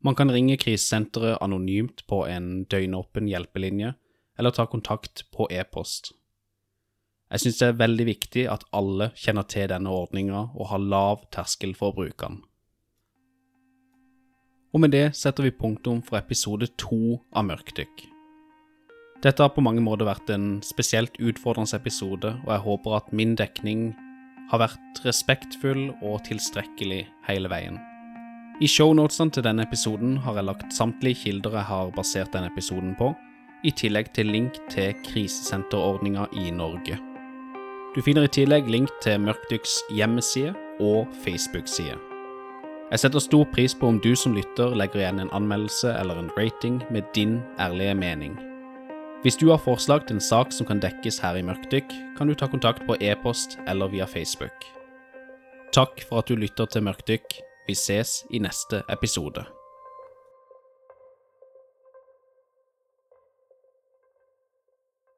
Man 0.06 0.14
kan 0.14 0.30
ringe 0.30 0.58
krisesenteret 0.60 1.40
anonymt 1.42 2.04
på 2.06 2.22
en 2.30 2.64
døgnåpen 2.70 3.26
hjelpelinje, 3.30 3.94
eller 4.38 4.54
ta 4.54 4.66
kontakt 4.66 5.24
på 5.34 5.48
e-post. 5.50 6.12
Jeg 7.30 7.42
synes 7.42 7.58
det 7.58 7.68
er 7.68 7.80
veldig 7.80 8.06
viktig 8.06 8.44
at 8.50 8.66
alle 8.76 9.10
kjenner 9.18 9.46
til 9.50 9.66
denne 9.72 9.90
ordninga 9.90 10.46
og 10.54 10.68
har 10.70 10.82
lav 10.82 11.24
terskel 11.34 11.74
for 11.74 11.90
å 11.90 11.96
bruke 11.96 12.28
den. 12.28 12.42
Og 14.74 14.82
med 14.82 14.92
det 14.92 15.08
setter 15.16 15.46
vi 15.46 15.54
punktum 15.56 16.02
for 16.04 16.20
episode 16.20 16.68
to 16.78 17.18
av 17.34 17.48
Mørkdykk. 17.48 18.04
Dette 19.24 19.42
har 19.42 19.54
på 19.56 19.64
mange 19.64 19.80
måter 19.80 20.06
vært 20.06 20.28
en 20.30 20.60
spesielt 20.62 21.16
utfordrende 21.16 21.78
episode, 21.80 22.34
og 22.44 22.50
jeg 22.52 22.64
håper 22.66 22.96
at 22.98 23.12
min 23.16 23.32
dekning 23.38 23.88
har 24.52 24.60
vært 24.62 25.00
respektfull 25.06 25.88
og 26.04 26.20
tilstrekkelig 26.28 27.06
hele 27.26 27.50
veien. 27.50 27.80
I 28.62 28.68
shownotene 28.70 29.32
til 29.34 29.44
denne 29.44 29.64
episoden 29.66 30.14
har 30.24 30.38
jeg 30.38 30.46
lagt 30.46 30.76
samtlige 30.76 31.24
kilder 31.24 31.58
jeg 31.58 31.68
har 31.70 31.90
basert 31.96 32.36
denne 32.36 32.52
episoden 32.52 32.94
på, 33.00 33.10
i 33.64 33.70
tillegg 33.70 34.12
til 34.14 34.28
link 34.30 34.58
til 34.70 34.94
krisesenterordninga 35.06 36.26
i 36.32 36.50
Norge. 36.50 36.98
Du 37.96 38.02
finner 38.04 38.26
i 38.26 38.32
tillegg 38.32 38.68
link 38.68 38.90
til 39.02 39.20
Mørkdyks 39.24 39.78
hjemmeside 39.96 40.52
og 40.80 41.06
Facebook-side. 41.24 41.96
Jeg 42.90 43.02
setter 43.02 43.18
stor 43.18 43.46
pris 43.54 43.74
på 43.74 43.88
om 43.88 43.96
du 44.00 44.12
som 44.14 44.36
lytter 44.36 44.76
legger 44.78 45.00
igjen 45.00 45.24
en 45.24 45.32
anmeldelse 45.34 45.90
eller 45.96 46.20
en 46.20 46.30
rating 46.36 46.82
med 46.90 47.08
din 47.14 47.40
ærlige 47.58 47.94
mening. 47.94 48.36
Hvis 49.22 49.40
du 49.40 49.48
har 49.50 49.58
forslag 49.58 50.04
til 50.06 50.20
en 50.20 50.22
sak 50.22 50.52
som 50.52 50.68
kan 50.68 50.78
dekkes 50.78 51.18
her 51.18 51.40
i 51.40 51.42
Mørkdykk, 51.42 51.96
kan 52.18 52.28
du 52.28 52.34
ta 52.34 52.46
kontakt 52.46 52.84
på 52.86 52.94
e-post 53.00 53.58
eller 53.66 53.90
via 53.90 54.04
Facebook. 54.04 54.68
Takk 55.72 56.04
for 56.08 56.22
at 56.22 56.28
du 56.28 56.36
lytter 56.36 56.66
til 56.70 56.86
Mørkdykk. 56.86 57.40
Vi 57.66 57.74
ses 57.74 58.22
i 58.30 58.38
neste 58.38 58.84
episode. 58.92 59.55